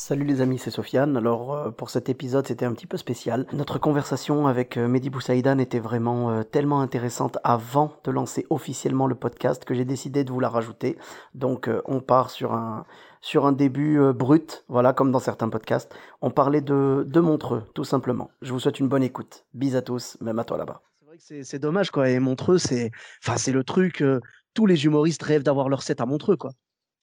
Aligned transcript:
Salut 0.00 0.24
les 0.24 0.40
amis, 0.40 0.58
c'est 0.58 0.70
Sofiane. 0.70 1.16
Alors 1.16 1.52
euh, 1.52 1.70
pour 1.72 1.90
cet 1.90 2.08
épisode, 2.08 2.46
c'était 2.46 2.64
un 2.64 2.72
petit 2.72 2.86
peu 2.86 2.96
spécial. 2.96 3.46
Notre 3.52 3.80
conversation 3.80 4.46
avec 4.46 4.76
euh, 4.76 4.86
Mehdi 4.86 5.10
Boussaïdan 5.10 5.58
était 5.58 5.80
vraiment 5.80 6.30
euh, 6.30 6.44
tellement 6.44 6.80
intéressante 6.82 7.38
avant 7.42 7.92
de 8.04 8.12
lancer 8.12 8.46
officiellement 8.48 9.08
le 9.08 9.16
podcast 9.16 9.64
que 9.64 9.74
j'ai 9.74 9.84
décidé 9.84 10.22
de 10.22 10.30
vous 10.30 10.38
la 10.38 10.50
rajouter. 10.50 10.96
Donc 11.34 11.66
euh, 11.66 11.82
on 11.84 11.98
part 12.00 12.30
sur 12.30 12.52
un 12.52 12.86
sur 13.22 13.44
un 13.44 13.50
début 13.50 13.98
euh, 13.98 14.12
brut, 14.12 14.64
voilà 14.68 14.92
comme 14.92 15.10
dans 15.10 15.18
certains 15.18 15.48
podcasts. 15.48 15.92
On 16.22 16.30
parlait 16.30 16.60
de 16.62 17.04
de 17.04 17.20
Montreux, 17.20 17.64
tout 17.74 17.84
simplement. 17.84 18.30
Je 18.40 18.52
vous 18.52 18.60
souhaite 18.60 18.78
une 18.78 18.88
bonne 18.88 19.02
écoute. 19.02 19.46
Bis 19.52 19.74
à 19.74 19.82
tous, 19.82 20.16
même 20.20 20.38
à 20.38 20.44
toi 20.44 20.58
là-bas. 20.58 20.80
C'est 21.00 21.06
vrai 21.06 21.16
que 21.16 21.22
c'est 21.24 21.42
c'est 21.42 21.58
dommage 21.58 21.90
quoi. 21.90 22.08
Et 22.08 22.20
Montreux, 22.20 22.58
c'est 22.58 22.92
enfin 23.26 23.36
c'est 23.36 23.52
le 23.52 23.64
truc. 23.64 24.00
euh, 24.00 24.20
tous 24.54 24.66
les 24.66 24.84
humoristes 24.84 25.24
rêvent 25.24 25.42
d'avoir 25.42 25.68
leur 25.68 25.82
set 25.82 26.00
à 26.00 26.06
Montreux 26.06 26.36
quoi. 26.36 26.52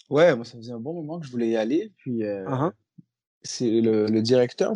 Ouais, 0.09 0.33
moi 0.33 0.45
ça 0.45 0.57
faisait 0.57 0.71
un 0.71 0.79
bon 0.79 0.93
moment 0.93 1.19
que 1.19 1.25
je 1.25 1.31
voulais 1.31 1.49
y 1.49 1.57
aller. 1.57 1.91
Puis 1.97 2.25
hein. 2.25 2.71
C'est 3.45 3.81
le, 3.81 4.07
le 4.07 4.21
directeur, 4.21 4.73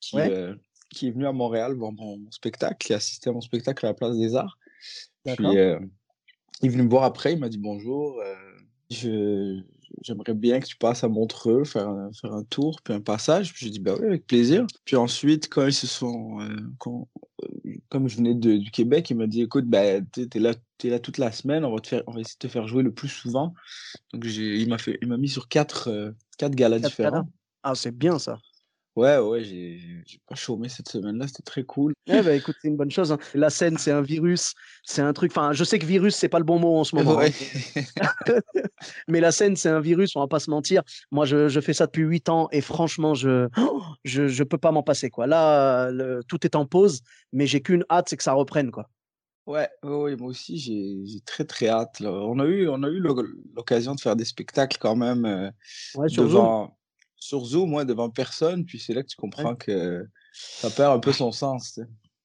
qui, 0.00 0.16
Ouais. 0.16 0.30
euh, 0.32 0.54
qui 0.90 1.08
est 1.08 1.10
venu 1.12 1.26
à 1.26 1.32
Montréal 1.32 1.74
voir 1.74 1.92
mon, 1.92 2.18
mon 2.18 2.30
spectacle, 2.30 2.76
qui 2.78 2.92
a 2.92 2.96
assisté 2.96 3.30
à 3.30 3.32
mon 3.32 3.40
spectacle 3.40 3.86
à 3.86 3.90
la 3.90 3.94
Place 3.94 4.16
des 4.18 4.34
Arts. 4.34 4.58
Puis 5.24 5.46
euh, 5.58 5.78
il 6.62 6.66
est 6.66 6.68
venu 6.70 6.82
me 6.82 6.90
voir 6.90 7.04
après, 7.04 7.32
il 7.34 7.38
m'a 7.38 7.48
dit 7.48 7.58
bonjour. 7.58 8.20
euh, 8.20 8.34
je, 8.90 9.60
j'aimerais 10.02 10.34
bien 10.34 10.60
que 10.60 10.66
tu 10.66 10.76
passes 10.76 11.04
à 11.04 11.08
Montreux, 11.08 11.64
faire 11.64 11.88
un, 11.88 12.10
faire 12.12 12.32
un 12.32 12.42
tour, 12.44 12.80
puis 12.82 12.92
un 12.92 13.00
passage. 13.00 13.52
Puis 13.54 13.66
j'ai 13.66 13.70
dit 13.70 13.80
bah 13.80 13.94
oui, 13.98 14.06
avec 14.06 14.26
plaisir. 14.26 14.66
Puis 14.84 14.96
ensuite, 14.96 15.48
quand 15.48 15.66
ils 15.66 15.72
se 15.72 15.86
sont, 15.86 16.40
euh, 16.40 16.56
quand- 16.78 17.08
euh, 17.44 17.74
comme 17.88 18.08
je 18.08 18.16
venais 18.16 18.34
de- 18.34 18.56
du 18.56 18.70
Québec, 18.70 19.08
il 19.10 19.16
m'a 19.16 19.26
dit 19.26 19.42
écoute, 19.42 19.66
bah, 19.66 20.00
t'es, 20.00 20.26
t'es 20.26 20.38
là, 20.40 20.54
t'es 20.78 20.90
là 20.90 20.98
toute 20.98 21.18
la 21.18 21.32
semaine, 21.32 21.64
on 21.64 21.72
va 21.74 21.80
te 21.80 21.88
faire, 21.88 22.02
on 22.06 22.12
va 22.12 22.20
essayer 22.20 22.34
de 22.40 22.46
te 22.48 22.52
faire 22.52 22.66
jouer 22.66 22.82
le 22.82 22.92
plus 22.92 23.08
souvent. 23.08 23.54
Donc 24.12 24.24
j'ai, 24.24 24.56
il 24.60 24.68
m'a 24.68 24.78
fait, 24.78 24.98
il 25.00 25.08
m'a 25.08 25.16
mis 25.16 25.28
sur 25.28 25.48
quatre, 25.48 25.88
euh, 25.88 26.10
quatre 26.38 26.54
galas 26.54 26.80
Quatre 26.80 26.90
différents. 26.90 27.10
galas. 27.10 27.26
Ah 27.62 27.74
c'est 27.74 27.96
bien 27.96 28.18
ça. 28.18 28.38
Ouais, 28.94 29.16
ouais, 29.16 29.42
j'ai, 29.42 29.80
pas 30.28 30.34
chômé 30.34 30.68
cette 30.68 30.88
semaine-là, 30.88 31.26
c'était 31.26 31.42
très 31.42 31.62
cool. 31.62 31.94
Eh 32.06 32.20
ben, 32.20 32.36
écoute, 32.36 32.56
c'est 32.60 32.68
une 32.68 32.76
bonne 32.76 32.90
chose. 32.90 33.10
hein. 33.10 33.18
La 33.32 33.48
scène, 33.48 33.78
c'est 33.78 33.90
un 33.90 34.02
virus, 34.02 34.52
c'est 34.84 35.00
un 35.00 35.14
truc. 35.14 35.30
Enfin, 35.32 35.54
je 35.54 35.64
sais 35.64 35.78
que 35.78 35.86
virus, 35.86 36.14
c'est 36.14 36.28
pas 36.28 36.38
le 36.38 36.44
bon 36.44 36.58
mot 36.58 36.76
en 36.76 36.84
ce 36.84 36.94
moment. 36.96 37.18
hein. 37.18 37.22
Ouais. 37.22 37.32
Mais 39.08 39.20
la 39.20 39.32
scène, 39.32 39.56
c'est 39.56 39.70
un 39.70 39.80
virus, 39.80 40.14
on 40.14 40.20
va 40.20 40.26
pas 40.28 40.40
se 40.40 40.50
mentir. 40.50 40.82
Moi, 41.10 41.24
je, 41.24 41.48
je 41.48 41.60
fais 41.60 41.72
ça 41.72 41.86
depuis 41.86 42.02
huit 42.02 42.28
ans 42.28 42.48
et 42.52 42.60
franchement, 42.60 43.14
je, 43.14 43.48
je, 44.04 44.28
je 44.28 44.44
peux 44.44 44.58
pas 44.58 44.72
m'en 44.72 44.82
passer, 44.82 45.08
quoi. 45.08 45.26
Là, 45.26 45.90
le- 45.90 46.20
tout 46.28 46.44
est 46.44 46.54
en 46.54 46.66
pause, 46.66 47.00
mais 47.32 47.46
j'ai 47.46 47.62
qu'une 47.62 47.86
hâte, 47.88 48.10
c'est 48.10 48.18
que 48.18 48.22
ça 48.24 48.34
reprenne, 48.34 48.70
quoi. 48.70 48.90
Ouais, 49.46 49.70
ouais, 49.82 49.94
ouais, 49.96 50.16
moi 50.16 50.28
aussi, 50.28 50.58
j'ai, 50.58 51.20
très 51.24 51.44
très 51.44 51.68
hâte. 51.68 51.98
là. 52.00 52.12
On 52.12 52.38
a 52.40 52.44
eu, 52.44 52.68
on 52.68 52.82
a 52.82 52.88
eu 52.88 52.98
l'oc- 53.00 53.26
l'occasion 53.56 53.94
de 53.94 54.00
faire 54.00 54.16
des 54.16 54.26
spectacles 54.26 54.76
quand 54.78 54.96
même 54.96 55.24
euh, 55.24 55.50
Ouais, 55.94 56.10
sur 56.10 56.28
Zoom. 56.28 56.68
Sur 57.22 57.44
Zoom, 57.44 57.74
ouais, 57.74 57.84
devant 57.84 58.10
personne. 58.10 58.64
Puis 58.64 58.78
c'est 58.78 58.92
là 58.94 59.02
que 59.02 59.08
tu 59.08 59.16
comprends 59.16 59.54
que 59.54 60.06
ça 60.32 60.70
perd 60.70 60.92
un 60.94 60.98
peu 60.98 61.12
son 61.12 61.32
sens. 61.32 61.80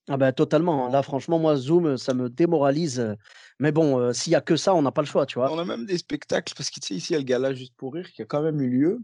Ah 0.10 0.18
ben, 0.18 0.32
totalement. 0.32 0.88
Là, 0.90 1.04
franchement, 1.04 1.38
moi, 1.38 1.56
Zoom, 1.58 1.98
ça 1.98 2.14
me 2.14 2.30
démoralise. 2.30 3.00
euh. 3.00 3.16
Mais 3.60 3.72
bon, 3.72 4.00
euh, 4.00 4.14
s'il 4.14 4.32
y 4.32 4.36
a 4.36 4.42
que 4.42 4.56
ça, 4.56 4.74
on 4.74 4.82
n'a 4.82 4.92
pas 4.92 5.02
le 5.02 5.08
choix, 5.08 5.26
tu 5.26 5.38
vois. 5.40 5.52
On 5.52 5.60
a 5.60 5.66
même 5.66 5.86
des 5.86 5.98
spectacles, 5.98 6.54
parce 6.56 6.70
que 6.70 6.80
tu 6.80 6.88
sais, 6.88 6.96
ici, 6.96 7.12
il 7.12 7.14
y 7.14 7.16
a 7.16 7.20
le 7.20 7.26
gala 7.26 7.54
Juste 7.54 7.74
pour 7.76 7.94
rire 7.94 8.10
qui 8.12 8.22
a 8.22 8.26
quand 8.26 8.42
même 8.42 8.60
eu 8.62 8.70
lieu. 8.70 9.00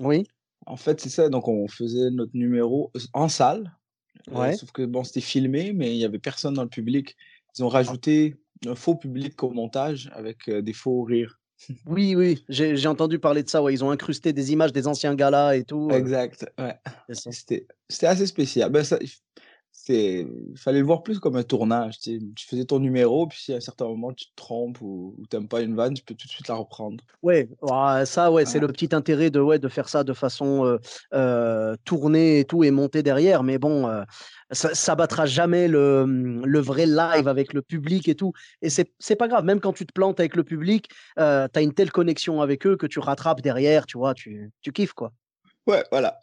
Oui. 0.00 0.26
En 0.66 0.76
fait, 0.76 1.00
c'est 1.00 1.08
ça, 1.10 1.28
donc 1.28 1.48
on 1.48 1.66
faisait 1.68 2.10
notre 2.10 2.34
numéro 2.34 2.90
euh, 2.96 3.00
en 3.12 3.28
salle. 3.28 3.76
euh, 4.28 4.38
Ouais. 4.38 4.56
sauf 4.56 4.70
que 4.72 4.82
bon, 4.86 5.02
c'était 5.04 5.20
filmé, 5.20 5.72
mais 5.72 5.90
il 5.94 5.98
y 5.98 6.04
avait 6.04 6.18
personne 6.20 6.54
dans 6.54 6.62
le 6.62 6.68
public. 6.68 7.16
Ils 7.58 7.64
ont 7.64 7.68
rajouté 7.68 8.36
un 8.66 8.74
faux 8.76 8.94
public 8.94 9.42
au 9.42 9.50
montage 9.50 10.10
avec 10.14 10.48
euh, 10.48 10.62
des 10.62 10.72
faux 10.72 11.02
rires. 11.02 11.40
Oui, 11.86 12.14
oui, 12.14 12.44
j'ai 12.48 12.86
entendu 12.88 13.18
parler 13.18 13.42
de 13.42 13.48
ça. 13.48 13.62
Ouais, 13.62 13.72
ils 13.72 13.84
ont 13.84 13.90
incrusté 13.90 14.32
des 14.32 14.52
images 14.52 14.72
des 14.72 14.86
anciens 14.86 15.14
galas 15.14 15.54
et 15.56 15.64
tout. 15.64 15.88
euh, 15.90 15.96
Exact, 15.96 16.46
ouais. 16.58 16.78
c'était 17.10 17.66
assez 18.06 18.26
spécial. 18.26 18.70
Ben, 18.70 18.84
ça, 18.84 18.98
c'est, 19.86 20.26
fallait 20.56 20.78
le 20.78 20.86
voir 20.86 21.02
plus 21.02 21.18
comme 21.18 21.36
un 21.36 21.42
tournage. 21.42 21.98
Tu, 21.98 22.18
sais. 22.18 22.26
Tu 22.34 22.46
faisais 22.46 22.64
ton 22.64 22.78
numéro, 22.78 23.26
puis 23.26 23.38
si 23.38 23.52
à 23.52 23.56
un 23.56 23.60
certain 23.60 23.84
moment 23.84 24.14
tu 24.14 24.24
te 24.26 24.34
trompes 24.34 24.80
ou, 24.80 25.14
ou 25.18 25.26
t'aimes 25.26 25.46
pas 25.46 25.60
une 25.60 25.74
vanne, 25.74 25.92
tu 25.92 26.02
peux 26.02 26.14
tout 26.14 26.26
de 26.26 26.32
suite 26.32 26.48
la 26.48 26.54
reprendre. 26.54 27.04
Ouais, 27.22 27.48
ça, 28.06 28.32
ouais, 28.32 28.46
c'est 28.46 28.60
le 28.60 28.68
petit 28.68 28.94
intérêt 28.94 29.28
de, 29.28 29.40
ouais, 29.40 29.58
de 29.58 29.68
faire 29.68 29.90
ça 29.90 30.02
de 30.02 30.14
façon 30.14 30.64
euh, 30.64 30.78
euh, 31.12 31.76
tournée 31.84 32.40
et 32.40 32.44
tout 32.46 32.64
et 32.64 32.70
monter 32.70 33.02
derrière. 33.02 33.42
Mais 33.42 33.58
bon, 33.58 33.86
euh, 33.86 34.04
ça, 34.52 34.74
ça 34.74 34.94
battra 34.94 35.26
jamais 35.26 35.68
le, 35.68 36.00
hum, 36.04 36.46
le 36.46 36.60
vrai 36.60 36.86
live 36.86 37.28
avec 37.28 37.52
le 37.52 37.60
public 37.60 38.08
et 38.08 38.14
tout. 38.14 38.32
Et 38.62 38.70
c'est 38.70 39.16
pas 39.16 39.28
grave, 39.28 39.44
même 39.44 39.60
quand 39.60 39.74
tu 39.74 39.84
te 39.84 39.92
plantes 39.92 40.18
avec 40.18 40.34
le 40.34 40.44
public, 40.44 40.88
tu 41.16 41.22
as 41.22 41.60
une 41.60 41.74
telle 41.74 41.92
connexion 41.92 42.40
avec 42.40 42.66
eux 42.66 42.76
que 42.76 42.86
tu 42.86 43.00
rattrapes 43.00 43.42
derrière, 43.42 43.84
tu 43.84 43.98
vois, 43.98 44.14
tu, 44.14 44.50
tu 44.62 44.72
kiffes 44.72 44.94
quoi. 44.94 45.12
Ouais, 45.66 45.84
voilà. 45.90 46.18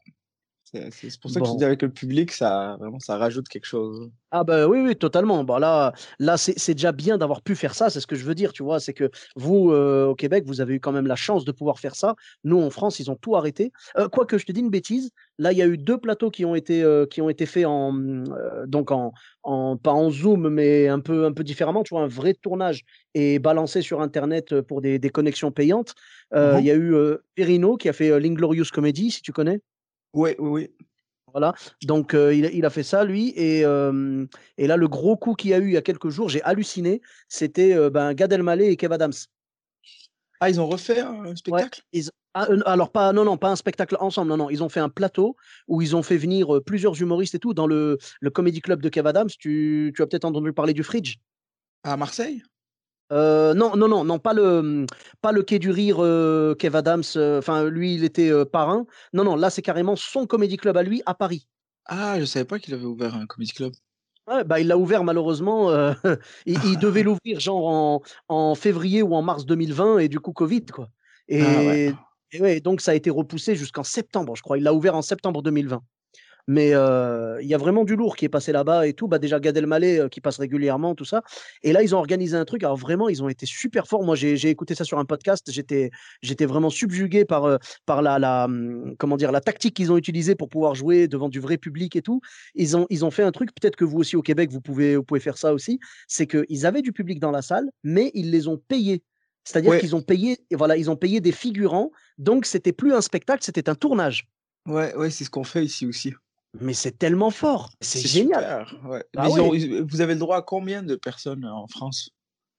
C'est 0.74 1.20
pour 1.20 1.30
ça 1.30 1.42
que 1.42 1.48
je 1.48 1.52
Bon. 1.52 1.58
dis 1.58 1.66
avec 1.66 1.82
le 1.82 1.90
public, 1.92 2.32
ça, 2.32 2.78
vraiment, 2.80 3.00
ça 3.00 3.18
rajoute 3.18 3.50
quelque 3.50 3.66
chose. 3.66 4.10
Ah 4.32 4.46
bah 4.46 4.68
oui, 4.70 4.80
oui, 4.80 4.96
totalement. 4.96 5.44
Bah 5.44 5.60
là, 5.60 5.92
là 6.18 6.38
c'est 6.38 6.74
déjà 6.74 6.94
bien 6.94 7.18
d'avoir 7.18 7.42
pu 7.42 7.56
faire 7.56 7.76
ça, 7.76 7.90
c'est 7.90 8.00
ce 8.00 8.08
que 8.08 8.16
je 8.16 8.24
veux 8.24 8.36
dire, 8.36 8.54
tu 8.54 8.64
vois. 8.64 8.80
C'est 8.80 8.94
que 8.94 9.12
vous, 9.36 9.72
euh, 9.72 10.06
au 10.06 10.16
Québec, 10.16 10.46
vous 10.48 10.62
avez 10.62 10.76
eu 10.76 10.80
quand 10.80 10.94
même 10.94 11.08
la 11.08 11.18
chance 11.18 11.44
de 11.44 11.52
pouvoir 11.52 11.80
faire 11.80 11.96
ça. 11.96 12.16
Nous, 12.46 12.58
en 12.62 12.70
France, 12.70 13.00
ils 13.02 13.12
ont 13.12 13.18
tout 13.18 13.36
arrêté. 13.36 13.74
Euh, 13.98 14.08
Quoique, 14.08 14.38
je 14.38 14.46
te 14.46 14.54
dis 14.54 14.62
une 14.62 14.70
bêtise, 14.70 15.10
là, 15.38 15.52
il 15.52 15.58
y 15.58 15.62
a 15.62 15.68
eu 15.68 15.78
deux 15.78 15.98
plateaux 15.98 16.32
qui 16.32 16.46
ont 16.46 16.56
été, 16.56 16.82
euh, 16.84 17.06
qui 17.06 17.22
ont 17.22 17.28
été 17.30 17.46
faits 17.46 17.66
en, 17.66 17.94
euh, 18.30 18.66
donc 18.66 18.92
en, 18.92 19.12
en, 19.44 19.76
pas 19.76 19.92
en 19.92 20.10
Zoom, 20.10 20.48
mais 20.48 20.88
un 20.88 21.02
peu, 21.02 21.26
un 21.26 21.34
peu 21.34 21.44
différemment, 21.44 21.84
tu 21.84 21.94
vois, 21.94 22.04
un 22.04 22.08
vrai 22.08 22.34
tournage 22.34 22.84
et 23.14 23.40
balancé 23.40 23.82
sur 23.82 24.00
Internet 24.02 24.62
pour 24.62 24.80
des, 24.82 25.00
des 25.00 25.10
connexions 25.10 25.52
payantes. 25.52 25.94
Euh, 26.34 26.56
Il 26.60 26.66
y 26.66 26.72
a 26.72 26.76
eu 26.76 26.96
Perino 27.36 27.76
qui 27.76 27.90
a 27.90 27.94
fait 27.94 28.18
l'Inglorious 28.22 28.68
Comedy, 28.72 29.12
si 29.12 29.22
tu 29.22 29.34
connais. 29.34 29.60
Oui, 30.14 30.32
oui, 30.40 30.50
oui. 30.50 30.70
Voilà, 31.34 31.54
donc 31.84 32.14
euh, 32.14 32.34
il, 32.36 32.46
a- 32.46 32.52
il 32.52 32.66
a 32.66 32.70
fait 32.70 32.84
ça 32.84 33.06
lui 33.06 33.30
et, 33.38 33.64
euh, 33.66 34.26
et 34.58 34.68
là 34.68 34.76
le 34.76 34.90
gros 34.90 35.16
coup 35.16 35.34
qu'il 35.34 35.52
y 35.52 35.54
a 35.54 35.60
eu 35.60 35.68
il 35.68 35.74
y 35.74 35.78
a 35.78 35.82
quelques 35.82 36.10
jours, 36.10 36.28
j'ai 36.28 36.42
halluciné, 36.44 37.02
c'était 37.30 37.74
euh, 37.74 37.90
ben, 37.90 38.14
Gad 38.14 38.34
Elmaleh 38.34 38.70
et 38.70 38.76
Kev 38.76 38.94
Adams. 38.94 39.14
Ah, 40.42 40.50
ils 40.50 40.60
ont 40.60 40.68
refait 40.68 41.00
un 41.00 41.36
spectacle? 41.36 41.82
Ils- 41.94 42.10
ah, 42.34 42.48
euh, 42.50 42.60
alors 42.66 42.92
pas 42.92 43.14
non 43.14 43.24
non 43.26 43.38
pas 43.38 43.50
un 43.50 43.56
spectacle 43.56 43.98
ensemble 44.00 44.30
non 44.30 44.38
non 44.38 44.50
ils 44.50 44.64
ont 44.64 44.70
fait 44.70 44.80
un 44.80 44.88
plateau 44.90 45.36
où 45.68 45.82
ils 45.82 45.96
ont 45.98 46.04
fait 46.04 46.16
venir 46.18 46.62
plusieurs 46.66 47.00
humoristes 47.02 47.36
et 47.36 47.40
tout 47.40 47.54
dans 47.54 47.68
le, 47.68 47.98
le 48.22 48.30
comedy 48.30 48.62
club 48.62 48.82
de 48.82 48.90
Kev 48.90 49.08
Adams. 49.08 49.30
Tu, 49.40 49.92
tu 49.96 50.02
as 50.02 50.08
peut-être 50.08 50.26
entendu 50.26 50.54
parler 50.54 50.74
du 50.74 50.84
Fridge? 50.84 51.16
À 51.84 51.98
Marseille? 51.98 52.44
Euh, 53.12 53.54
non 53.54 53.76
non 53.76 53.88
non 53.90 54.04
non 54.06 54.20
pas 54.20 54.34
le 54.34 54.86
pas 55.22 55.32
le 55.34 55.44
quai 55.44 55.60
du 55.60 55.70
rire 55.70 55.98
euh, 56.00 56.56
Kev 56.56 56.78
Adams. 56.78 57.04
euh, 57.18 57.40
Enfin 57.40 57.66
lui 57.70 57.96
il 57.96 58.04
était 58.04 58.30
euh, 58.32 58.46
parrain. 58.46 58.86
Non 59.14 59.24
non 59.24 59.36
là 59.36 59.50
c'est 59.50 59.62
carrément 59.62 59.96
son 59.96 60.26
comedy 60.26 60.58
club 60.58 60.78
à 60.78 60.84
lui 60.84 61.02
à 61.06 61.14
Paris. 61.14 61.48
Ah, 61.86 62.20
je 62.20 62.26
savais 62.26 62.46
pas 62.46 62.58
qu'il 62.60 62.74
avait 62.74 62.86
ouvert 62.86 63.16
un 63.16 63.26
comedy 63.26 63.52
club. 63.52 63.74
Ouais, 64.28 64.44
bah, 64.44 64.60
il 64.60 64.68
l'a 64.68 64.78
ouvert 64.78 65.04
malheureusement. 65.04 65.72
il, 66.46 66.64
il 66.64 66.78
devait 66.80 67.04
l'ouvrir 67.04 67.40
genre 67.40 67.68
en, 67.68 68.02
en 68.30 68.56
février 68.56 69.02
ou 69.02 69.14
en 69.16 69.22
mars 69.22 69.46
2020 69.46 69.98
et 70.00 70.08
du 70.08 70.20
coup 70.20 70.32
Covid 70.32 70.66
quoi. 70.68 70.88
Et, 71.28 71.42
Ah 71.42 71.60
ouais. 71.60 71.94
et 72.32 72.42
ouais, 72.42 72.60
donc 72.62 72.80
ça 72.82 72.92
a 72.92 72.94
été 72.94 73.10
repoussé 73.10 73.56
jusqu'en 73.56 73.84
septembre, 73.84 74.36
je 74.38 74.42
crois. 74.42 74.58
Il 74.58 74.64
l'a 74.64 74.74
ouvert 74.74 74.96
en 74.96 75.02
septembre 75.02 75.42
2020. 75.42 75.82
Mais 76.48 76.74
euh, 76.74 77.42
il 77.42 77.48
y 77.48 77.54
a 77.54 77.58
vraiment 77.58 77.84
du 77.84 77.96
lourd 77.96 78.16
qui 78.16 78.26
est 78.26 78.30
passé 78.30 78.52
là-bas 78.52 78.88
et 78.88 78.94
tout. 78.94 79.08
Bah, 79.08 79.20
déjà 79.20 79.40
Gad 79.40 79.56
Elmaleh 79.58 80.00
euh, 80.00 80.08
qui 80.10 80.22
passe 80.22 80.38
régulièrement, 80.38 80.96
tout 80.96 81.06
ça. 81.06 81.22
Et 81.64 81.72
là, 81.74 81.84
ils 81.84 81.96
ont 81.96 82.00
organisé 82.00 82.36
un 82.36 82.46
truc. 82.46 82.64
Alors 82.64 82.78
vraiment, 82.78 83.10
ils 83.10 83.24
ont 83.24 83.30
été 83.30 83.46
super 83.46 83.88
forts. 83.88 84.04
Moi, 84.04 84.16
j'ai 84.16 84.50
écouté 84.50 84.76
ça 84.76 84.84
sur 84.84 85.00
un 85.00 85.06
podcast. 85.06 85.52
J'étais 85.52 85.92
j'étais 86.22 86.46
vraiment 86.46 86.70
subjugué 86.70 87.26
par, 87.26 87.46
euh, 87.46 87.58
par 87.86 88.02
la, 88.02 88.20
la, 88.20 88.46
hum, 88.46 88.96
comment 88.98 89.18
dire, 89.18 89.32
la 89.32 89.42
tactique 89.42 89.76
qu'ils 89.76 89.92
ont 89.92 89.98
utilisée 89.98 90.36
pour 90.36 90.50
pouvoir 90.50 90.76
jouer 90.76 91.08
devant 91.08 91.30
du 91.30 91.40
vrai 91.40 91.58
public 91.58 91.96
et 91.96 92.02
tout. 92.02 92.22
Ils 92.56 92.76
ont, 92.78 92.88
ils 92.90 93.06
ont 93.06 93.12
fait 93.12 93.24
un 93.24 93.32
truc, 93.32 93.50
peut-être 93.54 93.76
que 93.76 93.86
vous 93.86 93.98
aussi 94.00 94.16
au 94.16 94.22
Québec, 94.22 94.50
vous 94.52 94.62
pouvez, 94.62 94.96
vous 94.96 95.04
pouvez 95.04 95.20
faire 95.20 95.38
ça 95.38 95.54
aussi. 95.54 95.80
C'est 96.08 96.28
qu'ils 96.28 96.66
avaient 96.66 96.82
du 96.82 96.92
public 96.92 97.20
dans 97.20 97.32
la 97.32 97.42
salle, 97.42 97.70
mais 97.84 98.12
ils 98.14 98.32
les 98.32 98.48
ont 98.48 98.58
payés. 98.58 99.04
C'est-à-dire 99.44 99.72
Ouais. 99.72 99.80
qu'ils 99.80 99.96
ont 99.96 100.02
payé, 100.04 100.38
et 100.52 100.56
voilà, 100.56 100.78
ils 100.78 100.92
ont 100.92 100.96
payé 100.96 101.20
des 101.20 101.32
figurants. 101.32 101.92
Donc, 102.20 102.46
c'était 102.46 102.74
plus 102.74 102.94
un 102.94 103.02
spectacle, 103.02 103.44
c'était 103.44 103.70
un 103.70 103.76
tournage. 103.76 104.28
Ouais, 104.68 104.96
ouais, 104.96 105.10
c'est 105.10 105.24
ce 105.24 105.32
qu'on 105.32 105.44
fait 105.44 105.66
ici 105.66 105.88
aussi. 105.88 106.14
Mais 106.60 106.74
c'est 106.74 106.98
tellement 106.98 107.30
fort. 107.32 107.70
C'est 107.80 108.06
génial. 108.06 108.66
super, 108.68 108.90
ouais. 108.90 109.04
Bah 109.14 109.24
Mais 109.28 109.34
ouais. 109.34 109.40
ont- 109.80 109.86
vous 109.90 110.02
avez 110.02 110.14
le 110.14 110.20
droit 110.20 110.38
à 110.38 110.42
combien 110.42 110.84
de 110.84 110.96
personnes 110.96 111.46
euh, 111.46 111.52
en 111.54 111.68
France? 111.68 112.10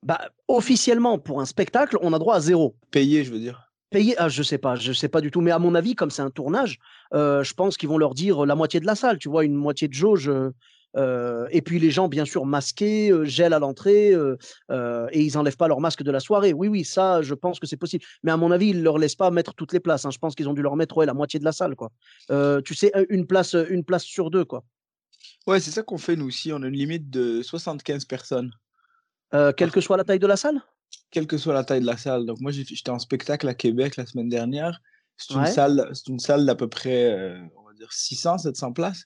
Bah, 0.05 0.31
officiellement, 0.49 1.19
pour 1.19 1.41
un 1.41 1.45
spectacle, 1.45 1.99
on 2.01 2.13
a 2.13 2.19
droit 2.19 2.37
à 2.37 2.41
zéro. 2.41 2.75
Payé, 2.91 3.23
je 3.23 3.31
veux 3.33 3.39
dire. 3.39 3.69
Payer, 3.91 4.15
ah, 4.19 4.29
je 4.31 4.43
sais 4.43 4.57
pas, 4.59 4.75
je 4.77 4.93
sais 4.93 5.09
pas 5.09 5.21
du 5.21 5.31
tout. 5.31 5.43
Mais 5.43 5.51
à 5.51 5.59
mon 5.59 5.75
avis, 5.75 5.95
comme 5.95 6.11
c'est 6.11 6.23
un 6.23 6.31
tournage, 6.31 6.79
je 7.13 7.53
pense 7.53 7.77
qu'ils 7.77 7.91
vont 7.91 7.99
leur 7.99 8.15
dire 8.15 8.47
la 8.47 8.55
moitié 8.55 8.81
de 8.81 8.87
la 8.87 8.95
salle, 8.95 9.19
tu 9.19 9.29
vois, 9.29 9.45
une 9.45 9.55
moitié 9.55 9.87
de 9.87 9.93
jauge. 9.93 10.33
Et 10.95 11.63
puis 11.63 11.79
les 11.79 11.91
gens, 11.91 12.09
bien 12.09 12.25
sûr, 12.25 12.45
masqués, 12.45 13.13
gel 13.25 13.53
à 13.53 13.59
l'entrée, 13.59 14.13
et 14.13 15.21
ils 15.21 15.39
enlèvent 15.39 15.57
pas 15.57 15.69
leur 15.69 15.81
masque 15.81 16.03
de 16.03 16.11
la 16.11 16.21
soirée. 16.21 16.53
Oui, 16.53 16.69
oui, 16.69 16.85
ça, 16.85 17.23
je 17.23 17.35
pense 17.35 17.61
que 17.61 17.67
c'est 17.67 17.77
possible. 17.77 18.05
Mais 18.23 18.31
à 18.31 18.37
mon 18.37 18.51
avis, 18.51 18.69
ils 18.69 18.83
leur 18.83 18.99
laissent 18.99 19.17
pas 19.17 19.31
mettre 19.31 19.55
toutes 19.55 19.73
les 19.73 19.81
places. 19.81 20.05
Hein. 20.05 20.11
Je 20.11 20.19
pense 20.19 20.35
qu'ils 20.35 20.49
ont 20.49 20.55
dû 20.55 20.63
leur 20.63 20.77
mettre 20.77 21.05
la 21.05 21.15
moitié 21.15 21.41
de 21.41 21.45
la 21.45 21.53
salle, 21.53 21.75
quoi. 21.77 21.91
tu 22.63 22.75
sais, 22.75 22.93
une 23.09 23.27
place, 23.27 23.55
une 23.55 23.85
place 23.85 24.05
sur 24.05 24.31
deux, 24.31 24.45
quoi. 24.45 24.65
Ouais, 25.47 25.61
c'est 25.61 25.71
ça 25.71 25.83
qu'on 25.83 25.99
fait 25.99 26.17
nous 26.17 26.27
aussi. 26.27 26.53
On 26.53 26.63
a 26.63 26.67
une 26.67 26.77
limite 26.77 27.11
de 27.11 27.43
75 27.43 28.05
personnes. 28.05 28.53
quelle 29.57 29.71
que 29.71 29.81
soit 29.81 29.97
la 29.97 30.05
taille 30.05 30.19
de 30.19 30.27
la 30.27 30.37
salle? 30.37 30.61
Quelle 31.11 31.27
que 31.27 31.39
soit 31.39 31.55
la 31.55 31.65
taille 31.65 31.81
de 31.81 31.87
la 31.87 31.97
salle. 31.97 32.27
Donc 32.27 32.41
moi, 32.41 32.53
j'étais 32.53 32.91
en 32.91 32.99
spectacle 32.99 33.49
à 33.49 33.55
Québec 33.55 33.97
la 33.97 34.07
semaine 34.07 34.29
dernière. 34.29 34.81
C'est 35.17 35.35
une 35.35 35.47
salle, 35.47 35.89
c'est 35.93 36.09
une 36.09 36.19
salle 36.19 36.47
d'à 36.47 36.55
peu 36.55 36.69
près, 36.69 37.39
on 37.57 37.67
va 37.67 37.75
dire 37.75 37.93
600, 37.93 38.39
700 38.39 38.73
places. 38.73 39.05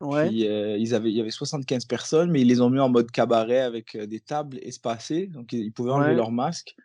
Ouais. 0.00 0.28
Puis, 0.28 0.42
ils 0.42 0.94
avaient, 0.94 1.10
il 1.10 1.16
y 1.16 1.20
avait 1.20 1.30
75 1.30 1.84
personnes, 1.86 2.30
mais 2.30 2.40
ils 2.42 2.48
les 2.48 2.60
ont 2.60 2.70
mis 2.70 2.80
en 2.80 2.88
mode 2.88 3.10
cabaret 3.10 3.60
avec 3.60 3.96
des 3.96 4.20
tables 4.20 4.58
espacées, 4.62 5.26
donc 5.26 5.52
ils, 5.52 5.72
pouvaient 5.72 5.90
enlever 5.90 6.14
leur 6.14 6.30
masque. 6.30 6.76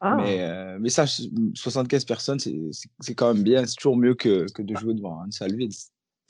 Ah. 0.00 0.16
Mais, 0.16 0.78
mais 0.80 0.88
ça, 0.88 1.06
75 1.06 2.04
personnes, 2.04 2.38
c'est 2.40 3.14
quand 3.14 3.32
même 3.32 3.42
bien. 3.42 3.64
C'est 3.66 3.76
toujours 3.76 3.96
mieux 3.96 4.14
que, 4.14 4.50
que 4.52 4.62
de 4.62 4.76
jouer 4.76 4.94
devant 4.94 5.24
une 5.24 5.32
salle 5.32 5.54
vide. 5.54 5.72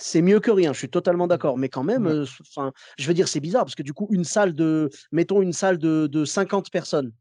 C'est 0.01 0.23
mieux 0.23 0.39
que 0.39 0.53
rien, 0.53 0.73
je 0.73 0.79
suis 0.79 0.89
totalement 0.89 1.27
d'accord. 1.27 1.59
Mais 1.59 1.69
quand 1.69 1.83
même, 1.83 2.25
enfin, 2.41 2.73
je 2.99 3.09
veux 3.09 3.15
dire, 3.15 3.27
c'est 3.27 3.41
bizarre 3.41 3.65
parce 3.65 3.75
que 3.75 3.83
du 3.83 3.93
coup, 3.93 4.07
une 4.11 4.25
salle 4.25 4.55
de, 4.55 4.91
mettons 5.11 5.43
une 5.43 5.53
salle 5.53 5.79
de, 5.79 6.07
de 6.07 6.25
50 6.25 6.71
personnes. 6.71 7.13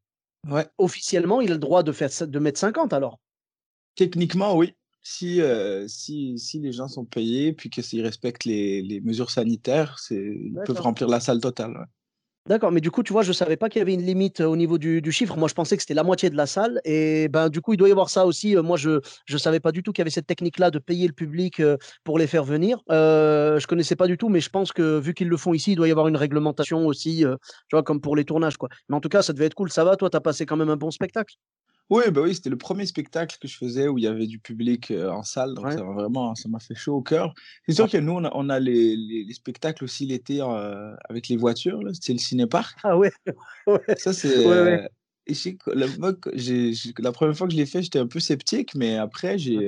Ouais. 0.48 0.68
Officiellement, 0.78 1.42
il 1.42 1.52
a 1.52 1.56
le 1.56 1.60
droit 1.60 1.82
de, 1.82 1.92
faire, 1.92 2.10
de 2.22 2.40
mettre 2.40 2.60
50 2.60 2.94
alors? 2.94 3.20
Techniquement, 3.96 4.56
oui 4.56 4.76
si, 5.08 5.42
si, 5.88 6.38
si 6.38 6.60
les 6.60 6.72
gens 6.72 6.88
sont 6.88 7.06
payés, 7.06 7.54
puis 7.54 7.70
qu'ils 7.70 8.02
respectent 8.02 8.46
les, 8.46 8.82
les, 8.82 9.00
mesures 9.00 9.32
sanitaires, 9.32 9.98
ils 10.12 10.60
peuvent 10.66 10.82
remplir 10.82 11.08
la 11.08 11.20
salle 11.20 11.40
totale. 11.40 11.88
D'accord, 12.48 12.72
mais 12.72 12.80
du 12.80 12.92
coup, 12.92 13.04
tu 13.04 13.12
vois, 13.12 13.24
je 13.24 13.30
ne 13.30 13.34
savais 13.34 13.58
pas 13.58 13.68
qu'il 13.68 13.80
y 13.80 13.82
avait 13.82 13.94
une 13.94 14.06
limite 14.06 14.40
au 14.40 14.56
niveau 14.56 14.78
du, 14.78 15.02
du, 15.02 15.12
chiffre. 15.12 15.36
Moi, 15.36 15.50
je 15.50 15.54
pensais 15.54 15.76
que 15.76 15.84
c'était 15.84 15.94
la 15.94 16.04
moitié 16.04 16.30
de 16.30 16.38
la 16.38 16.46
salle. 16.46 16.80
Et 16.86 17.28
ben, 17.28 17.50
du 17.50 17.60
coup, 17.60 17.74
il 17.74 17.78
doit 17.78 17.90
y 17.90 17.92
avoir 17.92 18.10
ça 18.10 18.26
aussi. 18.26 18.56
Moi, 18.56 18.78
je 18.78 19.02
ne 19.30 19.38
savais 19.38 19.60
pas 19.60 19.74
du 19.74 19.84
tout 19.84 19.92
qu'il 19.92 20.02
y 20.02 20.04
avait 20.04 20.12
cette 20.12 20.28
technique-là 20.28 20.72
de 20.72 20.80
payer 20.80 21.08
le 21.08 21.14
public 21.14 21.62
pour 22.06 22.18
les 22.18 22.26
faire 22.26 22.46
venir. 22.46 22.80
Euh, 22.90 23.60
je 23.60 23.66
ne 23.66 23.68
connaissais 23.68 23.98
pas 23.98 24.08
du 24.08 24.18
tout, 24.18 24.30
mais 24.30 24.40
je 24.40 24.50
pense 24.50 24.72
que 24.72 24.98
vu 24.98 25.14
qu'ils 25.14 25.28
le 25.28 25.36
font 25.36 25.54
ici, 25.54 25.74
il 25.74 25.76
doit 25.76 25.90
y 25.90 25.92
avoir 25.92 26.08
une 26.08 26.16
réglementation 26.16 26.86
aussi, 26.86 27.26
tu 27.68 27.76
vois, 27.76 27.84
comme 27.84 28.00
pour 28.00 28.16
les 28.16 28.24
tournages. 28.24 28.56
Quoi. 28.56 28.70
Mais 28.88 28.96
en 28.96 29.02
tout 29.02 29.10
cas, 29.10 29.22
ça 29.22 29.34
devait 29.34 29.48
être 29.48 29.56
cool. 29.56 29.70
Ça 29.70 29.84
va, 29.84 29.98
toi, 29.98 30.10
tu 30.10 30.16
as 30.16 30.22
passé 30.22 30.46
quand 30.46 30.56
même 30.56 30.70
un 30.70 30.78
bon 30.78 30.92
spectacle? 30.92 31.36
Oui, 31.90 32.04
bah 32.12 32.22
oui, 32.22 32.36
c'était 32.36 32.50
le 32.50 32.58
premier 32.58 32.86
spectacle 32.86 33.38
que 33.42 33.48
je 33.48 33.58
faisais 33.58 33.88
où 33.88 33.98
il 33.98 34.04
y 34.04 34.08
avait 34.08 34.28
du 34.28 34.40
public 34.40 34.92
en 34.92 35.24
salle, 35.24 35.54
donc 35.54 35.72
ça 35.72 35.84
vraiment, 35.84 36.36
ça 36.36 36.50
m'a 36.50 36.60
fait 36.60 36.76
chaud 36.76 36.96
au 36.96 37.02
cœur. 37.02 37.34
C'est 37.66 37.76
sûr 37.76 37.90
que 37.90 37.98
nous, 37.98 38.14
on 38.14 38.24
a, 38.26 38.32
on 38.34 38.50
a 38.50 38.60
les, 38.60 38.96
les, 38.96 39.34
spectacles 39.34 39.84
aussi 39.84 40.06
l'été 40.06 40.42
avec 41.10 41.30
les 41.30 41.38
voitures, 41.38 41.80
c'est 42.00 42.14
le 42.14 42.20
cinépark. 42.20 42.78
Ah 42.84 42.98
ouais. 42.98 43.12
Ça 43.98 44.14
c'est. 44.14 44.46
Ouais, 44.46 44.90
la, 45.74 45.88
la, 47.00 47.12
première 47.12 47.38
fois 47.38 47.48
que 47.48 47.54
je 47.54 47.58
l'ai 47.58 47.66
fait, 47.66 47.82
j'étais 47.82 48.00
un 48.00 48.08
peu 48.08 48.20
sceptique, 48.20 48.76
mais 48.76 48.98
après, 48.98 49.38
j'ai, 49.38 49.68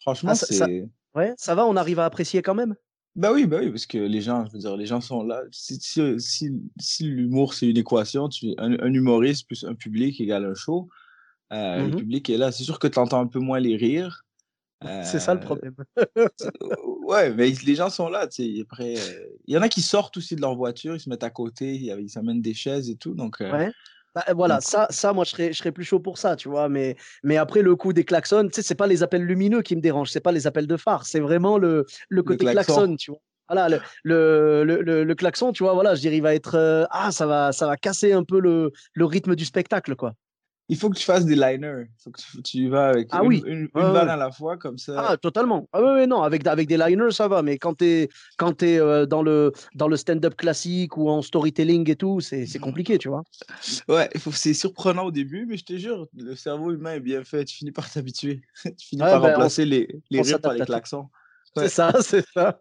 franchement, 0.00 0.32
ah, 0.32 0.34
c'est. 0.34 0.54
Ça, 0.54 0.66
ouais, 1.14 1.34
ça 1.36 1.54
va, 1.54 1.66
on 1.66 1.76
arrive 1.76 1.98
à 1.98 2.04
apprécier 2.04 2.42
quand 2.42 2.54
même? 2.54 2.74
Bah 3.18 3.32
oui, 3.32 3.46
bah 3.46 3.58
oui, 3.60 3.70
parce 3.70 3.86
que 3.86 3.98
les 3.98 4.20
gens, 4.20 4.46
je 4.46 4.52
veux 4.52 4.58
dire, 4.60 4.76
les 4.76 4.86
gens 4.86 5.00
sont 5.00 5.24
là. 5.24 5.42
Si, 5.50 5.78
si, 5.80 6.52
si, 6.78 7.04
l'humour 7.04 7.52
c'est 7.52 7.66
une 7.66 7.76
équation, 7.76 8.28
tu, 8.28 8.54
un, 8.58 8.78
un, 8.78 8.92
humoriste 8.92 9.46
plus 9.46 9.64
un 9.64 9.74
public 9.74 10.20
égale 10.20 10.44
un 10.44 10.54
show. 10.54 10.88
Euh, 11.52 11.78
le 11.78 11.88
mmh 11.88 11.96
public 11.96 12.30
est 12.30 12.36
là. 12.36 12.52
C'est 12.52 12.64
sûr 12.64 12.78
que 12.78 12.86
tu 12.86 12.98
entends 12.98 13.20
un 13.20 13.26
peu 13.26 13.38
moins 13.38 13.60
les 13.60 13.76
rires. 13.76 14.24
c'est 14.82 15.18
ça 15.18 15.34
le 15.34 15.40
euh, 15.40 15.42
problème. 15.42 15.74
ouais, 17.06 17.32
mais 17.32 17.50
les 17.64 17.74
gens 17.74 17.90
sont 17.90 18.08
là. 18.08 18.28
Après, 18.60 18.94
il 19.46 19.54
y 19.54 19.56
en 19.56 19.62
a 19.62 19.68
qui 19.68 19.82
sortent 19.82 20.16
aussi 20.16 20.36
de 20.36 20.40
leur 20.40 20.54
voiture, 20.54 20.94
ils 20.94 21.00
se 21.00 21.08
mettent 21.08 21.24
à 21.24 21.30
côté, 21.30 21.74
ils 21.74 22.18
amènent 22.18 22.42
des 22.42 22.54
chaises 22.54 22.90
et 22.90 22.96
tout. 22.96 23.14
Donc, 23.14 23.40
euh, 23.40 23.50
ouais. 23.50 23.72
Bah, 24.14 24.24
voilà, 24.34 24.60
ça, 24.60 24.86
ça, 24.90 25.12
moi, 25.12 25.24
je 25.24 25.30
serais, 25.30 25.52
je 25.52 25.58
serais 25.58 25.72
plus 25.72 25.84
chaud 25.84 26.00
pour 26.00 26.18
ça, 26.18 26.34
tu 26.34 26.48
vois. 26.48 26.68
Mais, 26.68 26.96
mais 27.22 27.36
après, 27.36 27.62
le 27.62 27.76
coup 27.76 27.92
des 27.92 28.04
klaxons, 28.04 28.48
tu 28.48 28.54
sais, 28.54 28.62
c'est 28.62 28.74
pas 28.74 28.86
les 28.86 29.02
appels 29.02 29.22
lumineux 29.22 29.62
qui 29.62 29.76
me 29.76 29.80
dérangent, 29.80 30.10
c'est 30.10 30.20
pas 30.20 30.32
les 30.32 30.46
appels 30.46 30.66
de 30.66 30.76
phare, 30.76 31.06
c'est 31.06 31.20
vraiment 31.20 31.58
le, 31.58 31.84
le 32.08 32.22
côté 32.22 32.46
klaxon. 32.46 32.96
tu 32.96 33.10
vois. 33.10 33.20
Voilà, 33.50 33.68
le, 34.04 34.62
le, 34.64 34.82
le, 34.82 35.04
le, 35.04 35.14
klaxon, 35.14 35.52
tu 35.52 35.62
vois, 35.62 35.72
voilà, 35.72 35.94
je 35.94 36.00
dirais, 36.02 36.18
il 36.18 36.22
va 36.22 36.34
être. 36.34 36.86
ah, 36.90 37.10
ça 37.10 37.26
va, 37.26 37.52
ça 37.52 37.66
va 37.66 37.78
casser 37.78 38.12
un 38.12 38.22
peu 38.22 38.40
le, 38.40 38.72
le 38.92 39.04
rythme 39.06 39.34
du 39.34 39.46
spectacle, 39.46 39.96
quoi 39.96 40.12
il 40.68 40.76
faut 40.76 40.90
que 40.90 40.98
tu 40.98 41.04
fasses 41.04 41.24
des 41.24 41.34
liners. 41.34 41.86
Il 41.88 42.02
faut 42.02 42.10
que 42.10 42.20
tu, 42.42 42.58
y 42.58 42.68
vas 42.68 42.88
avec 42.88 43.08
ah 43.10 43.22
une, 43.24 43.32
une, 43.46 43.68
balle 43.72 44.10
à 44.10 44.16
la 44.16 44.30
fois, 44.30 44.58
comme 44.58 44.76
ça. 44.76 45.06
Ah, 45.08 45.16
totalement. 45.16 45.66
Ah 45.72 45.80
oui, 45.82 46.06
non, 46.06 46.22
avec, 46.22 46.46
avec 46.46 46.68
des 46.68 46.76
liners, 46.76 47.10
ça 47.10 47.26
va. 47.26 47.42
Mais 47.42 47.56
quand 47.56 47.78
tu 47.78 47.86
es, 47.86 48.08
quand 48.36 48.62
es, 48.62 48.78
euh, 48.78 49.06
dans 49.06 49.22
le, 49.22 49.52
dans 49.74 49.88
le 49.88 49.96
stand-up 49.96 50.34
classique 50.36 50.96
ou 50.98 51.08
en 51.08 51.22
storytelling 51.22 51.90
et 51.90 51.96
tout, 51.96 52.20
c'est 52.20 52.58
compliqué, 52.58 52.98
tu 52.98 53.08
vois. 53.08 53.22
Ouais, 53.88 54.10
c'est 54.32 54.54
surprenant 54.54 55.06
au 55.06 55.10
début, 55.10 55.46
mais 55.46 55.56
je 55.56 55.64
te 55.64 55.76
jure, 55.76 56.06
le 56.14 56.34
cerveau 56.34 56.72
humain 56.72 56.94
est 56.94 57.00
bien 57.00 57.24
fait. 57.24 57.46
Tu 57.46 57.56
finis 57.56 57.72
par 57.72 57.90
t'habituer. 57.90 58.42
tu 58.62 58.88
finis 58.88 59.00
par 59.00 59.22
ben, 59.22 59.30
remplacer 59.30 59.64
les, 59.64 59.88
les 60.10 60.20
rires 60.20 60.40
par 60.40 60.52
les 60.52 60.64
klaxons. 60.64 61.08
C'est 61.56 61.68
ça, 61.68 61.92
c'est 62.00 62.24
ça. 62.34 62.60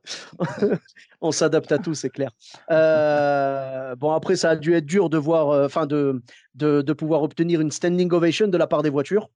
on 1.22 1.32
s'adapte 1.32 1.72
à 1.72 1.78
tout, 1.78 1.94
c'est 1.94 2.10
clair. 2.10 2.32
Euh, 2.72 3.96
bon, 3.96 4.12
après, 4.12 4.36
ça 4.36 4.52
a 4.52 4.56
dû 4.56 4.74
être 4.74 4.86
dur 4.86 5.10
de 5.10 5.18
voir, 5.18 5.50
euh, 5.50 5.66
enfin, 5.66 5.86
de, 5.86 6.22
de, 6.56 6.82
de, 6.82 6.94
pouvoir 6.94 7.24
obtenir 7.24 7.62
une 7.62 7.72
standing 7.72 8.12
ovation 8.12 8.48
de 8.48 8.58
la 8.58 8.68
part 8.68 8.84
des 8.84 8.90
voitures. 8.90 9.30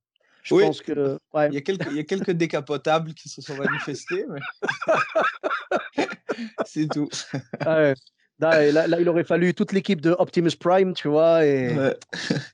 Je 0.43 0.55
oui. 0.55 0.63
pense 0.63 0.81
que. 0.81 1.19
Ouais. 1.33 1.49
Il, 1.49 1.53
y 1.53 1.57
a 1.57 1.61
quelques, 1.61 1.87
il 1.91 1.97
y 1.97 1.99
a 1.99 2.03
quelques 2.03 2.31
décapotables 2.31 3.13
qui 3.13 3.29
se 3.29 3.41
sont 3.41 3.55
manifestés, 3.55 4.25
mais. 4.29 4.39
c'est 6.65 6.87
tout. 6.87 7.09
Ouais. 7.65 7.93
Là, 8.41 8.87
là, 8.87 8.99
il 8.99 9.07
aurait 9.07 9.23
fallu 9.23 9.53
toute 9.53 9.71
l'équipe 9.71 10.01
de 10.01 10.15
Optimus 10.17 10.55
Prime, 10.59 10.93
tu 10.93 11.07
vois. 11.07 11.45
Et... 11.45 11.75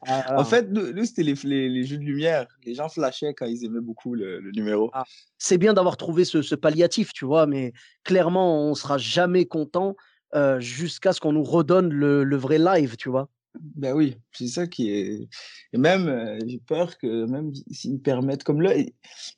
Ah, 0.05 0.37
en 0.37 0.43
fait, 0.43 0.69
nous, 0.69 1.05
c'était 1.05 1.23
les, 1.23 1.69
les, 1.69 1.83
jeux 1.85 1.97
de 1.97 2.03
lumière. 2.03 2.45
Les 2.65 2.73
gens 2.73 2.89
flashaient 2.89 3.33
quand 3.33 3.45
ils 3.45 3.63
aimaient 3.63 3.81
beaucoup 3.81 4.13
le, 4.13 4.51
numéro. 4.53 4.89
Ah, 4.93 5.05
c'est 5.37 5.57
bien 5.57 5.73
d'avoir 5.73 5.95
trouvé 5.95 6.25
ce, 6.25 6.41
ce, 6.41 6.55
palliatif, 6.55 7.13
tu 7.13 7.23
vois, 7.23 7.47
mais 7.47 7.71
clairement, 8.03 8.69
on 8.69 8.75
sera 8.75 8.97
jamais 8.97 9.45
content 9.45 9.95
euh, 10.35 10.59
jusqu'à 10.59 11.13
ce 11.13 11.21
qu'on 11.21 11.31
nous 11.31 11.43
redonne 11.43 11.93
le, 11.93 12.25
le, 12.25 12.35
vrai 12.35 12.57
live, 12.57 12.97
tu 12.97 13.07
vois. 13.09 13.29
Ben 13.75 13.93
oui, 13.93 14.17
c'est 14.33 14.47
ça 14.47 14.67
qui 14.67 14.91
est. 14.91 15.29
Et 15.71 15.77
même, 15.77 16.09
euh, 16.09 16.37
j'ai 16.45 16.59
peur 16.59 16.97
que 16.97 17.25
même 17.25 17.53
s'ils 17.71 18.01
permettent, 18.01 18.43
comme 18.43 18.61
là, 18.61 18.73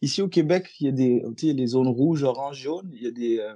ici 0.02 0.22
au 0.24 0.28
Québec, 0.28 0.68
il 0.80 0.88
y 0.88 0.90
a 0.90 0.92
des, 0.92 1.24
tu 1.38 1.48
sais, 1.48 1.54
les 1.54 1.68
zones 1.68 1.88
rouges, 1.88 2.24
orange, 2.24 2.58
jaune, 2.58 2.90
il 2.94 3.04
y 3.04 3.08
a 3.08 3.12
des, 3.12 3.40
euh, 3.40 3.54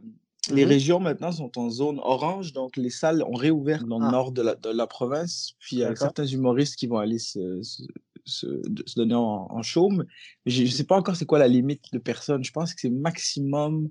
les 0.51 0.65
mmh 0.65 0.67
régions 0.67 0.99
maintenant 0.99 1.31
sont 1.31 1.57
en 1.57 1.69
zone 1.69 1.99
orange, 2.03 2.51
donc 2.53 2.75
les 2.75 2.89
salles 2.89 3.23
ont 3.23 3.35
réouvert 3.35 3.85
dans 3.85 3.99
le 3.99 4.07
ah. 4.07 4.11
nord 4.11 4.31
de 4.31 4.41
la, 4.41 4.55
de 4.55 4.69
la, 4.69 4.87
province. 4.87 5.53
Puis 5.59 5.77
il 5.77 5.79
y 5.79 5.83
a 5.85 5.95
certains 5.95 6.25
humoristes 6.25 6.75
qui 6.75 6.87
vont 6.87 6.97
aller 6.97 7.19
se, 7.19 7.61
se, 7.61 7.83
se, 8.25 8.95
donner 8.95 9.15
en, 9.15 9.47
en 9.49 9.61
chaume. 9.61 10.05
Je 10.45 10.63
ne 10.63 10.67
sais 10.67 10.83
pas 10.83 10.97
encore 10.97 11.15
c'est 11.15 11.25
quoi 11.25 11.39
la 11.39 11.47
limite 11.47 11.93
de 11.93 11.97
personnes. 11.97 12.43
Je 12.43 12.51
pense 12.51 12.73
que 12.73 12.81
c'est 12.81 12.89
maximum 12.89 13.89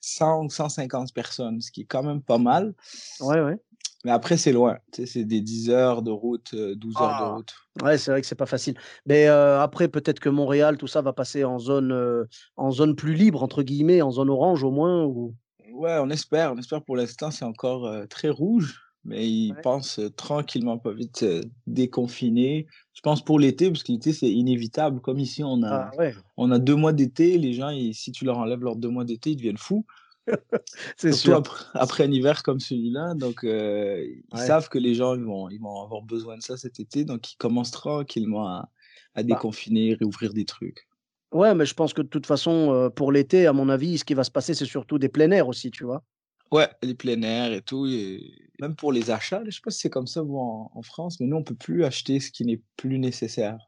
100 0.00 0.44
ou 0.44 0.50
150 0.50 1.14
personnes, 1.14 1.60
ce 1.60 1.70
qui 1.70 1.82
est 1.82 1.86
quand 1.86 2.02
même 2.02 2.22
pas 2.22 2.38
mal. 2.38 2.74
Ouais, 3.20 3.40
ouais. 3.40 3.56
Mais 4.04 4.12
après, 4.12 4.36
c'est 4.36 4.52
loin. 4.52 4.78
C'est 4.92 5.24
des 5.24 5.40
10 5.40 5.70
heures 5.70 6.02
de 6.02 6.10
route, 6.10 6.54
12 6.54 6.96
heures 6.96 7.08
de 7.08 7.12
ah! 7.12 7.34
route. 7.34 7.54
Ouais, 7.82 7.98
c'est 7.98 8.10
vrai 8.10 8.20
que 8.20 8.26
c'est 8.26 8.36
pas 8.36 8.46
facile. 8.46 8.76
Mais 9.06 9.26
euh, 9.26 9.60
après, 9.60 9.88
peut-être 9.88 10.20
que 10.20 10.28
Montréal, 10.28 10.76
tout 10.76 10.86
ça 10.86 11.02
va 11.02 11.12
passer 11.12 11.44
en 11.44 11.58
zone, 11.58 11.92
euh, 11.92 12.24
en 12.56 12.70
zone 12.70 12.94
plus 12.94 13.14
libre, 13.14 13.42
entre 13.42 13.62
guillemets, 13.62 14.00
en 14.00 14.12
zone 14.12 14.30
orange 14.30 14.62
au 14.62 14.70
moins. 14.70 15.04
Ou... 15.04 15.34
Ouais, 15.78 15.96
on 16.00 16.10
espère. 16.10 16.52
On 16.52 16.58
espère 16.58 16.82
pour 16.82 16.96
l'instant, 16.96 17.30
c'est 17.30 17.44
encore 17.44 17.90
très 18.08 18.28
rouge, 18.28 18.80
mais 19.04 19.28
ils 19.28 19.54
pensent 19.62 20.00
tranquillement, 20.16 20.76
pas 20.78 20.92
vite 20.92 21.24
déconfiner. 21.66 22.66
Je 22.94 23.00
pense 23.00 23.24
pour 23.24 23.38
l'été, 23.38 23.70
parce 23.70 23.84
que 23.84 23.92
l'été, 23.92 24.12
c'est 24.12 24.30
inévitable. 24.30 25.00
Comme 25.00 25.20
ici, 25.20 25.44
on 25.44 25.62
a, 25.62 25.90
ah 25.96 26.10
on 26.36 26.50
a 26.50 26.58
deux 26.58 26.74
mois 26.74 26.92
d'été. 26.92 27.38
Les 27.38 27.52
gens, 27.52 27.70
si 27.92 28.10
tu 28.12 28.24
leur 28.24 28.38
enlèves 28.38 28.60
leurs 28.60 28.76
deux 28.76 28.88
mois 28.88 29.04
d'été, 29.04 29.30
ils 29.30 29.36
deviennent 29.36 29.56
fous. 29.56 29.86
c'est 30.96 31.12
sûr. 31.12 31.36
Après, 31.36 31.64
après, 31.74 32.04
un 32.04 32.10
hiver 32.10 32.42
comme 32.42 32.60
celui-là. 32.60 33.14
Donc, 33.14 33.40
ils 33.44 34.22
savent 34.34 34.68
que 34.68 34.78
les 34.78 34.94
gens 34.94 35.14
ils 35.14 35.24
vont, 35.24 35.48
ils 35.48 35.60
vont 35.60 35.82
avoir 35.82 36.02
besoin 36.02 36.36
de 36.36 36.42
ça 36.42 36.56
cet 36.56 36.80
été. 36.80 37.04
Donc, 37.04 37.32
ils 37.32 37.36
commencent 37.36 37.70
tranquillement 37.70 38.48
à, 38.48 38.68
à 39.14 39.22
bah 39.22 39.34
déconfiner, 39.34 39.94
réouvrir 39.94 40.32
des 40.32 40.44
trucs. 40.44 40.88
Ouais, 41.32 41.54
mais 41.54 41.66
je 41.66 41.74
pense 41.74 41.92
que 41.92 42.02
de 42.02 42.08
toute 42.08 42.26
façon, 42.26 42.90
pour 42.96 43.12
l'été, 43.12 43.46
à 43.46 43.52
mon 43.52 43.68
avis, 43.68 43.98
ce 43.98 44.04
qui 44.04 44.14
va 44.14 44.24
se 44.24 44.30
passer, 44.30 44.54
c'est 44.54 44.64
surtout 44.64 44.98
des 44.98 45.08
plein 45.08 45.30
air 45.30 45.48
aussi, 45.48 45.70
tu 45.70 45.84
vois? 45.84 46.02
Ouais, 46.50 46.68
les 46.82 46.94
plein 46.94 47.20
air 47.22 47.52
et 47.52 47.60
tout. 47.60 47.86
Et 47.86 48.50
même 48.60 48.74
pour 48.74 48.92
les 48.92 49.10
achats, 49.10 49.42
je 49.44 49.50
sais 49.50 49.60
pas 49.62 49.70
si 49.70 49.80
c'est 49.80 49.90
comme 49.90 50.06
ça 50.06 50.22
en, 50.22 50.70
en 50.72 50.82
France, 50.82 51.20
mais 51.20 51.26
nous, 51.26 51.36
on 51.36 51.44
peut 51.44 51.54
plus 51.54 51.84
acheter 51.84 52.20
ce 52.20 52.30
qui 52.30 52.44
n'est 52.44 52.62
plus 52.76 52.98
nécessaire. 52.98 53.58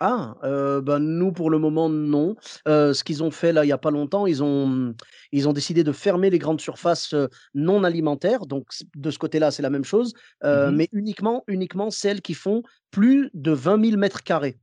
Ah, 0.00 0.34
ben 0.42 0.98
nous, 0.98 1.32
pour 1.32 1.50
le 1.50 1.58
moment, 1.58 1.88
non. 1.88 2.34
ce 2.66 3.04
qu'ils 3.04 3.22
ont 3.22 3.30
fait 3.30 3.52
là, 3.52 3.64
il 3.64 3.68
y 3.68 3.72
a 3.72 3.78
pas 3.78 3.90
longtemps, 3.90 4.26
ils 4.26 4.42
ont, 4.42 4.94
ils 5.30 5.48
ont 5.48 5.52
décidé 5.52 5.84
de 5.84 5.92
fermer 5.92 6.30
les 6.30 6.38
grandes 6.38 6.60
surfaces 6.60 7.14
non 7.54 7.84
alimentaires. 7.84 8.46
Donc, 8.46 8.66
de 8.96 9.10
ce 9.10 9.18
côté-là, 9.18 9.50
c'est 9.50 9.62
la 9.62 9.70
même 9.70 9.84
chose, 9.84 10.14
mmh 10.42 10.70
mais 10.72 10.88
uniquement, 10.92 11.44
uniquement 11.46 11.90
celles 11.90 12.22
qui 12.22 12.34
font 12.34 12.62
plus 12.90 13.30
de 13.34 13.52
20 13.52 13.84
000 13.84 13.96
mètres 13.96 14.22
carrés. 14.22 14.58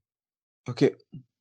Ok. 0.67 0.91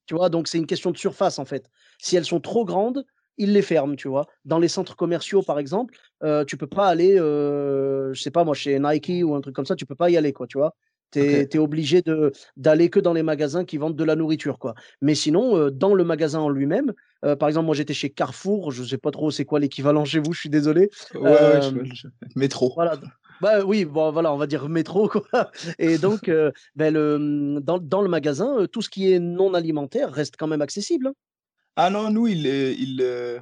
Tu 0.09 0.15
vois, 0.15 0.31
donc 0.31 0.49
c'est 0.49 0.57
une 0.57 0.67
question 0.67 0.91
de 0.91 0.97
surface 0.97 1.39
en 1.39 1.45
fait. 1.45 1.71
Si 1.99 2.17
elles 2.17 2.25
sont 2.25 2.41
trop 2.41 2.65
grandes, 2.65 3.05
ils 3.37 3.53
les 3.53 3.63
ferment, 3.63 3.95
tu 3.95 4.09
vois? 4.09 4.27
Dans 4.47 4.59
les 4.59 4.67
centres 4.67 4.97
commerciaux, 4.97 5.43
par 5.43 5.59
exemple, 5.59 5.95
euh, 6.25 6.47
tu 6.47 6.57
peux 6.57 6.67
pas 6.67 6.89
aller, 6.89 7.21
euh, 7.21 8.13
je 8.15 8.23
sais 8.23 8.31
pas 8.31 8.43
moi, 8.43 8.55
chez 8.55 8.79
Nike 8.81 9.23
ou 9.23 9.35
un 9.35 9.43
truc 9.43 9.55
comme 9.55 9.67
ça, 9.67 9.77
tu 9.77 9.85
peux 9.85 9.95
pas 9.95 10.09
y 10.09 10.17
aller, 10.17 10.33
quoi, 10.33 10.47
tu 10.47 10.57
vois? 10.57 10.75
Tu 11.13 11.21
es, 11.21 11.59
obligé 11.59 12.03
d'aller 12.57 12.91
que 12.91 13.01
dans 13.01 13.13
les 13.13 13.23
magasins 13.23 13.65
qui 13.65 13.77
vendent 13.77 13.97
de 13.97 14.05
la 14.05 14.17
nourriture, 14.17 14.59
quoi. 14.59 14.75
Mais 15.03 15.15
sinon, 15.15 15.57
euh, 15.57 15.71
dans 15.71 15.95
le 15.95 16.05
magasin 16.05 16.41
en 16.41 16.49
lui-même, 16.49 16.93
euh, 17.25 17.37
par 17.37 17.49
exemple, 17.49 17.67
moi 17.67 17.75
j'étais 17.75 17.95
chez 17.95 18.11
Carrefour, 18.11 18.73
je 18.73 18.85
sais 18.85 18.99
pas 18.99 19.11
trop 19.11 19.31
c'est 19.31 19.45
quoi 19.45 19.59
l'équivalent 19.61 20.05
chez 20.05 20.21
vous, 20.21 20.33
je 20.33 20.41
suis 20.41 20.51
désolé. 20.51 20.91
Ouais, 21.15 21.61
métro. 22.37 22.73
Voilà. 22.75 22.99
Bah 23.41 23.65
oui, 23.65 23.85
bon 23.85 24.11
voilà, 24.11 24.33
on 24.33 24.37
va 24.37 24.47
dire 24.47 24.69
métro 24.69 25.09
quoi. 25.09 25.23
Et 25.79 25.99
donc, 25.99 26.31
ben, 26.75 26.95
le, 26.95 27.61
dans, 27.61 27.79
dans, 27.79 28.03
le 28.03 28.09
magasin, 28.09 28.67
tout 28.71 28.83
ce 28.83 28.89
qui 28.89 29.13
est 29.13 29.19
non 29.19 29.55
alimentaire 29.55 30.13
reste 30.13 30.37
quand 30.37 30.47
même 30.47 30.63
accessible. 30.63 31.09
Hein. 31.09 31.13
Ah 31.77 31.91
non, 31.91 32.11
nous, 32.11 32.27
il, 32.27 32.47
il, 32.47 32.99
euh, 33.01 33.39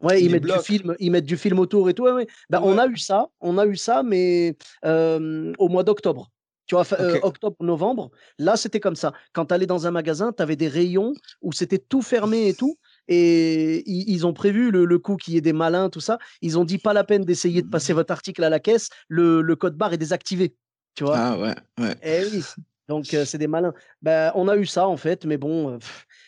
ouais, 0.00 0.22
ils, 0.22 0.30
mettent 0.30 0.42
du 0.42 0.58
film, 0.62 0.96
ils 0.98 1.10
mettent 1.10 1.26
du 1.26 1.36
film 1.36 1.58
autour 1.60 1.88
et 1.88 1.94
tout. 1.94 2.04
Ouais, 2.04 2.26
ben, 2.50 2.60
On 2.62 2.78
a 2.78 2.86
eu 2.86 2.96
ça, 2.96 3.28
on 3.40 3.58
a 3.58 3.66
eu 3.66 3.76
ça, 3.76 4.02
mais 4.02 4.56
au 4.82 5.68
mois 5.68 5.84
d'octobre. 5.84 6.30
Tu 6.66 6.74
vois, 6.74 6.84
octobre, 7.22 7.56
novembre, 7.60 8.10
là, 8.38 8.56
c'était 8.56 8.80
comme 8.80 8.96
ça. 8.96 9.12
Quand 9.32 9.46
tu 9.46 9.54
allais 9.54 9.66
dans 9.66 9.86
un 9.86 9.92
magasin, 9.92 10.32
tu 10.32 10.42
avais 10.42 10.56
des 10.56 10.66
rayons 10.66 11.12
où 11.40 11.52
c'était 11.52 11.78
tout 11.78 12.02
fermé 12.02 12.48
et 12.48 12.54
tout. 12.54 12.76
Et 13.08 13.88
ils, 13.88 14.26
ont 14.26 14.32
prévu 14.32 14.70
le, 14.70 14.98
coup 14.98 15.16
qu'il 15.16 15.34
y 15.34 15.36
ait 15.36 15.42
des 15.42 15.52
malins, 15.52 15.90
tout 15.90 16.00
ça. 16.00 16.18
Ils 16.42 16.58
ont 16.58 16.64
dit 16.64 16.78
pas 16.78 16.92
la 16.92 17.04
peine 17.04 17.24
d'essayer 17.24 17.62
de 17.62 17.68
passer 17.68 17.92
votre 17.92 18.12
article 18.12 18.42
à 18.42 18.50
la 18.50 18.58
caisse. 18.58 18.90
Le, 19.08 19.42
le 19.42 19.56
code 19.56 19.76
barre 19.76 19.92
est 19.92 19.98
désactivé. 19.98 20.56
Tu 20.94 21.04
vois? 21.04 21.16
Ah 21.16 21.38
ouais, 21.38 21.54
ouais. 21.78 21.94
Eh 22.02 22.24
oui. 22.32 22.42
Donc, 22.88 23.06
c'est 23.06 23.38
des 23.38 23.48
malins. 23.48 23.74
Ben, 24.02 24.32
on 24.34 24.48
a 24.48 24.56
eu 24.56 24.66
ça, 24.66 24.88
en 24.88 24.96
fait, 24.96 25.24
mais 25.24 25.38
bon, 25.38 25.78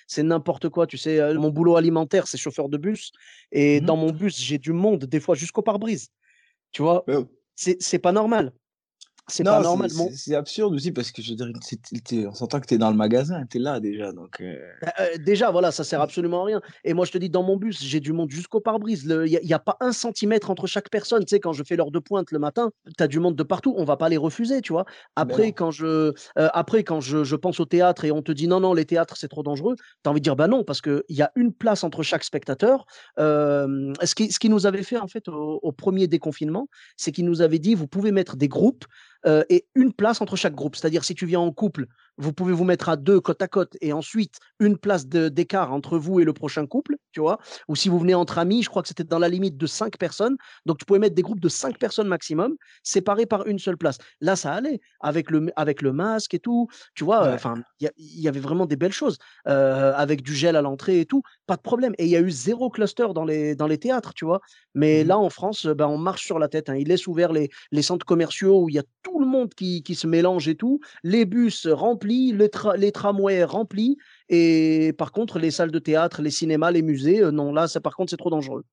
c'est 0.07 0.23
n'importe 0.23 0.69
quoi. 0.69 0.87
Tu 0.87 0.99
sais, 0.99 1.35
mon 1.35 1.51
boulot 1.51 1.77
alimentaire, 1.77 2.27
c'est 2.27 2.39
chauffeur 2.39 2.69
de 2.69 2.77
bus. 2.77 3.13
Et 3.53 3.81
mmh 3.81 3.85
dans 3.85 3.97
mon 3.97 4.11
bus, 4.11 4.39
j'ai 4.39 4.59
du 4.59 4.73
monde, 4.73 5.05
des 5.05 5.21
fois 5.21 5.35
jusqu'au 5.35 5.63
pare-brise. 5.63 6.09
Tu 6.73 6.83
vois, 6.83 7.05
c'est 7.55 7.99
pas 7.99 8.13
normal. 8.13 8.53
C'est 9.29 9.45
pas 9.45 9.63
normal. 9.63 9.91
C'est 10.15 10.35
absurde 10.35 10.75
aussi 10.75 10.93
parce 10.93 11.13
que 11.13 11.23
je 11.23 11.31
veux 11.31 11.37
dire, 11.37 11.49
on 12.29 12.35
s'entend 12.35 12.61
que 12.61 12.67
tu 12.67 12.75
es 12.75 12.79
dans 12.79 12.91
le 12.91 12.97
magasin, 12.97 13.45
tu 13.51 13.59
es 13.59 13.61
là 13.61 13.79
déjà. 13.79 14.13
Donc, 14.13 14.41
euh 14.41 14.57
bah, 14.81 14.93
euh, 15.01 15.19
déjà, 15.19 15.51
voilà, 15.51 15.71
ça 15.71 15.85
sert 15.85 16.01
absolument 16.01 16.43
à 16.43 16.47
rien. 16.47 16.61
Et 16.85 16.95
moi, 16.95 17.05
je 17.05 17.13
te 17.13 17.19
dis, 17.19 17.29
dans 17.29 17.43
mon 17.43 17.57
bus, 17.57 17.83
j'ai 17.83 18.01
du 18.01 18.13
monde 18.13 18.31
jusqu'au 18.31 18.61
pare-brise. 18.61 19.05
Il 19.05 19.41
n'y 19.45 19.53
a, 19.53 19.59
pas 19.59 19.77
un 19.81 19.93
centimètre 19.93 20.51
entre 20.51 20.67
chaque 20.67 20.89
personne. 20.91 21.25
Tu 21.25 21.31
sais, 21.31 21.41
quand 21.41 21.53
je 21.53 21.63
fais 21.63 21.77
l'heure 21.77 21.91
de 21.91 21.99
pointe 21.99 22.31
le 22.33 22.39
matin, 22.39 22.71
tu 22.97 23.03
as 23.03 23.09
du 23.09 23.21
monde 23.21 23.37
de 23.37 23.43
partout. 23.43 23.75
On 23.77 23.85
va 23.85 23.97
pas 23.97 24.09
les 24.09 24.17
refuser, 24.17 24.63
tu 24.63 24.73
vois. 24.73 24.87
Après, 25.17 25.53
quand, 25.53 25.71
je, 25.71 25.87
euh, 25.87 26.13
après, 26.37 26.85
quand 26.85 27.01
je, 27.01 27.25
je, 27.25 27.37
pense 27.37 27.61
au 27.61 27.67
théâtre 27.67 28.05
et 28.05 28.11
on 28.11 28.23
te 28.23 28.33
dit 28.33 28.49
non, 28.49 28.61
non, 28.61 28.73
les 28.73 28.85
théâtres, 28.85 29.17
c'est 29.17 29.29
trop 29.29 29.43
dangereux, 29.43 29.77
tu 29.77 30.09
as 30.09 30.11
envie 30.11 30.21
de 30.21 30.25
dire 30.25 30.37
bah 30.37 30.49
non, 30.49 30.65
parce 30.65 30.81
qu'il 30.81 31.03
y 31.11 31.23
a 31.23 31.31
une 31.37 31.53
place 31.53 31.85
entre 31.85 32.03
chaque 32.03 32.25
spectateur. 32.25 32.87
ce, 33.19 34.15
qui, 34.15 34.33
ce 34.33 34.39
qui 34.39 34.49
nous 34.49 34.67
avait 34.67 34.83
fait, 34.83 34.99
en 34.99 35.07
fait, 35.07 35.29
au, 35.29 35.61
au 35.63 35.73
premier 35.73 36.07
déconfinement, 36.07 36.69
c'est 36.97 37.13
qu'il 37.13 37.27
nous 37.27 37.43
avait 37.43 37.59
dit 37.59 37.75
vous 37.75 37.87
pouvez 37.87 38.13
mettre 38.13 38.37
des 38.37 38.49
groupes 38.49 38.85
et 39.27 39.67
une 39.75 39.93
place 39.93 40.21
entre 40.21 40.37
chaque 40.37 40.55
groupe. 40.55 40.77
C'est-à-dire, 40.77 41.05
si 41.05 41.15
tu 41.15 41.27
viens 41.27 41.41
en 41.41 41.53
couple, 41.53 41.87
vous 42.19 42.33
pouvez 42.33 42.53
vous 42.53 42.65
mettre 42.65 42.89
à 42.89 42.97
deux 42.97 43.21
côte 43.21 43.41
à 43.41 43.49
côte 43.49 43.77
et 43.81 43.93
ensuite 43.93 44.37
une 44.59 44.77
place 44.77 45.07
d'écart 45.07 45.73
entre 45.73 45.99
vous 45.99 46.21
et 46.21 46.25
le 46.25 46.33
prochain 46.33 46.67
couple, 46.67 46.97
tu 47.13 47.21
vois. 47.21 47.39
Ou 47.69 47.77
si 47.77 47.89
vous 47.89 47.99
venez 47.99 48.15
entre 48.15 48.39
amis, 48.39 48.63
je 48.63 48.69
crois 48.69 48.83
que 48.83 48.89
c'était 48.89 49.05
dans 49.05 49.19
la 49.19 49.29
limite 49.29 49.57
de 49.57 49.67
cinq 49.67 49.97
personnes. 49.99 50.37
Donc, 50.67 50.79
tu 50.79 50.85
pouvais 50.85 50.99
mettre 50.99 51.15
des 51.15 51.23
groupes 51.23 51.41
de 51.41 51.49
cinq 51.49 51.79
personnes 51.79 52.09
maximum, 52.09 52.57
séparés 52.83 53.27
par 53.27 53.47
une 53.47 53.59
seule 53.59 53.77
place. 53.77 53.99
Là, 54.21 54.37
ça 54.37 54.53
allait 54.53 54.81
avec 55.01 55.31
le, 55.31 55.51
avec 55.57 55.81
le 55.81 55.93
masque 55.93 56.35
et 56.35 56.41
tout, 56.41 56.69
tu 56.95 57.05
vois. 57.05 57.33
Enfin, 57.33 57.55
il 57.81 57.91
y, 57.99 58.29
avait 58.29 58.41
vraiment 58.41 58.67
des 58.67 58.77
belles 58.77 58.93
choses 58.93 59.19
avec 59.45 60.23
du 60.23 60.35
gel 60.35 60.57
à 60.57 60.63
l'entrée 60.63 61.01
et 61.01 61.07
tout, 61.07 61.23
pas 61.47 61.57
de 61.57 61.63
problème. 61.63 61.95
Et 61.99 62.05
il 62.05 62.11
y 62.11 62.17
a 62.17 62.21
eu 62.21 62.31
zéro 62.31 62.69
cluster 62.69 63.07
dans 63.15 63.25
les, 63.25 63.55
dans 63.55 63.67
les 63.67 63.79
théâtres, 63.79 64.13
tu 64.15 64.25
vois. 64.25 64.41
Mais 64.75 65.05
mmh 65.05 65.09
là, 65.09 65.19
en 65.19 65.31
France, 65.31 65.67
ben, 65.67 65.87
on 65.87 65.99
marche 65.99 66.25
sur 66.25 66.39
la 66.39 66.49
tête. 66.49 66.69
Hein. 66.69 66.77
Il 66.77 66.89
laisse 66.89 67.07
ouvert 67.07 67.33
les, 67.33 67.49
les 67.71 67.83
centres 67.83 68.05
commerciaux 68.05 68.63
où 68.63 68.69
il 68.69 68.75
y 68.75 68.79
a 68.79 68.85
tout 69.03 69.18
le 69.21 69.27
monde 69.27 69.55
qui, 69.55 69.83
qui 69.83 69.95
se 69.95 70.07
mélange 70.07 70.49
et 70.49 70.55
tout, 70.55 70.81
les 71.03 71.25
bus 71.25 71.67
remplis 71.67 72.33
les, 72.33 72.93
tramways 72.93 73.45
remplis, 73.45 73.97
et 74.29 74.93
par 74.97 75.13
contre, 75.13 75.39
les 75.39 75.51
salles 75.51 75.71
de 75.71 75.79
théâtre, 75.79 76.23
les 76.23 76.31
cinémas, 76.31 76.71
les 76.71 76.83
musées, 76.83 77.23
euh, 77.23 77.31
non, 77.31 77.53
là, 77.53 77.69
ça, 77.69 77.81
par 77.81 77.97
contre, 77.97 78.11
c'est 78.11 78.17
trop 78.17 78.31
dangereux. 78.31 78.65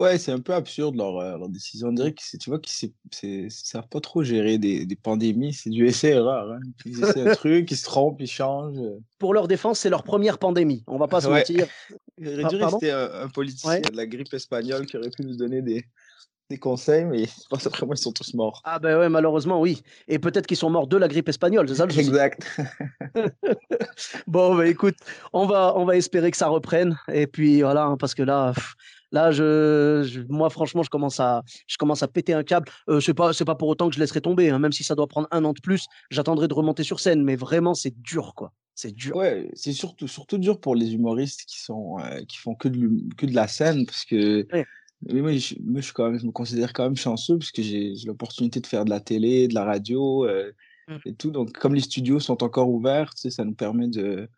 Ouais, 0.00 0.18
c'est 0.18 0.32
un 0.32 0.40
peu 0.40 0.52
absurde 0.52 0.96
leur, 0.96 1.18
euh, 1.18 1.38
leur 1.38 1.48
décision. 1.48 1.88
On 1.88 1.92
dirait 1.92 2.12
que 2.12 2.36
tu 2.36 2.50
vois 2.50 2.58
qu'ils 2.58 2.92
ne 3.22 3.48
savent 3.48 3.88
pas 3.88 4.00
trop 4.00 4.24
gérer 4.24 4.58
des, 4.58 4.86
des 4.86 4.96
pandémies. 4.96 5.52
C'est 5.52 5.70
du 5.70 5.86
essai-erreur. 5.86 6.50
Hein. 6.50 6.58
Ils 6.84 7.04
essaient 7.04 7.28
un 7.28 7.34
truc, 7.34 7.70
ils 7.70 7.76
se 7.76 7.84
trompent, 7.84 8.20
ils 8.20 8.26
changent. 8.26 8.76
Euh. 8.76 8.98
Pour 9.20 9.34
leur 9.34 9.46
défense, 9.46 9.78
c'est 9.78 9.90
leur 9.90 10.02
première 10.02 10.38
pandémie. 10.38 10.82
On 10.88 10.98
va 10.98 11.06
pas 11.06 11.20
se 11.20 11.28
mentir. 11.28 11.68
c'était 12.18 12.90
un, 12.90 13.28
politicien 13.28 13.80
de 13.80 13.96
la 13.96 14.06
grippe 14.06 14.34
espagnole 14.34 14.86
qui 14.86 14.96
aurait 14.96 15.10
pu 15.10 15.22
nous 15.22 15.36
donner 15.36 15.62
des, 15.62 15.84
des 16.50 16.58
conseils, 16.58 17.04
mais 17.04 17.24
après 17.50 17.86
moi, 17.86 17.94
ils 17.94 18.02
sont 18.02 18.12
tous 18.12 18.34
morts. 18.34 18.60
Ah 18.64 18.78
ben 18.78 18.98
ouais, 18.98 19.08
malheureusement, 19.08 19.60
oui. 19.60 19.82
Et 20.08 20.18
peut-être 20.18 20.46
qu'ils 20.46 20.56
sont 20.56 20.70
morts 20.70 20.86
de 20.86 20.96
la 20.96 21.08
grippe 21.08 21.28
espagnole, 21.28 21.68
c'est 21.68 21.76
ça 21.76 21.86
le 21.86 21.98
Exact. 21.98 22.46
bon, 24.26 24.56
bah, 24.56 24.66
écoute, 24.66 24.96
on 25.32 25.46
va, 25.46 25.74
on 25.76 25.84
va 25.84 25.96
espérer 25.96 26.30
que 26.30 26.36
ça 26.36 26.48
reprenne. 26.48 26.98
Et 27.12 27.26
puis 27.26 27.62
voilà, 27.62 27.84
hein, 27.84 27.96
parce 27.96 28.14
que 28.14 28.22
là, 28.22 28.52
là, 29.10 29.30
je, 29.30 30.22
moi, 30.28 30.50
franchement, 30.50 30.82
je 30.82 30.90
commence 30.90 31.18
à, 31.18 31.42
je 31.66 31.76
commence 31.78 32.02
à 32.02 32.08
péter 32.08 32.34
un 32.34 32.42
câble. 32.42 32.68
Euh, 32.90 33.00
c'est 33.00 33.14
pas, 33.14 33.32
c'est 33.32 33.46
pas 33.46 33.54
pour 33.54 33.68
autant 33.68 33.88
que 33.88 33.94
je 33.94 34.00
laisserai 34.00 34.20
tomber, 34.20 34.50
hein, 34.50 34.58
même 34.58 34.72
si 34.72 34.84
ça 34.84 34.94
doit 34.94 35.06
prendre 35.06 35.28
un 35.30 35.44
an 35.44 35.52
de 35.54 35.60
plus. 35.60 35.86
J'attendrai 36.10 36.48
de 36.48 36.54
remonter 36.54 36.82
sur 36.82 37.00
scène, 37.00 37.24
mais 37.24 37.36
vraiment, 37.36 37.74
c'est 37.74 37.98
dur, 38.02 38.34
quoi. 38.34 38.52
C'est 38.74 38.92
dur. 38.92 39.16
Ouais, 39.16 39.50
c'est 39.54 39.72
surtout, 39.72 40.08
surtout 40.08 40.36
dur 40.36 40.60
pour 40.60 40.74
les 40.74 40.94
humoristes 40.94 41.44
qui 41.46 41.60
sont, 41.60 41.96
euh, 42.00 42.24
qui 42.28 42.36
font 42.38 42.56
que 42.56 42.68
de, 42.68 42.90
que 43.16 43.24
de 43.24 43.34
la 43.34 43.46
scène, 43.46 43.86
parce 43.86 44.04
que. 44.04 44.46
Mais 45.12 45.20
moi, 45.20 45.32
je, 45.36 45.54
moi, 45.62 45.80
je, 45.80 45.92
quand 45.92 46.10
même, 46.10 46.18
je 46.18 46.26
me 46.26 46.32
considère 46.32 46.72
quand 46.72 46.84
même 46.84 46.96
chanceux 46.96 47.38
parce 47.38 47.52
que 47.52 47.62
j'ai 47.62 47.94
l'opportunité 48.06 48.60
de 48.60 48.66
faire 48.66 48.84
de 48.84 48.90
la 48.90 49.00
télé, 49.00 49.48
de 49.48 49.54
la 49.54 49.64
radio 49.64 50.26
euh, 50.26 50.52
mmh. 50.88 50.96
et 51.06 51.14
tout. 51.14 51.30
Donc, 51.30 51.52
comme 51.52 51.74
les 51.74 51.80
studios 51.80 52.20
sont 52.20 52.42
encore 52.42 52.68
ouverts, 52.68 53.14
tu 53.14 53.22
sais, 53.22 53.30
ça 53.30 53.44
nous 53.44 53.54
permet 53.54 53.88
de, 53.88 54.28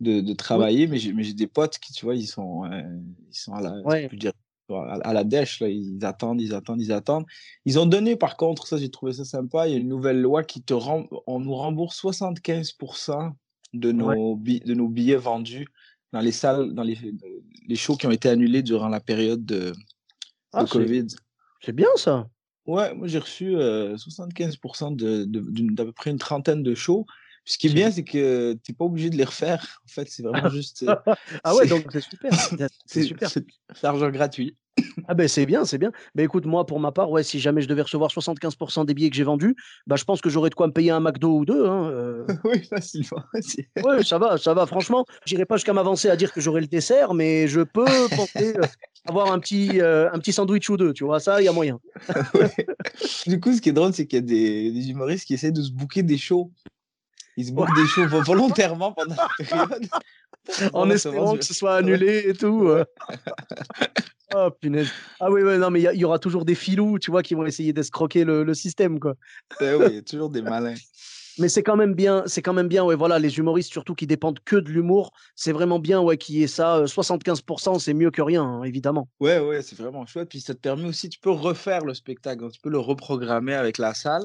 de, 0.00 0.20
de 0.20 0.32
travailler. 0.34 0.86
Mais 0.86 0.98
j'ai 0.98 1.34
des 1.34 1.46
potes 1.46 1.78
qui, 1.78 1.92
tu 1.92 2.04
vois, 2.04 2.14
ils 2.14 2.26
sont, 2.26 2.64
euh, 2.64 2.82
ils 3.30 3.36
sont 3.36 3.54
à 3.54 3.60
la, 3.60 4.08
dire, 4.08 4.32
à, 4.70 5.12
la 5.12 5.24
dèche, 5.24 5.60
là, 5.60 5.68
ils 5.68 6.04
attendent, 6.04 6.40
ils 6.40 6.54
attendent, 6.54 6.80
ils 6.80 6.92
attendent. 6.92 7.26
Ils 7.64 7.78
ont 7.78 7.86
donné, 7.86 8.16
par 8.16 8.36
contre, 8.36 8.66
ça, 8.66 8.76
j'ai 8.76 8.90
trouvé 8.90 9.12
ça 9.12 9.24
sympa, 9.24 9.68
il 9.68 9.72
y 9.72 9.74
a 9.74 9.78
une 9.78 9.88
nouvelle 9.88 10.20
loi 10.20 10.42
qui 10.44 10.62
te 10.62 10.74
rend, 10.74 11.06
on 11.26 11.40
nous 11.40 11.54
rembourse 11.54 12.02
75% 12.02 13.32
de 13.74 13.92
nos, 13.92 14.36
de 14.36 14.74
nos 14.74 14.88
billets 14.88 15.16
vendus 15.16 15.66
dans 16.12 16.20
les 16.20 16.32
salles, 16.32 16.74
dans 16.74 16.82
les, 16.82 16.98
les 17.66 17.76
shows 17.76 17.96
qui 17.96 18.06
ont 18.06 18.10
été 18.10 18.28
annulés 18.28 18.62
durant 18.62 18.88
la 18.88 19.00
période 19.00 19.44
de, 19.46 19.72
ah, 20.52 20.64
Covid. 20.64 21.06
C'est 21.60 21.72
bien 21.72 21.88
ça. 21.96 22.28
Ouais, 22.66 22.94
moi 22.94 23.08
j'ai 23.08 23.18
reçu 23.18 23.54
75% 23.54 24.94
de, 24.94 25.24
d'à 25.26 25.84
peu 25.84 25.92
près 25.92 26.10
une 26.10 26.18
trentaine 26.18 26.62
de 26.62 26.74
shows. 26.74 27.06
Ce 27.44 27.58
qui 27.58 27.66
est 27.66 27.72
bien, 27.72 27.90
c'est 27.90 28.04
que 28.04 28.52
tu 28.52 28.70
n'es 28.70 28.76
pas 28.76 28.84
obligé 28.84 29.10
de 29.10 29.16
les 29.16 29.24
refaire. 29.24 29.80
En 29.84 29.88
fait, 29.88 30.08
c'est 30.08 30.22
vraiment 30.22 30.48
juste. 30.50 30.84
ah 31.42 31.56
ouais, 31.56 31.66
donc 31.66 31.86
c'est 31.90 32.00
super. 32.00 32.32
C'est 32.86 33.02
super. 33.02 33.28
C'est 33.30 33.44
l'argent 33.82 34.10
gratuit. 34.10 34.56
Ah 35.08 35.14
ben 35.14 35.28
c'est 35.28 35.46
bien, 35.46 35.64
c'est 35.64 35.78
bien. 35.78 35.92
Ben 36.14 36.24
écoute, 36.24 36.46
moi 36.46 36.64
pour 36.64 36.80
ma 36.80 36.92
part, 36.92 37.10
ouais, 37.10 37.22
si 37.22 37.40
jamais 37.40 37.60
je 37.60 37.68
devais 37.68 37.82
recevoir 37.82 38.10
75% 38.10 38.86
des 38.86 38.94
billets 38.94 39.10
que 39.10 39.16
j'ai 39.16 39.24
vendus, 39.24 39.54
bah 39.86 39.96
je 39.96 40.04
pense 40.04 40.20
que 40.20 40.30
j'aurais 40.30 40.50
de 40.50 40.54
quoi 40.54 40.66
me 40.66 40.72
payer 40.72 40.90
un 40.90 41.00
McDo 41.00 41.38
ou 41.38 41.44
deux. 41.44 41.66
Hein, 41.66 41.90
euh. 41.90 42.26
oui, 42.44 42.64
facilement. 42.64 43.22
oui, 43.34 44.04
ça 44.04 44.18
va, 44.18 44.38
ça 44.38 44.54
va. 44.54 44.66
Franchement, 44.66 45.04
j'irai 45.26 45.44
pas 45.44 45.56
jusqu'à 45.56 45.72
m'avancer 45.72 46.08
à 46.08 46.16
dire 46.16 46.32
que 46.32 46.40
j'aurai 46.40 46.60
le 46.60 46.66
dessert, 46.66 47.14
mais 47.14 47.48
je 47.48 47.60
peux 47.60 47.84
penser 48.16 48.56
euh, 48.56 48.62
avoir 49.06 49.32
un 49.32 49.38
petit, 49.38 49.80
euh, 49.80 50.10
un 50.12 50.18
petit 50.18 50.32
sandwich 50.32 50.68
ou 50.70 50.76
deux. 50.76 50.92
Tu 50.92 51.04
vois, 51.04 51.20
ça, 51.20 51.40
il 51.40 51.44
y 51.44 51.48
a 51.48 51.52
moyen. 51.52 51.78
Du 53.26 53.40
coup, 53.40 53.52
ce 53.52 53.60
qui 53.60 53.68
est 53.68 53.74
drôle, 53.74 53.92
c'est 53.92 54.06
qu'il 54.06 54.20
y 54.20 54.22
a 54.22 54.24
des, 54.24 54.90
humoristes 54.90 55.26
qui 55.26 55.34
essaient 55.34 55.52
de 55.52 55.62
se 55.62 55.72
bouquer 55.72 56.02
des 56.02 56.18
shows. 56.18 56.50
Ils 57.36 57.46
se 57.46 57.52
bouquent 57.52 57.74
des 57.74 57.86
shows 57.86 58.06
volontairement 58.06 58.92
pendant 58.92 59.16
la 59.16 59.44
période. 59.44 59.88
en 60.72 60.90
espérant 60.90 61.36
que 61.36 61.44
ce 61.44 61.54
soit 61.54 61.76
annulé 61.76 62.24
et 62.28 62.34
tout. 62.34 62.68
Oh, 64.34 64.50
punaise. 64.60 64.90
Ah 65.20 65.30
oui, 65.30 65.42
ouais, 65.42 65.58
non, 65.58 65.70
mais 65.70 65.82
il 65.82 66.00
y, 66.00 66.04
aura 66.04 66.18
toujours 66.18 66.44
des 66.44 66.54
filous, 66.54 66.98
tu 66.98 67.10
vois, 67.10 67.22
qui 67.22 67.34
vont 67.34 67.44
essayer 67.44 67.72
d'escroquer 67.72 68.24
le, 68.24 68.44
le 68.44 68.54
système, 68.54 69.00
quoi. 69.00 69.14
Eh 69.60 69.74
oui, 69.74 69.86
il 69.88 69.94
y 69.96 69.98
a 69.98 70.02
toujours 70.02 70.30
des 70.30 70.42
malins. 70.42 70.74
Mais 71.38 71.48
c'est 71.48 71.62
quand 71.62 71.76
même 71.76 71.94
bien, 71.94 72.24
c'est 72.26 72.42
quand 72.42 72.52
même 72.52 72.68
bien, 72.68 72.84
ouais, 72.84 72.94
voilà, 72.94 73.18
les 73.18 73.38
humoristes 73.38 73.70
surtout 73.70 73.94
qui 73.94 74.06
dépendent 74.06 74.40
que 74.44 74.56
de 74.56 74.68
l'humour, 74.68 75.12
c'est 75.34 75.52
vraiment 75.52 75.78
bien, 75.78 76.00
ouais, 76.00 76.18
qu'il 76.18 76.36
y 76.36 76.42
ait 76.42 76.48
ça. 76.48 76.84
75%, 76.84 77.78
c'est 77.78 77.94
mieux 77.94 78.10
que 78.10 78.20
rien, 78.20 78.42
hein, 78.42 78.64
évidemment. 78.64 79.08
Ouais, 79.20 79.38
ouais, 79.38 79.62
c'est 79.62 79.78
vraiment 79.78 80.04
chouette. 80.04 80.28
Puis 80.28 80.40
ça 80.40 80.54
te 80.54 80.58
permet 80.60 80.84
aussi, 80.84 81.08
tu 81.08 81.18
peux 81.18 81.30
refaire 81.30 81.84
le 81.84 81.94
spectacle, 81.94 82.50
tu 82.50 82.60
peux 82.60 82.70
le 82.70 82.78
reprogrammer 82.78 83.54
avec 83.54 83.78
la 83.78 83.94
salle. 83.94 84.24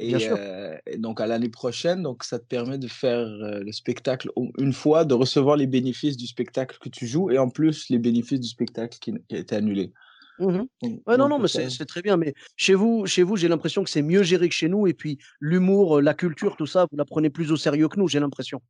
Euh, 0.00 0.76
et, 0.86 0.98
donc 0.98 1.20
à 1.20 1.26
l'année 1.26 1.48
prochaine, 1.48 2.02
donc 2.02 2.24
ça 2.24 2.38
te 2.38 2.44
permet 2.44 2.78
de 2.78 2.88
faire 2.88 3.18
euh, 3.18 3.60
le 3.60 3.72
spectacle 3.72 4.30
une 4.58 4.72
fois, 4.72 5.04
de 5.04 5.14
recevoir 5.14 5.56
les 5.56 5.66
bénéfices 5.66 6.16
du 6.16 6.26
spectacle 6.26 6.78
que 6.80 6.88
tu 6.88 7.06
joues 7.06 7.30
et 7.30 7.38
en 7.38 7.48
plus 7.48 7.88
les 7.88 7.98
bénéfices 7.98 8.40
du 8.40 8.48
spectacle 8.48 8.98
qui, 8.98 9.12
a 9.12 9.36
été 9.36 9.56
annulé. 9.56 9.92
Mmh 10.38 10.62
ouais, 11.06 11.18
non, 11.18 11.28
non, 11.28 11.38
mais 11.38 11.48
c'est 11.48 11.84
très 11.84 12.00
bien. 12.00 12.16
Mais 12.16 12.34
chez 12.56 12.74
vous, 12.74 13.04
chez 13.04 13.22
vous, 13.22 13.36
j'ai 13.36 13.48
l'impression 13.48 13.84
que 13.84 13.90
c'est 13.90 14.00
mieux 14.00 14.22
géré 14.22 14.48
que 14.48 14.54
chez 14.54 14.68
nous. 14.68 14.86
Et 14.86 14.94
puis 14.94 15.18
l'humour, 15.38 16.00
la 16.00 16.14
culture, 16.14 16.56
tout 16.56 16.66
ça, 16.66 16.86
vous 16.90 16.96
la 16.96 17.04
prenez 17.04 17.28
plus 17.28 17.52
au 17.52 17.56
sérieux 17.56 17.88
que 17.88 17.98
nous, 17.98 18.08
j'ai 18.08 18.20
l'impression. 18.20 18.62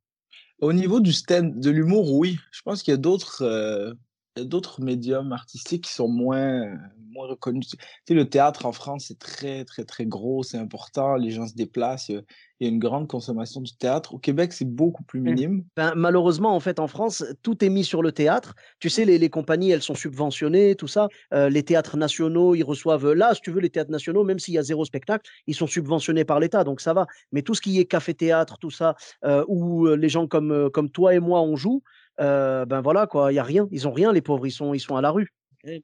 Au 0.59 0.73
niveau 0.73 0.99
du 0.99 1.13
stand, 1.13 1.59
de 1.59 1.69
l'humour, 1.71 2.13
oui. 2.13 2.37
Je 2.51 2.61
pense 2.61 2.83
qu'il 2.83 2.91
y 2.91 2.95
a 2.95 2.97
d'autres 2.97 3.41
euh, 3.41 3.93
d'autres 4.37 4.81
médiums 4.81 5.31
artistiques 5.31 5.85
qui 5.85 5.93
sont 5.93 6.07
moins, 6.07 6.77
moins 7.11 7.27
reconnus. 7.27 7.67
Tu 7.69 7.77
sais, 8.07 8.13
le 8.13 8.29
théâtre 8.29 8.65
en 8.65 8.71
France, 8.71 9.05
c'est 9.07 9.19
très, 9.19 9.65
très, 9.65 9.83
très 9.83 10.05
gros, 10.05 10.43
c'est 10.43 10.57
important, 10.57 11.15
les 11.15 11.31
gens 11.31 11.47
se 11.47 11.55
déplacent, 11.55 12.09
il 12.09 12.23
y 12.61 12.65
a 12.65 12.69
une 12.69 12.79
grande 12.79 13.07
consommation 13.07 13.59
du 13.61 13.75
théâtre. 13.75 14.13
Au 14.13 14.19
Québec, 14.19 14.53
c'est 14.53 14.65
beaucoup 14.65 15.03
plus 15.03 15.19
Mmh. 15.19 15.23
minime. 15.23 15.63
Ben, 15.75 15.93
malheureusement, 15.95 16.55
en 16.55 16.59
fait, 16.59 16.79
en 16.79 16.87
France, 16.87 17.23
tout 17.43 17.63
est 17.63 17.69
mis 17.69 17.83
sur 17.83 18.01
le 18.01 18.11
théâtre. 18.11 18.55
Tu 18.79 18.89
sais, 18.89 19.05
les, 19.05 19.17
les 19.17 19.29
compagnies, 19.29 19.71
elles 19.71 19.81
sont 19.81 19.95
subventionnées, 19.95 20.75
tout 20.75 20.87
ça. 20.87 21.09
Euh, 21.33 21.49
les 21.49 21.63
théâtres 21.63 21.97
nationaux, 21.97 22.55
ils 22.55 22.63
reçoivent. 22.63 23.11
Là, 23.11 23.33
si 23.33 23.41
tu 23.41 23.51
veux, 23.51 23.59
les 23.59 23.69
théâtres 23.69 23.91
nationaux, 23.91 24.23
même 24.23 24.39
s'il 24.39 24.53
y 24.53 24.57
a 24.57 24.63
zéro 24.63 24.85
spectacle, 24.85 25.29
ils 25.47 25.55
sont 25.55 25.67
subventionnés 25.67 26.25
par 26.25 26.39
l'État, 26.39 26.63
donc 26.63 26.81
ça 26.81 26.93
va. 26.93 27.07
Mais 27.31 27.41
tout 27.41 27.53
ce 27.53 27.61
qui 27.61 27.79
est 27.79 27.85
café-théâtre, 27.85 28.57
tout 28.59 28.71
ça, 28.71 28.95
euh, 29.25 29.43
où 29.47 29.87
euh, 29.87 29.95
les 29.95 30.09
gens 30.09 30.27
comme, 30.27 30.51
euh, 30.51 30.69
comme 30.69 30.89
toi 30.89 31.13
et 31.13 31.19
moi, 31.19 31.41
on 31.41 31.55
joue, 31.55 31.83
euh, 32.21 32.65
ben 32.65 32.81
voilà, 32.81 33.07
quoi, 33.07 33.31
il 33.31 33.35
n'y 33.35 33.39
a 33.39 33.43
rien. 33.43 33.67
Ils 33.71 33.87
ont 33.87 33.91
rien, 33.91 34.11
les 34.13 34.21
pauvres, 34.21 34.45
ils 34.47 34.51
sont, 34.51 34.73
ils 34.73 34.79
sont 34.79 34.95
à 34.95 35.01
la 35.01 35.11
rue. 35.11 35.29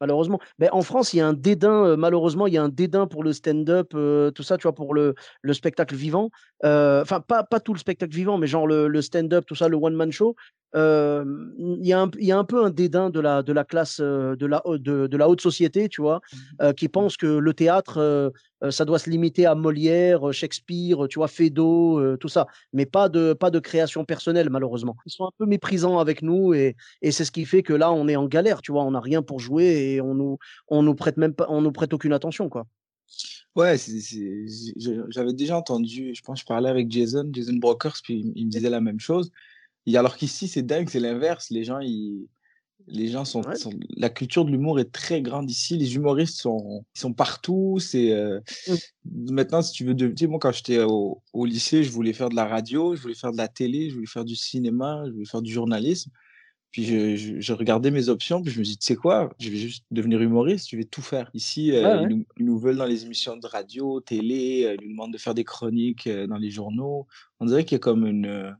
Malheureusement. 0.01 0.39
Ben, 0.57 0.69
en 0.71 0.81
France, 0.81 1.13
il 1.13 1.17
y 1.17 1.21
a 1.21 1.27
un 1.27 1.33
dédain, 1.33 1.85
euh, 1.85 1.97
malheureusement, 1.97 2.47
il 2.47 2.53
y 2.53 2.57
a 2.57 2.63
un 2.63 2.69
dédain 2.69 3.05
pour 3.05 3.23
le 3.23 3.31
stand-up, 3.31 3.91
euh, 3.93 4.31
tout 4.31 4.41
ça, 4.41 4.57
tu 4.57 4.63
vois, 4.63 4.73
pour 4.73 4.95
le, 4.95 5.13
le 5.43 5.53
spectacle 5.53 5.95
vivant. 5.95 6.31
Enfin, 6.63 7.19
pas, 7.19 7.43
pas 7.43 7.59
tout 7.59 7.73
le 7.73 7.79
spectacle 7.79 8.15
vivant, 8.15 8.39
mais 8.39 8.47
genre 8.47 8.65
le, 8.65 8.87
le 8.87 9.01
stand-up, 9.03 9.45
tout 9.45 9.53
ça, 9.53 9.67
le 9.67 9.77
one-man 9.77 10.11
show. 10.11 10.35
Il 10.73 11.79
y, 11.81 11.93
a 11.93 12.01
un- 12.01 12.11
il 12.19 12.25
y 12.25 12.31
a 12.31 12.37
un 12.37 12.43
peu 12.43 12.63
un 12.65 12.71
dédain 12.71 13.11
de 13.11 13.19
la, 13.19 13.43
de 13.43 13.53
la 13.53 13.63
classe, 13.63 13.99
de 13.99 14.45
la, 14.45 14.61
haute- 14.65 14.81
de, 14.81 15.05
de 15.05 15.17
la 15.17 15.29
haute 15.29 15.41
société, 15.41 15.89
tu 15.89 16.01
vois, 16.01 16.21
euh, 16.61 16.73
qui 16.73 16.89
pense 16.89 17.15
que 17.15 17.27
le 17.27 17.53
théâtre, 17.53 18.33
ça 18.69 18.85
doit 18.85 18.99
se 18.99 19.09
limiter 19.09 19.45
à 19.45 19.55
Molière, 19.55 20.33
Shakespeare, 20.33 21.07
tu 21.09 21.19
vois, 21.19 21.27
Feydeau, 21.27 22.17
tout 22.17 22.27
ça, 22.27 22.47
mais 22.73 22.85
pas 22.85 23.09
de, 23.09 23.33
pas 23.33 23.51
de 23.51 23.59
création 23.59 24.03
personnelle, 24.05 24.49
malheureusement. 24.49 24.95
Ils 25.05 25.11
sont 25.11 25.25
un 25.25 25.31
peu 25.37 25.45
méprisants 25.45 25.99
avec 25.99 26.21
nous 26.21 26.53
et, 26.53 26.75
et 27.01 27.11
c'est 27.11 27.25
ce 27.25 27.31
qui 27.31 27.45
fait 27.45 27.63
que 27.63 27.73
là, 27.73 27.91
on 27.91 28.07
est 28.07 28.15
en 28.15 28.25
galère, 28.27 28.61
tu 28.61 28.71
vois, 28.71 28.83
on 28.83 28.91
n'a 28.91 28.99
rien 28.99 29.21
pour 29.21 29.39
jouer 29.39 29.93
et 29.93 30.01
on 30.01 30.15
nous, 30.15 30.37
on 30.67 30.81
nous 30.83 30.95
prête 30.95 31.17
même 31.17 31.33
pas, 31.33 31.45
on 31.49 31.61
nous 31.61 31.71
prête 31.71 31.93
aucune 31.93 32.13
attention, 32.13 32.49
quoi. 32.49 32.65
Ouais, 33.55 33.75
j'avais 35.09 35.33
déjà 35.33 35.57
entendu, 35.57 36.13
je 36.13 36.21
pense 36.21 36.39
que 36.39 36.41
je 36.41 36.45
parlais 36.45 36.69
avec 36.69 36.91
Jason, 36.91 37.27
Jason 37.31 37.55
Brokers, 37.55 37.97
puis 38.03 38.19
il- 38.19 38.33
il 38.35 38.45
me 38.45 38.51
disait 38.51 38.69
la 38.69 38.81
même 38.81 38.99
chose. 38.99 39.31
Et 39.85 39.97
alors 39.97 40.17
qu'ici, 40.17 40.47
c'est 40.47 40.61
dingue, 40.61 40.89
c'est 40.89 40.99
l'inverse. 40.99 41.49
Les 41.49 41.63
gens, 41.63 41.79
ils, 41.79 42.27
les 42.85 43.07
gens 43.07 43.25
sont, 43.25 43.41
Ouais. 43.45 43.55
sont- 43.55 43.73
la 43.95 44.09
culture 44.09 44.45
de 44.45 44.51
l'humour 44.51 44.79
est 44.79 44.91
très 44.91 45.21
grande 45.21 45.49
ici. 45.49 45.77
Les 45.77 45.95
humoristes 45.95 46.37
sont, 46.39 46.85
ils 46.95 46.99
sont 46.99 47.13
partout. 47.13 47.77
C'est 47.79 48.11
euh, 48.11 48.39
maintenant, 49.05 49.61
si 49.61 49.73
tu 49.73 49.83
veux, 49.83 49.93
de, 49.93 50.07
tu 50.07 50.15
sais, 50.19 50.27
moi 50.27 50.39
quand 50.39 50.51
j'étais 50.51 50.79
au, 50.83 51.21
au 51.33 51.45
lycée, 51.45 51.83
je 51.83 51.91
voulais 51.91 52.13
faire 52.13 52.29
de 52.29 52.35
la 52.35 52.45
radio, 52.45 52.95
je 52.95 53.01
voulais 53.01 53.15
faire 53.15 53.31
de 53.31 53.37
la 53.37 53.47
télé, 53.47 53.89
je 53.89 53.95
voulais 53.95 54.07
faire 54.07 54.25
du 54.25 54.35
cinéma, 54.35 55.03
je 55.07 55.11
voulais 55.11 55.25
faire 55.25 55.41
du 55.41 55.51
journalisme. 55.51 56.11
Puis 56.71 56.83
je, 56.85 57.15
je, 57.15 57.39
je 57.39 57.53
regardais 57.53 57.91
mes 57.91 58.09
options, 58.09 58.41
puis 58.43 58.51
je 58.53 58.59
me 58.59 58.63
dis, 58.63 58.77
tu 58.77 58.85
sais 58.85 58.95
quoi, 58.95 59.33
je 59.39 59.49
vais 59.49 59.57
juste 59.57 59.85
devenir 59.89 60.21
humoriste, 60.21 60.69
je 60.69 60.75
vais 60.77 60.83
tout 60.83 61.01
faire. 61.01 61.29
Ici, 61.33 61.71
euh, 61.71 62.01
ouais. 62.01 62.03
ils, 62.03 62.09
nous, 62.17 62.25
ils 62.37 62.45
nous 62.45 62.59
veulent 62.59 62.75
dans 62.77 62.85
les 62.85 63.03
émissions 63.05 63.35
de 63.37 63.47
radio, 63.47 63.99
télé, 64.01 64.65
euh, 64.65 64.75
ils 64.79 64.83
nous 64.85 64.91
demandent 64.91 65.13
de 65.13 65.17
faire 65.17 65.33
des 65.33 65.45
chroniques 65.45 66.07
euh, 66.07 66.27
dans 66.27 66.37
les 66.37 66.51
journaux. 66.51 67.07
On 67.39 67.45
dirait 67.45 67.63
qu'il 67.65 67.75
y 67.75 67.77
a 67.77 67.79
comme 67.79 68.05
une, 68.05 68.55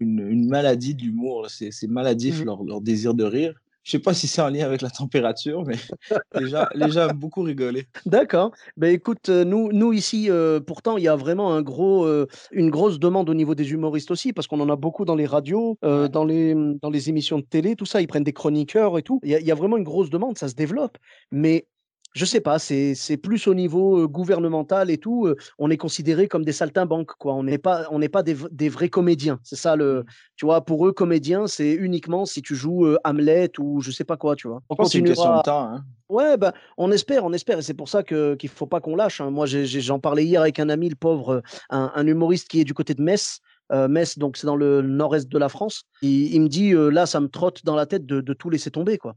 une, 0.00 0.26
une 0.28 0.48
maladie 0.48 0.94
de 0.94 1.02
l'humour. 1.02 1.46
C'est 1.48 1.86
maladif, 1.88 2.40
Mhm. 2.40 2.46
leur, 2.46 2.64
leur 2.64 2.80
désir 2.80 3.14
de 3.14 3.24
rire. 3.24 3.54
Je 3.82 3.92
sais 3.92 3.98
pas 3.98 4.12
si 4.12 4.28
c'est 4.28 4.42
en 4.42 4.50
lien 4.50 4.66
avec 4.66 4.82
la 4.82 4.90
température, 4.90 5.64
mais 5.64 5.76
aiment 6.34 7.18
beaucoup 7.18 7.42
rigoler. 7.42 7.86
D'accord. 8.04 8.52
Ben 8.76 8.92
écoute, 8.92 9.30
euh, 9.30 9.44
nous, 9.44 9.72
nous 9.72 9.94
ici, 9.94 10.30
euh, 10.30 10.60
pourtant, 10.60 10.98
il 10.98 11.04
y 11.04 11.08
a 11.08 11.16
vraiment 11.16 11.54
un 11.54 11.62
gros, 11.62 12.04
euh, 12.04 12.26
une 12.52 12.68
grosse 12.70 12.98
demande 12.98 13.30
au 13.30 13.34
niveau 13.34 13.54
des 13.54 13.72
humoristes 13.72 14.10
aussi, 14.10 14.34
parce 14.34 14.46
qu'on 14.46 14.60
en 14.60 14.68
a 14.68 14.76
beaucoup 14.76 15.06
dans 15.06 15.14
les 15.16 15.26
radios, 15.26 15.78
euh, 15.82 16.08
dans 16.08 16.24
les, 16.24 16.54
dans 16.82 16.90
les 16.90 17.08
émissions 17.08 17.38
de 17.38 17.44
télé, 17.44 17.74
tout 17.74 17.86
ça. 17.86 18.02
Ils 18.02 18.06
prennent 18.06 18.22
des 18.22 18.34
chroniqueurs 18.34 18.98
et 18.98 19.02
tout. 19.02 19.18
Il 19.22 19.30
y 19.30 19.34
a, 19.34 19.40
il 19.40 19.46
y 19.46 19.50
a 19.50 19.54
vraiment 19.54 19.78
une 19.78 19.84
grosse 19.84 20.10
demande, 20.10 20.36
ça 20.36 20.48
se 20.48 20.54
développe. 20.54 20.98
Mais 21.30 21.66
je 22.12 22.24
sais 22.24 22.40
pas, 22.40 22.58
c'est, 22.58 22.94
plus 23.22 23.46
au 23.46 23.54
niveau 23.54 24.08
gouvernemental 24.08 24.90
et 24.90 24.98
tout. 24.98 25.28
on 25.58 25.70
est 25.70 25.76
considéré 25.76 26.28
comme 26.28 26.44
des 26.44 26.52
saltimbanques, 26.52 27.12
quoi. 27.18 27.34
On 27.34 27.42
n'est 27.44 27.58
pas, 27.58 27.86
on 27.90 27.98
n'est 27.98 28.08
pas 28.08 28.22
des, 28.22 28.36
des 28.50 28.68
vrais 28.68 28.88
comédiens. 28.88 29.38
C'est 29.42 29.56
ça 29.56 29.76
le, 29.76 30.04
tu 30.36 30.44
vois? 30.44 30.64
Pour 30.64 30.86
eux, 30.86 30.92
comédien, 30.92 31.46
c'est 31.46 31.72
uniquement 31.72 32.24
si 32.24 32.42
tu 32.42 32.54
joues 32.54 32.96
Hamlet 33.04 33.52
ou 33.58 33.80
je 33.80 33.90
sais 33.90 34.04
pas 34.04 34.16
quoi, 34.16 34.36
tu 34.36 34.48
vois? 34.48 34.60
On 34.68 34.84
c'est 34.84 34.98
une 34.98 35.04
question 35.06 35.24
continuera- 35.24 35.38
de 35.38 35.42
temps. 35.44 35.62
Hein. 35.62 35.84
Ouais, 36.08 36.36
bah, 36.36 36.52
on 36.76 36.90
espère, 36.90 37.24
on 37.24 37.32
espère, 37.32 37.58
et 37.60 37.62
c'est 37.62 37.74
pour 37.74 37.88
ça 37.88 38.02
que 38.02 38.34
qu'il 38.34 38.48
faut 38.50 38.66
pas 38.66 38.80
qu'on 38.80 38.96
lâche. 38.96 39.20
hein. 39.20 39.30
Moi, 39.30 39.46
j'en 39.46 40.00
parlais 40.00 40.24
hier 40.24 40.40
avec 40.40 40.58
un 40.58 40.68
ami, 40.68 40.88
le 40.88 40.96
pauvre, 40.96 41.42
un, 41.70 41.92
un 41.94 42.06
humoriste 42.06 42.48
qui 42.48 42.60
est 42.60 42.64
du 42.64 42.74
côté 42.74 42.94
de 42.94 43.02
Metz. 43.02 43.38
Euh, 43.72 43.86
Metz, 43.86 44.18
donc 44.18 44.36
c'est 44.36 44.48
dans 44.48 44.56
le 44.56 44.82
nord-est 44.82 45.28
de 45.28 45.38
la 45.38 45.48
France. 45.48 45.84
Il, 46.02 46.34
il 46.34 46.40
me 46.40 46.48
dit, 46.48 46.72
euh, 46.74 46.88
là, 46.90 47.06
ça 47.06 47.20
me 47.20 47.28
trotte 47.28 47.64
dans 47.64 47.76
la 47.76 47.86
tête 47.86 48.04
de, 48.04 48.20
de 48.20 48.32
tout 48.32 48.50
laisser 48.50 48.72
tomber, 48.72 48.98
quoi. 48.98 49.14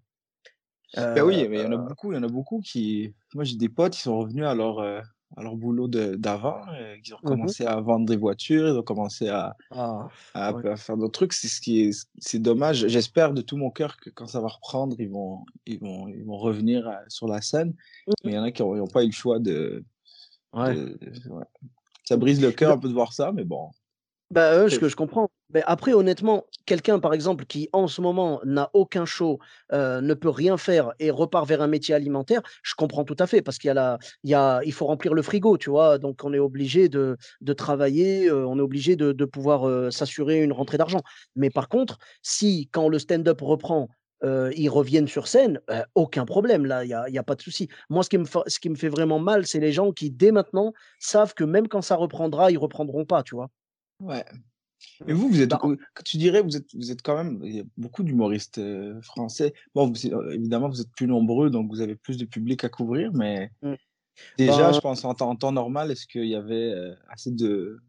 Ben 0.96 1.24
oui, 1.24 1.44
Euh, 1.44 1.50
mais 1.50 1.58
il 1.60 1.64
y 1.64 1.66
en 1.66 1.72
a 1.72 1.78
beaucoup, 1.78 2.12
il 2.12 2.16
y 2.16 2.20
en 2.20 2.24
a 2.24 2.28
beaucoup 2.28 2.60
qui. 2.62 3.14
Moi, 3.34 3.44
j'ai 3.44 3.56
des 3.58 3.70
potes 3.70 3.94
qui 3.94 4.02
sont 4.02 4.18
revenus 4.18 4.46
à 4.46 4.54
leur, 4.54 4.80
euh, 4.80 5.02
à 5.36 5.42
leur 5.42 5.56
boulot 5.56 5.88
d'avant, 5.88 6.62
euh, 6.74 6.96
qui 7.04 7.14
ont 7.14 7.18
Mhm. 7.24 7.30
commencé 7.30 7.66
à 7.66 7.80
vendre 7.82 8.06
des 8.06 8.16
voitures, 8.16 8.68
ils 8.68 8.78
ont 8.78 8.84
commencé 8.84 9.28
à, 9.28 9.56
ah, 9.72 10.08
à, 10.36 10.54
Ouais. 10.54 10.70
à 10.70 10.76
faire 10.78 10.96
d'autres 10.96 11.14
trucs. 11.14 11.34
C'est 11.34 11.48
ce 11.48 11.60
qui 11.62 11.82
est, 11.82 12.08
c'est 12.20 12.38
dommage. 12.40 12.88
J'espère 12.88 13.34
de 13.34 13.42
tout 13.42 13.58
mon 13.58 13.72
cœur 13.72 13.98
que 13.98 14.12
quand 14.12 14.28
ça 14.28 14.40
va 14.40 14.50
reprendre, 14.50 14.96
ils 15.00 15.10
vont, 15.10 15.44
ils 15.66 15.80
vont, 15.80 16.08
ils 16.08 16.24
vont 16.24 16.38
revenir 16.38 16.88
euh, 16.88 16.94
sur 17.08 17.28
la 17.28 17.42
scène. 17.42 17.74
Mais 18.24 18.32
il 18.34 18.36
y 18.36 18.38
en 18.38 18.44
a 18.44 18.52
qui 18.52 18.62
n'ont 18.62 18.86
pas 18.88 19.04
eu 19.04 19.08
le 19.08 19.12
choix 19.12 19.40
de. 19.40 19.84
ouais. 20.54 20.76
de- 20.76 20.98
ouais. 21.30 21.46
Ça 22.06 22.18
brise 22.18 22.42
le 22.42 22.52
cœur 22.52 22.74
un 22.74 22.78
peu 22.78 22.90
de 22.90 22.94
voir 22.94 23.14
ça, 23.14 23.32
mais 23.32 23.46
bon. 23.46 23.72
Bah, 24.34 24.54
euh, 24.54 24.70
ce 24.70 24.80
que 24.80 24.88
je 24.90 24.96
comprends. 24.96 25.30
Mais 25.54 25.62
après, 25.68 25.94
honnêtement, 25.94 26.46
quelqu'un, 26.66 26.98
par 27.00 27.14
exemple, 27.14 27.46
qui 27.46 27.70
en 27.74 27.88
ce 27.88 28.02
moment 28.02 28.40
n'a 28.46 28.70
aucun 28.74 29.06
show, 29.06 29.38
euh, 29.74 30.02
ne 30.02 30.14
peut 30.16 30.30
rien 30.30 30.58
faire 30.58 30.94
et 30.98 31.12
repart 31.12 31.48
vers 31.48 31.62
un 31.62 31.68
métier 31.68 31.94
alimentaire, 31.94 32.42
je 32.64 32.74
comprends 32.76 33.04
tout 33.04 33.16
à 33.20 33.28
fait 33.28 33.42
parce 33.44 33.60
qu'il 33.60 33.68
y 33.68 33.72
a 33.72 33.74
la, 33.76 34.00
il 34.24 34.32
y 34.32 34.34
a, 34.34 34.62
il 34.64 34.74
faut 34.74 34.88
remplir 34.88 35.14
le 35.14 35.22
frigo, 35.22 35.58
tu 35.58 35.70
vois? 35.70 36.00
Donc, 36.00 36.22
on 36.24 36.34
est 36.34 36.40
obligé 36.40 36.90
de, 36.90 37.18
de 37.42 37.54
travailler, 37.54 38.28
euh, 38.30 38.48
on 38.48 38.58
est 38.58 38.62
obligé 38.62 38.96
de, 38.96 39.12
de 39.12 39.26
pouvoir 39.26 39.92
s'assurer 39.92 40.42
une 40.42 40.54
rentrée 40.54 40.78
d'argent. 40.80 41.02
Mais 41.36 41.50
par 41.52 41.68
contre, 41.70 42.00
si 42.24 42.70
quand 42.72 42.88
le 42.90 42.98
stand-up 43.00 43.40
reprend, 43.42 43.90
euh, 44.24 44.52
ils 44.56 44.70
reviennent 44.70 45.08
sur 45.10 45.28
scène, 45.28 45.60
euh, 45.70 45.84
aucun 45.96 46.26
problème, 46.26 46.66
là, 46.66 46.86
il 46.86 46.88
n'y 46.88 46.94
a, 46.94 47.08
y 47.10 47.18
a 47.18 47.24
pas 47.24 47.36
de 47.36 47.42
souci. 47.42 47.68
Moi, 47.90 48.04
ce 48.04 48.10
qui 48.10 48.18
me, 48.18 48.26
fa- 48.26 48.44
ce 48.48 48.60
qui 48.60 48.70
me 48.70 48.76
fait 48.76 48.88
vraiment 48.90 49.20
mal, 49.20 49.46
c'est 49.46 49.60
les 49.60 49.74
gens 49.74 49.92
qui, 49.92 50.10
dès 50.10 50.32
maintenant, 50.32 50.72
savent 50.98 51.34
que 51.36 51.44
même 51.44 51.68
quand 51.68 51.82
ça 51.82 51.96
reprendra, 51.98 52.50
ils 52.50 52.58
reprendront 52.58 53.04
pas, 53.06 53.22
tu 53.22 53.36
vois? 53.36 53.50
Ouais. 54.04 54.26
Et 55.08 55.14
vous, 55.14 55.30
vous 55.30 55.42
êtes, 55.42 55.50
Bah, 55.50 55.62
tu 56.04 56.18
dirais, 56.18 56.42
vous 56.42 56.58
êtes, 56.58 56.76
vous 56.76 56.92
êtes 56.92 57.02
quand 57.02 57.16
même, 57.16 57.40
il 57.44 57.56
y 57.56 57.60
a 57.62 57.64
beaucoup 57.78 58.04
d'humoristes 58.04 58.58
euh, 58.58 59.02
français. 59.02 59.54
Bon, 59.74 59.88
vous- 59.90 60.32
évidemment, 60.32 60.68
vous 60.68 60.82
êtes 60.82 60.92
plus 60.92 61.08
nombreux, 61.08 61.50
donc 61.50 61.70
vous 61.72 61.80
avez 61.82 61.96
plus 61.96 62.18
de 62.18 62.26
public 62.26 62.64
à 62.66 62.70
couvrir, 62.70 63.14
mais 63.14 63.50
Mm. 63.62 63.74
déjà, 64.38 64.58
Ben- 64.68 64.74
je 64.74 64.80
pense, 64.82 65.06
en 65.06 65.14
temps, 65.14 65.30
en 65.30 65.36
temps 65.38 65.54
normal, 65.54 65.90
est-ce 65.90 66.06
qu'il 66.06 66.26
y 66.26 66.36
avait 66.36 66.74
euh, 66.74 66.94
assez 67.08 67.32
de, 67.32 67.80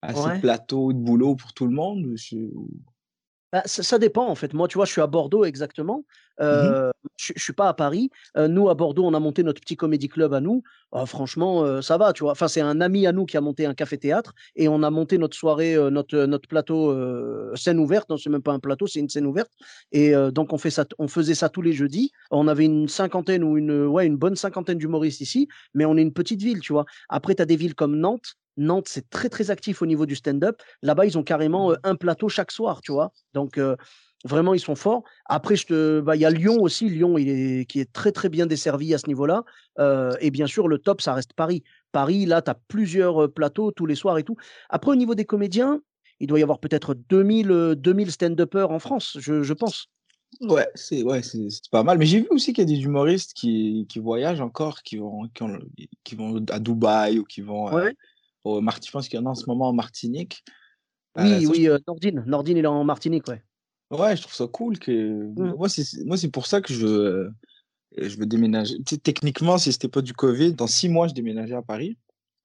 assez 0.00 0.20
Ouais. 0.20 0.36
de 0.36 0.40
plateaux, 0.40 0.92
de 0.92 0.98
boulot 0.98 1.34
pour 1.34 1.52
tout 1.54 1.66
le 1.66 1.72
monde? 1.74 2.12
je- 2.14 2.36
ou- 2.36 2.70
Bah, 3.52 3.62
ça, 3.64 3.82
ça 3.82 3.98
dépend 3.98 4.26
en 4.28 4.34
fait. 4.34 4.52
Moi, 4.52 4.68
tu 4.68 4.76
vois, 4.76 4.84
je 4.84 4.92
suis 4.92 5.00
à 5.00 5.06
Bordeaux 5.06 5.44
exactement. 5.44 6.04
Mmh 6.40 6.44
Euh, 6.44 6.90
je, 7.16 7.32
je 7.34 7.42
suis 7.42 7.52
pas 7.52 7.68
à 7.68 7.74
Paris. 7.74 8.10
Euh, 8.36 8.46
nous, 8.46 8.68
à 8.68 8.74
Bordeaux, 8.74 9.04
on 9.04 9.12
a 9.14 9.18
monté 9.18 9.42
notre 9.42 9.60
petit 9.60 9.76
comédie 9.76 10.08
club 10.08 10.32
à 10.34 10.40
nous. 10.40 10.62
Ah, 10.92 11.04
franchement, 11.04 11.64
euh, 11.64 11.80
ça 11.80 11.98
va, 11.98 12.12
tu 12.12 12.22
vois. 12.22 12.32
Enfin, 12.32 12.46
c'est 12.46 12.60
un 12.60 12.80
ami 12.80 13.06
à 13.08 13.12
nous 13.12 13.26
qui 13.26 13.36
a 13.36 13.40
monté 13.40 13.66
un 13.66 13.74
café-théâtre 13.74 14.34
et 14.54 14.68
on 14.68 14.82
a 14.84 14.90
monté 14.90 15.18
notre 15.18 15.36
soirée, 15.36 15.76
notre, 15.90 16.26
notre 16.26 16.46
plateau 16.46 16.94
scène 17.56 17.80
ouverte. 17.80 18.08
Non, 18.08 18.16
c'est 18.18 18.30
même 18.30 18.42
pas 18.42 18.52
un 18.52 18.60
plateau, 18.60 18.86
c'est 18.86 19.00
une 19.00 19.08
scène 19.08 19.26
ouverte. 19.26 19.50
Et 19.90 20.12
donc, 20.32 20.52
on, 20.52 20.58
fait 20.58 20.70
ça, 20.70 20.84
on 20.98 21.08
faisait 21.08 21.34
ça 21.34 21.48
tous 21.48 21.62
les 21.62 21.72
jeudis. 21.72 22.12
On 22.30 22.46
avait 22.46 22.66
une 22.66 22.88
cinquantaine 22.88 23.42
ou 23.42 23.56
une, 23.58 23.86
ouais, 23.86 24.06
une 24.06 24.16
bonne 24.16 24.36
cinquantaine 24.36 24.78
d'humoristes 24.78 25.20
ici, 25.20 25.48
mais 25.74 25.86
on 25.86 25.96
est 25.96 26.02
une 26.02 26.12
petite 26.12 26.40
ville, 26.42 26.60
tu 26.60 26.72
vois. 26.72 26.84
Après, 27.08 27.34
tu 27.34 27.42
as 27.42 27.46
des 27.46 27.56
villes 27.56 27.74
comme 27.74 27.96
Nantes. 27.96 28.36
Nantes, 28.58 28.88
c'est 28.88 29.08
très, 29.08 29.28
très 29.30 29.50
actif 29.50 29.80
au 29.82 29.86
niveau 29.86 30.04
du 30.04 30.14
stand-up. 30.16 30.60
Là-bas, 30.82 31.06
ils 31.06 31.16
ont 31.16 31.22
carrément 31.22 31.72
euh, 31.72 31.76
un 31.84 31.94
plateau 31.94 32.28
chaque 32.28 32.50
soir, 32.50 32.80
tu 32.82 32.92
vois. 32.92 33.12
Donc, 33.32 33.56
euh, 33.56 33.76
vraiment, 34.24 34.52
ils 34.52 34.60
sont 34.60 34.74
forts. 34.74 35.04
Après, 35.26 35.56
je 35.56 35.66
te, 35.66 36.00
bah, 36.00 36.16
il 36.16 36.20
y 36.22 36.24
a 36.26 36.30
Lyon 36.30 36.56
aussi. 36.60 36.88
Lyon, 36.90 37.16
il 37.18 37.28
est, 37.28 37.64
qui 37.64 37.80
est 37.80 37.90
très, 37.92 38.12
très 38.12 38.28
bien 38.28 38.46
desservi 38.46 38.92
à 38.92 38.98
ce 38.98 39.06
niveau-là. 39.06 39.44
Euh, 39.78 40.14
et 40.20 40.30
bien 40.30 40.46
sûr, 40.46 40.68
le 40.68 40.78
top, 40.78 41.00
ça 41.00 41.14
reste 41.14 41.32
Paris. 41.32 41.62
Paris, 41.92 42.26
là, 42.26 42.42
tu 42.42 42.50
as 42.50 42.58
plusieurs 42.68 43.32
plateaux 43.32 43.70
tous 43.72 43.86
les 43.86 43.94
soirs 43.94 44.18
et 44.18 44.24
tout. 44.24 44.36
Après, 44.68 44.90
au 44.90 44.96
niveau 44.96 45.14
des 45.14 45.24
comédiens, 45.24 45.80
il 46.20 46.26
doit 46.26 46.40
y 46.40 46.42
avoir 46.42 46.58
peut-être 46.58 46.94
2000, 46.94 47.50
euh, 47.50 47.74
2000 47.76 48.10
stand-uppers 48.10 48.70
en 48.70 48.80
France, 48.80 49.16
je, 49.20 49.42
je 49.42 49.52
pense. 49.54 49.86
Ouais, 50.40 50.68
c'est 50.74 51.02
ouais, 51.04 51.22
c'est 51.22 51.48
pas 51.70 51.82
mal. 51.82 51.96
Mais 51.96 52.04
j'ai 52.04 52.20
vu 52.20 52.26
aussi 52.30 52.52
qu'il 52.52 52.68
y 52.68 52.72
a 52.72 52.76
des 52.76 52.82
humoristes 52.84 53.32
qui, 53.34 53.86
qui 53.88 53.98
voyagent 53.98 54.42
encore, 54.42 54.82
qui 54.82 54.96
vont, 54.98 55.26
qui, 55.32 55.42
ont- 55.42 55.58
qui 56.04 56.16
vont 56.16 56.44
à 56.50 56.58
Dubaï 56.58 57.18
ou 57.18 57.24
qui 57.24 57.40
vont 57.40 57.68
euh, 57.68 57.84
Ouais. 57.84 57.96
Au 58.56 58.60
Marti- 58.60 58.86
je 58.88 58.92
pense 58.92 59.08
qu'il 59.08 59.18
y 59.18 59.22
en 59.22 59.26
a 59.26 59.30
en 59.30 59.34
ce 59.34 59.46
moment 59.46 59.68
en 59.68 59.72
Martinique. 59.72 60.44
Euh, 61.18 61.22
Oui, 61.22 61.42
je 61.42 61.46
oui, 61.48 61.68
euh, 61.68 61.78
Nordine. 61.86 62.24
Nordine, 62.26 62.56
il 62.58 62.64
est 62.64 62.68
en 62.68 62.84
Martinique, 62.84 63.26
ouais. 63.28 63.42
Ouais, 63.90 64.16
je 64.16 64.22
trouve 64.22 64.34
ça 64.34 64.46
cool 64.46 64.78
que 64.78 64.92
Mm. 65.36 65.54
moi 65.56 65.68
c'est 65.68 66.30
pour 66.30 66.46
ça 66.46 66.60
que 66.60 66.72
je 66.74 66.86
veux 66.86 67.00
euh, 67.06 67.30
je 67.96 68.16
veux 68.18 68.26
déménager. 68.26 68.76
Techniquement, 69.02 69.56
si 69.58 69.72
c'était 69.72 69.88
pas 69.88 70.02
du 70.02 70.12
Covid, 70.12 70.52
dans 70.54 70.66
six 70.66 70.88
mois 70.88 71.08
je 71.08 71.14
déménageais 71.14 71.54
à 71.54 71.62
Paris. 71.62 71.96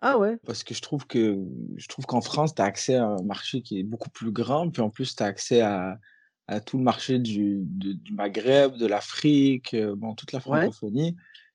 Ah 0.01 0.17
ouais? 0.17 0.37
Parce 0.45 0.63
que 0.63 0.73
je 0.73 0.81
trouve 0.81 1.05
que 1.05 1.37
je 1.77 1.87
trouve 1.87 2.05
qu'en 2.05 2.21
France, 2.21 2.55
tu 2.55 2.61
as 2.61 2.65
accès 2.65 2.95
à 2.95 3.05
un 3.07 3.21
marché 3.23 3.61
qui 3.61 3.79
est 3.79 3.83
beaucoup 3.83 4.09
plus 4.09 4.31
grand, 4.31 4.69
puis 4.69 4.81
en 4.81 4.89
plus, 4.89 5.15
tu 5.15 5.23
as 5.23 5.27
accès 5.27 5.61
à 5.61 5.99
à 6.47 6.59
tout 6.59 6.77
le 6.77 6.83
marché 6.83 7.19
du 7.19 7.59
du 7.65 8.13
Maghreb, 8.13 8.75
de 8.77 8.85
l'Afrique, 8.85 9.73
heu, 9.73 9.95
bon, 9.95 10.13
toute 10.13 10.33
la 10.33 10.39
Ouais. 10.45 10.69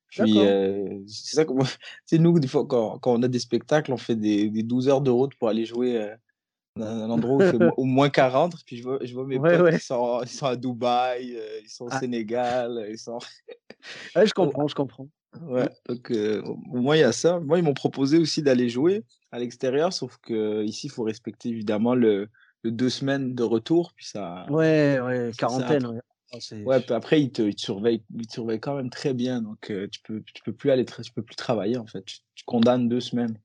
Puis, 0.09 0.43
heu, 0.45 1.05
c'est 1.07 1.37
ça 1.37 1.45
que 1.45 1.53
moi 1.53 1.67
sais, 2.07 2.19
nous, 2.19 2.39
des 2.41 2.49
fois, 2.49 2.67
quand 2.67 2.99
quand 3.01 3.13
on 3.15 3.23
a 3.23 3.29
des 3.29 3.39
spectacles, 3.41 3.93
on 3.93 3.97
fait 3.99 4.17
des 4.17 4.51
des 4.51 4.63
12 4.63 4.89
heures 4.89 5.03
de 5.03 5.11
route 5.11 5.35
pour 5.37 5.49
aller 5.49 5.67
jouer, 5.67 5.97
heu, 5.99 6.17
dans 6.77 6.87
un 6.87 7.11
endroit 7.11 7.37
où 7.39 7.41
il 7.43 7.47
fait 7.47 7.59
au 7.79 7.85
moins 7.85 8.11
40, 8.11 8.57
puis 8.67 8.79
je 8.79 8.85
vois 8.85 8.99
je 9.03 9.15
vois 9.15 9.27
mes 9.27 9.41
Ouais, 9.41 9.41
potes, 9.41 9.63
ouais. 9.63 9.79
ils 9.79 9.81
sont 9.81 10.23
ils 10.25 10.29
sont 10.31 10.47
à 10.47 10.57
Dubaï, 10.57 11.35
heu, 11.37 11.61
ils 11.65 11.71
sont 11.71 11.87
au 11.87 11.91
Ah. 11.91 12.03
Sénégal, 12.03 12.73
heu, 12.79 12.91
ils 12.93 12.99
sont 12.99 13.19
Ouais, 14.15 14.27
je 14.27 14.35
comprends, 14.35 14.69
je 14.69 14.75
comprends. 14.75 15.09
Ouais, 15.41 15.69
donc 15.89 16.11
au 16.11 16.57
moins 16.81 16.97
il 16.97 17.01
y 17.01 17.03
a 17.03 17.13
ça. 17.13 17.39
Moi, 17.41 17.59
ils 17.59 17.63
m'ont 17.65 17.75
proposé 17.75 18.19
aussi 18.19 18.43
d'aller 18.43 18.69
jouer 18.71 19.05
à 19.31 19.39
l'extérieur, 19.39 19.93
sauf 19.93 20.17
qu'ici, 20.19 20.87
il 20.87 20.91
faut 20.91 21.03
respecter 21.05 21.51
évidemment 21.51 21.95
le 21.95 22.29
le 22.63 22.73
2 22.73 22.91
semaines 22.91 23.35
de 23.37 23.43
retour, 23.45 23.93
puis 23.95 24.07
ça 24.07 24.47
Ouais, 24.49 24.99
ouais, 25.01 25.33
ça 25.33 25.47
ça 25.49 25.69
quarantaine, 25.71 25.85
après 25.87 26.01
ouais. 26.33 26.39
Ah 26.39 26.39
c'est 26.41 26.63
ouais, 26.63 26.81
puis 26.81 26.95
après 26.95 27.23
ils 27.23 27.31
te 27.31 27.43
ils 27.43 27.55
te 27.55 27.61
surveillent 27.61 28.03
ils 28.15 28.27
te 28.27 28.33
surveillent 28.33 28.61
quand 28.61 28.77
même 28.77 28.91
très 28.91 29.15
bien, 29.15 29.43
donc 29.43 29.61
tu 29.63 30.01
peux 30.05 30.23
tu 30.23 30.43
peux 30.45 30.53
plus 30.53 30.71
aller 30.71 30.85
tu 30.85 31.13
peux 31.13 31.23
plus 31.23 31.37
travailler, 31.37 31.77
en 31.77 31.87
fait. 31.87 32.05
Tu 32.05 32.19
tu 32.35 32.45
condamnes 32.45 32.89
2 32.89 33.01
semaines. 33.01 33.39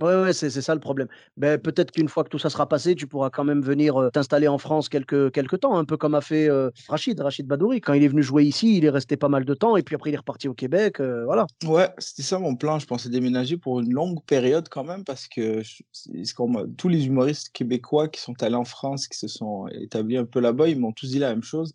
Ouais, 0.00 0.22
ouais, 0.22 0.32
c'est 0.32 0.48
c'est 0.48 0.62
ça 0.62 0.72
le 0.72 0.80
problème. 0.80 1.06
Beh, 1.36 1.58
peut-être 1.58 1.90
qu'une 1.90 2.08
fois 2.08 2.24
que 2.24 2.30
tout 2.30 2.38
ça 2.38 2.48
sera 2.48 2.66
passé, 2.66 2.94
tu 2.94 3.06
pourras 3.06 3.28
quand 3.28 3.44
même 3.44 3.60
venir, 3.60 4.08
t'installer 4.10 4.48
en 4.48 4.56
France 4.56 4.88
quelque 4.88 5.28
quelque 5.28 5.54
temps, 5.54 5.76
un 5.76 5.84
peu 5.84 5.98
comme 5.98 6.14
a 6.14 6.22
fait, 6.22 6.48
Rachid 6.88 7.20
Rachid 7.20 7.46
Badouri. 7.46 7.82
Quand 7.82 7.92
il 7.92 8.02
est 8.02 8.08
venu 8.08 8.22
jouer 8.22 8.44
ici, 8.44 8.78
il 8.78 8.86
est 8.86 8.90
resté 8.90 9.18
pas 9.18 9.28
mal 9.28 9.44
de 9.44 9.52
temps 9.52 9.76
et 9.76 9.82
puis 9.82 9.94
après 9.94 10.08
il 10.08 10.14
est 10.14 10.16
reparti 10.16 10.48
au 10.48 10.54
Québec, 10.54 10.98
voilà. 10.98 11.46
Ouais, 11.66 11.90
c'était 11.98 12.22
ça 12.22 12.38
mon 12.38 12.56
plan. 12.56 12.78
Je 12.78 12.86
pensais 12.86 13.10
déménager 13.10 13.58
pour 13.58 13.80
une 13.80 13.92
longue 13.92 14.24
période 14.24 14.70
quand 14.70 14.84
même 14.84 15.04
parce 15.04 15.28
que 15.28 15.62
je 15.62 15.82
m'a 16.48 16.62
tous 16.78 16.88
les 16.88 17.06
humoristes 17.06 17.50
québécois 17.50 18.08
qui 18.08 18.22
sont 18.22 18.42
allés 18.42 18.54
en 18.54 18.64
France, 18.64 19.08
qui 19.08 19.18
se 19.18 19.28
sont 19.28 19.68
établis 19.68 20.16
un 20.16 20.24
peu 20.24 20.40
là-bas, 20.40 20.68
ils 20.68 20.80
m'ont 20.80 20.92
tous 20.92 21.10
dit 21.10 21.18
la 21.18 21.28
même 21.28 21.42
chose. 21.42 21.74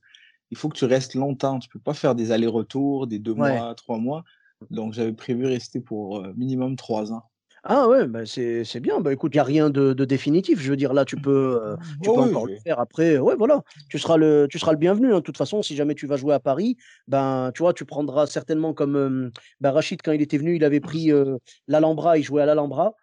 Il 0.52 0.58
faut 0.58 0.70
que 0.70 0.78
tu 0.78 0.86
restes 0.86 1.14
longtemps. 1.16 1.60
Tu 1.60 1.70
peux 1.70 1.80
pas 1.80 1.94
faire 1.94 2.16
des 2.16 2.32
allers-retours, 2.32 3.08
des 3.08 3.20
2 3.20 3.34
Ouais. 3.36 3.64
mois, 3.64 3.76
3 3.76 3.98
mois. 4.00 4.24
Donc 4.70 4.94
j'avais 4.94 5.14
prévu 5.14 5.46
rester 5.46 5.82
pour, 5.82 6.24
minimum 6.36 6.76
3 6.76 7.14
ans. 7.14 7.24
Ah 7.64 7.88
ouais, 7.88 8.08
bah, 8.08 8.26
c'est 8.26 8.80
bien. 8.80 9.00
Bah, 9.02 9.12
écoute, 9.14 9.34
il 9.34 9.38
y 9.38 9.40
a 9.40 9.44
rien 9.44 9.70
de 9.70 9.94
de 9.94 10.06
définitif. 10.06 10.60
Je 10.60 10.70
veux 10.70 10.76
dire 10.78 10.94
là, 10.94 11.06
tu 11.06 11.18
peux, 11.18 11.60
heu, 11.74 11.78
tu 12.02 12.12
peux 12.12 12.22
encore 12.22 12.46
le 12.46 12.56
faire 12.64 12.80
après, 12.80 13.18
ouais, 13.18 13.36
voilà. 13.36 13.64
Tu 13.90 13.98
seras 14.00 14.18
le 14.18 14.48
tu 14.50 14.60
seras 14.60 14.72
le 14.72 14.78
bienvenu, 14.78 15.12
hein. 15.14 15.18
De 15.18 15.22
toute 15.22 15.38
façon, 15.38 15.62
si 15.64 15.76
jamais 15.76 15.96
tu 15.96 16.08
vas 16.08 16.18
jouer 16.18 16.34
à 16.34 16.40
Paris, 16.40 16.78
ben, 17.08 17.52
tu 17.54 17.64
vois, 17.64 17.74
tu 17.74 17.86
prendras 17.86 18.28
certainement 18.28 18.74
comme, 18.74 19.32
bah, 19.60 19.72
Rachid 19.72 20.02
quand 20.04 20.12
il 20.12 20.22
était 20.22 20.38
venu, 20.38 20.56
il 20.56 20.64
avait 20.64 20.80
pris, 20.82 21.12
heu, 21.12 21.40
l'Alhambra, 21.68 22.18
il 22.18 22.24
jouait 22.24 22.44
à 22.44 22.46
l'Alhambra. 22.46 22.94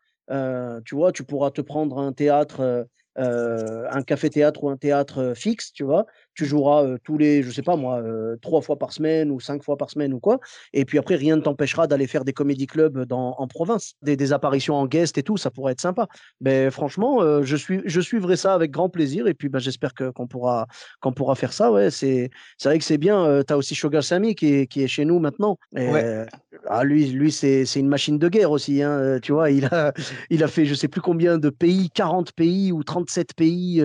Tu 0.85 0.95
vois, 0.95 1.13
tu 1.13 1.25
pourras 1.25 1.51
te 1.51 1.61
prendre 1.61 1.99
un 1.99 2.13
théâtre, 2.13 2.87
heu, 3.19 3.87
un 3.91 4.03
café-théâtre 4.03 4.63
ou 4.65 4.71
un 4.71 4.77
théâtre, 4.77 5.33
fixe, 5.37 5.73
tu 5.73 5.85
vois? 5.85 6.07
Tu 6.35 6.45
joueras, 6.47 6.97
tous 7.05 7.19
les 7.19 7.43
je 7.43 7.51
sais 7.51 7.63
pas 7.63 7.77
moi, 7.77 8.03
3 8.43 8.61
fois 8.61 8.77
par 8.79 8.93
semaine 8.93 9.31
ou 9.31 9.41
5 9.41 9.63
fois 9.63 9.77
par 9.77 9.91
semaine 9.91 10.13
ou 10.13 10.21
quoi 10.21 10.39
et 10.73 10.85
puis 10.85 10.99
après 10.99 11.17
rien 11.17 11.37
ne 11.37 11.41
t'empêchera 11.43 11.87
d'aller 11.87 12.07
faire 12.07 12.25
des 12.25 12.33
comédie 12.33 12.67
clubs, 12.67 13.05
dans 13.07 13.35
en 13.39 13.47
province. 13.47 13.95
Des 14.03 14.17
des 14.17 14.33
apparitions 14.33 14.75
en 14.75 14.87
guest 14.87 15.17
et 15.19 15.23
tout, 15.23 15.37
ça 15.37 15.51
pourrait 15.51 15.73
être 15.73 15.81
sympa. 15.81 16.07
Beh, 16.41 16.71
franchement, 16.71 17.43
je 17.43 17.57
suis 17.57 17.81
je 17.85 18.01
suivrai 18.01 18.37
ça 18.37 18.55
avec 18.55 18.71
grand 18.71 18.89
plaisir 18.89 19.27
et 19.27 19.35
puis, 19.35 19.49
bah, 19.49 19.59
j'espère 19.59 19.95
que 19.95 20.11
qu'on 20.11 20.27
pourra 20.27 20.67
qu'on 21.01 21.13
pourra 21.13 21.35
faire 21.35 21.53
ça, 21.53 21.71
ouais. 21.73 21.91
C'est 21.91 22.31
c'est 22.59 22.69
vrai 22.69 22.79
que 22.79 22.85
c'est 22.85 22.99
bien, 22.99 23.43
tu 23.47 23.53
as 23.53 23.57
aussi 23.57 23.75
Sugar 23.75 24.03
Sammy 24.03 24.35
qui 24.35 24.55
est 24.55 24.67
qui 24.67 24.83
est 24.83 24.89
chez 24.89 25.05
nous 25.05 25.19
maintenant 25.21 25.57
et 25.77 25.89
ouais. 25.89 26.05
heu, 26.05 26.27
ah 26.69 26.85
lui 26.85 27.07
lui 27.07 27.31
c'est 27.33 27.65
c'est 27.65 27.81
une 27.81 27.89
machine 27.89 28.19
de 28.19 28.29
guerre 28.29 28.51
aussi, 28.51 28.83
hein, 28.83 29.19
tu 29.23 29.33
vois? 29.33 29.51
Il 29.51 29.67
a 29.67 29.93
il 30.31 30.43
a 30.43 30.49
fait 30.49 30.65
je 30.67 30.75
sais 30.75 30.89
plus 30.89 31.01
combien 31.01 31.39
de 31.39 31.51
pays, 31.51 31.91
40 31.91 32.33
pays 32.33 32.73
ou 32.73 32.83
37 32.85 33.35
pays, 33.35 33.83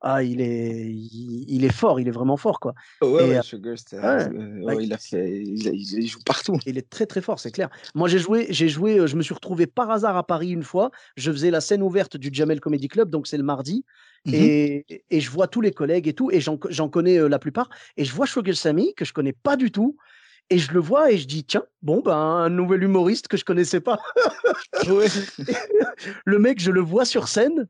ah 0.00 0.22
il 0.22 0.40
est 0.40 0.90
il 0.90 1.44
il 1.48 1.64
est 1.64 1.72
fort, 1.72 2.00
il 2.00 2.08
est 2.08 2.12
vraiment 2.12 2.36
fort, 2.36 2.60
quoi 2.60 2.74
Ouais, 3.00 3.10
et 3.20 3.30
ouais, 3.30 3.38
heu, 3.38 3.42
Sugar, 3.42 3.74
ouais, 3.92 4.28
bah 4.64 4.74
il 4.80 4.92
a 4.92 4.98
fait 4.98 5.42
il 5.42 5.68
a 5.68 5.72
il 5.72 6.06
joue 6.06 6.20
partout. 6.24 6.58
il 6.66 6.78
est 6.78 6.88
très, 6.88 7.06
très 7.06 7.20
fort, 7.20 7.38
c'est 7.40 7.50
clair. 7.50 7.68
Moi, 7.94 8.08
j'ai 8.08 8.18
joué 8.18 8.46
j'ai 8.50 8.68
joué, 8.68 9.06
je 9.06 9.16
me 9.16 9.22
suis 9.22 9.34
retrouvé 9.34 9.66
par 9.66 9.90
hasard 9.90 10.16
à 10.16 10.26
Paris 10.26 10.50
une 10.50 10.62
fois. 10.62 10.90
Je 11.16 11.30
faisais 11.32 11.50
la 11.50 11.60
scène 11.60 11.82
ouverte 11.82 12.16
du 12.16 12.30
Jamel 12.32 12.60
Comedy 12.60 12.88
Club, 12.88 13.10
donc 13.10 13.26
c'est 13.26 13.36
le 13.38 13.42
mardi 13.44 13.84
Mmh 14.26 14.32
mh. 14.32 14.34
et 14.34 15.04
et 15.10 15.20
je 15.20 15.30
vois 15.30 15.46
tous 15.46 15.60
les 15.60 15.70
collègues 15.70 16.08
et 16.08 16.12
tout 16.12 16.30
et 16.30 16.40
j'en 16.40 16.56
co 16.56 16.68
j'en 16.70 16.88
connais, 16.88 17.28
la 17.28 17.38
plupart 17.38 17.68
et 17.96 18.04
je 18.04 18.12
vois 18.12 18.26
Shugel 18.26 18.56
Samy 18.56 18.94
que 18.94 19.04
je 19.04 19.12
connais 19.12 19.32
pas 19.32 19.56
du 19.56 19.70
tout 19.70 19.96
et 20.50 20.58
je 20.58 20.72
le 20.72 20.80
vois 20.80 21.12
et 21.12 21.18
je 21.18 21.26
dis: 21.26 21.44
«Tiens, 21.44 21.64
bon, 21.82 22.00
ben, 22.02 22.16
un 22.16 22.48
nouvel 22.48 22.82
humoriste 22.82 23.28
que 23.28 23.36
je 23.36 23.44
connaissais 23.44 23.80
pas». 23.80 23.98
Ouais. 24.88 25.06
Le 26.24 26.38
mec, 26.38 26.60
je 26.60 26.70
le 26.70 26.80
vois 26.80 27.04
sur 27.04 27.28
scène 27.28 27.68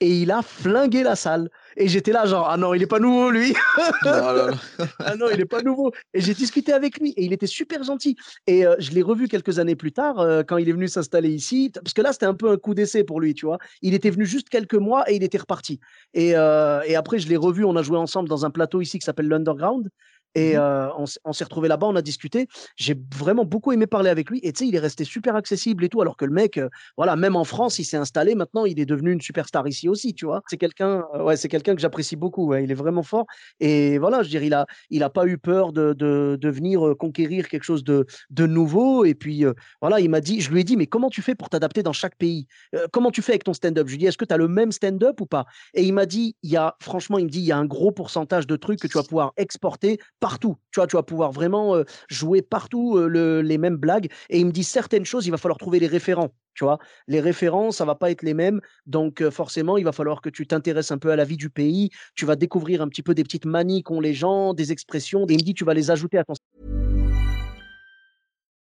et 0.00 0.22
il 0.22 0.30
a 0.30 0.42
flingué 0.42 1.02
la 1.02 1.14
salle. 1.16 1.50
Et 1.76 1.88
j'étais 1.88 2.12
là 2.12 2.26
genre: 2.26 2.48
«Ah 2.50 2.56
non, 2.56 2.74
il 2.74 2.82
est 2.82 2.86
pas 2.86 2.98
nouveau 2.98 3.30
lui». 3.30 3.54
Ah 5.04 5.14
non, 5.16 5.26
il 5.32 5.40
est 5.40 5.46
pas 5.46 5.62
nouveau. 5.62 5.92
Et 6.14 6.20
j'ai 6.20 6.34
discuté 6.34 6.72
avec 6.72 6.98
lui 6.98 7.10
et 7.16 7.24
il 7.24 7.32
était 7.32 7.46
super 7.46 7.82
gentil. 7.82 8.16
Et 8.46 8.66
heu, 8.66 8.76
je 8.78 8.90
l'ai 8.90 9.02
revu 9.02 9.28
quelques 9.28 9.58
années 9.58 9.76
plus 9.76 9.92
tard, 9.92 10.20
heu, 10.20 10.42
quand 10.46 10.56
il 10.58 10.68
est 10.68 10.72
venu 10.72 10.88
s'installer 10.88 11.30
ici, 11.30 11.70
parce 11.72 11.94
que 11.94 12.02
là, 12.02 12.12
c'était 12.12 12.26
un 12.26 12.34
peu 12.34 12.50
un 12.50 12.56
coup 12.56 12.74
d'essai 12.74 13.04
pour 13.04 13.20
lui, 13.20 13.34
tu 13.34 13.46
vois? 13.46 13.58
Il 13.82 13.94
était 13.94 14.10
venu 14.10 14.26
juste 14.26 14.48
quelques 14.48 14.74
mois 14.74 15.10
et 15.10 15.16
il 15.16 15.22
était 15.22 15.38
reparti. 15.38 15.80
Et 16.14 16.34
heu 16.36 16.80
et 16.86 16.96
après 16.96 17.18
je 17.18 17.28
l'ai 17.28 17.36
revu, 17.36 17.64
on 17.64 17.76
a 17.76 17.82
joué 17.82 17.98
ensemble 17.98 18.28
dans 18.28 18.44
un 18.46 18.50
plateau 18.50 18.80
ici 18.80 18.98
qui 18.98 19.04
s'appelle 19.04 19.28
l'Underground 19.28 19.88
et 20.34 20.56
mh. 20.56 20.58
heu, 20.58 20.88
on 20.96 21.06
s'est 21.06 21.18
on 21.24 21.32
s'est 21.32 21.44
retrouvés 21.44 21.68
là-bas, 21.68 21.86
on 21.86 21.96
a 21.96 22.02
discuté. 22.02 22.46
J'ai 22.76 22.94
vraiment 23.16 23.44
beaucoup 23.44 23.72
aimé 23.72 23.86
parler 23.86 24.10
avec 24.10 24.30
lui 24.30 24.40
et 24.42 24.52
tu 24.52 24.64
sais, 24.64 24.68
il 24.68 24.74
est 24.76 24.78
resté 24.80 25.04
super 25.04 25.36
accessible 25.36 25.84
et 25.84 25.88
tout 25.88 26.00
alors 26.00 26.16
que 26.16 26.24
le 26.24 26.32
mec, 26.32 26.60
voilà, 26.96 27.16
même 27.16 27.36
en 27.36 27.44
France, 27.44 27.78
il 27.78 27.84
s'est 27.84 27.96
installé 27.96 28.34
maintenant, 28.34 28.64
il 28.64 28.78
est 28.80 28.86
devenu 28.86 29.12
une 29.12 29.20
superstar 29.20 29.66
ici 29.66 29.88
aussi, 29.88 30.14
tu 30.14 30.26
vois? 30.26 30.42
C'est 30.48 30.56
quelqu'un, 30.58 31.04
ouais, 31.20 31.36
c'est 31.36 31.48
quelqu'un 31.48 31.74
que 31.74 31.80
j'apprécie 31.80 32.16
beaucoup, 32.16 32.46
ouais, 32.46 32.64
il 32.64 32.70
est 32.70 32.74
vraiment 32.74 33.02
fort 33.02 33.26
et 33.60 33.98
voilà, 33.98 34.18
je 34.22 34.24
veux 34.24 34.30
dire, 34.30 34.42
il 34.42 34.54
a 34.54 34.66
il 34.90 35.02
a 35.02 35.10
pas 35.10 35.26
eu 35.26 35.38
peur 35.38 35.72
de 35.72 35.92
de 35.92 36.36
de 36.40 36.48
venir, 36.50 36.94
conquérir 36.98 37.48
quelque 37.48 37.64
chose 37.64 37.84
de 37.84 38.06
de 38.30 38.46
nouveau 38.46 39.04
et 39.04 39.14
puis, 39.14 39.44
voilà, 39.80 40.00
il 40.00 40.10
m'a 40.10 40.20
dit 40.20 40.40
je 40.40 40.50
lui 40.50 40.60
ai 40.60 40.64
dit: 40.64 40.76
«Mais 40.76 40.86
comment 40.86 41.10
tu 41.10 41.22
fais 41.22 41.34
pour 41.34 41.48
t'adapter 41.48 41.82
dans 41.82 41.92
chaque 41.92 42.16
pays? 42.16 42.46
Comment 42.92 43.10
tu 43.10 43.22
fais 43.22 43.32
avec 43.32 43.44
ton 43.44 43.52
stand-up?» 43.54 43.86
je 43.88 43.92
lui 43.92 43.96
ai 43.96 43.98
dit: 43.98 44.06
«Est-ce 44.06 44.18
que 44.18 44.24
tu 44.24 44.34
as 44.34 44.36
le 44.36 44.48
même 44.48 44.72
stand-up 44.72 45.20
ou 45.20 45.26
pas?» 45.26 45.44
et 45.74 45.82
il 45.84 45.92
m'a 45.92 46.06
dit: 46.06 46.36
«Il 46.42 46.50
y 46.50 46.56
a 46.56 46.74
franchement», 46.80 47.18
il 47.18 47.24
me 47.26 47.30
dit: 47.30 47.40
«Il 47.40 47.44
y 47.46 47.52
a 47.52 47.58
un 47.58 47.64
gros 47.66 47.92
pourcentage 47.92 48.46
de 48.46 48.56
trucs 48.56 48.80
que 48.80 48.88
tu 48.88 48.98
vas 48.98 49.04
pouvoir 49.04 49.32
exporter 49.36 49.98
partout». 50.20 50.56
Tu 50.70 50.78
vois? 50.78 50.86
Tu 50.86 50.96
vas 50.96 51.02
pouvoir 51.02 51.32
vraiment, 51.32 51.82
jouer 52.08 52.42
partout, 52.42 52.98
les 53.08 53.58
mêmes 53.58 53.76
blagues 53.76 54.08
et 54.28 54.38
il 54.38 54.46
me 54.46 54.52
dit: 54.52 54.64
«Certaines 54.64 55.04
choses, 55.04 55.26
il 55.26 55.30
va 55.30 55.38
falloir 55.38 55.58
trouver 55.58 55.80
les 55.80 55.88
référents». 55.88 56.30
Tu 56.54 56.64
vois? 56.64 56.78
Les 57.06 57.20
référents, 57.20 57.70
ça 57.70 57.84
va 57.84 57.94
pas 57.94 58.10
être 58.10 58.22
les 58.22 58.34
mêmes 58.34 58.60
donc 58.86 59.26
forcément, 59.30 59.78
il 59.78 59.84
va 59.84 59.92
falloir 59.92 60.20
que 60.20 60.28
tu 60.28 60.46
t'intéresses 60.46 60.90
un 60.90 60.98
peu 60.98 61.10
à 61.10 61.16
la 61.16 61.24
vie 61.24 61.36
du 61.36 61.48
pays, 61.48 61.90
tu 62.14 62.26
vas 62.26 62.36
découvrir 62.36 62.82
un 62.82 62.88
petit 62.88 63.02
peu 63.02 63.14
des 63.14 63.22
petites 63.22 63.46
manies 63.46 63.82
qu'ont 63.82 64.00
les 64.00 64.14
gens, 64.14 64.52
des 64.52 64.72
expressions 64.72 65.26
et 65.26 65.32
il 65.32 65.38
me 65.38 65.42
dit: 65.42 65.54
«Tu 65.54 65.64
vas 65.64 65.74
les 65.74 65.90
ajouter 65.90 66.18
à 66.18 66.24
ton» 66.24 66.34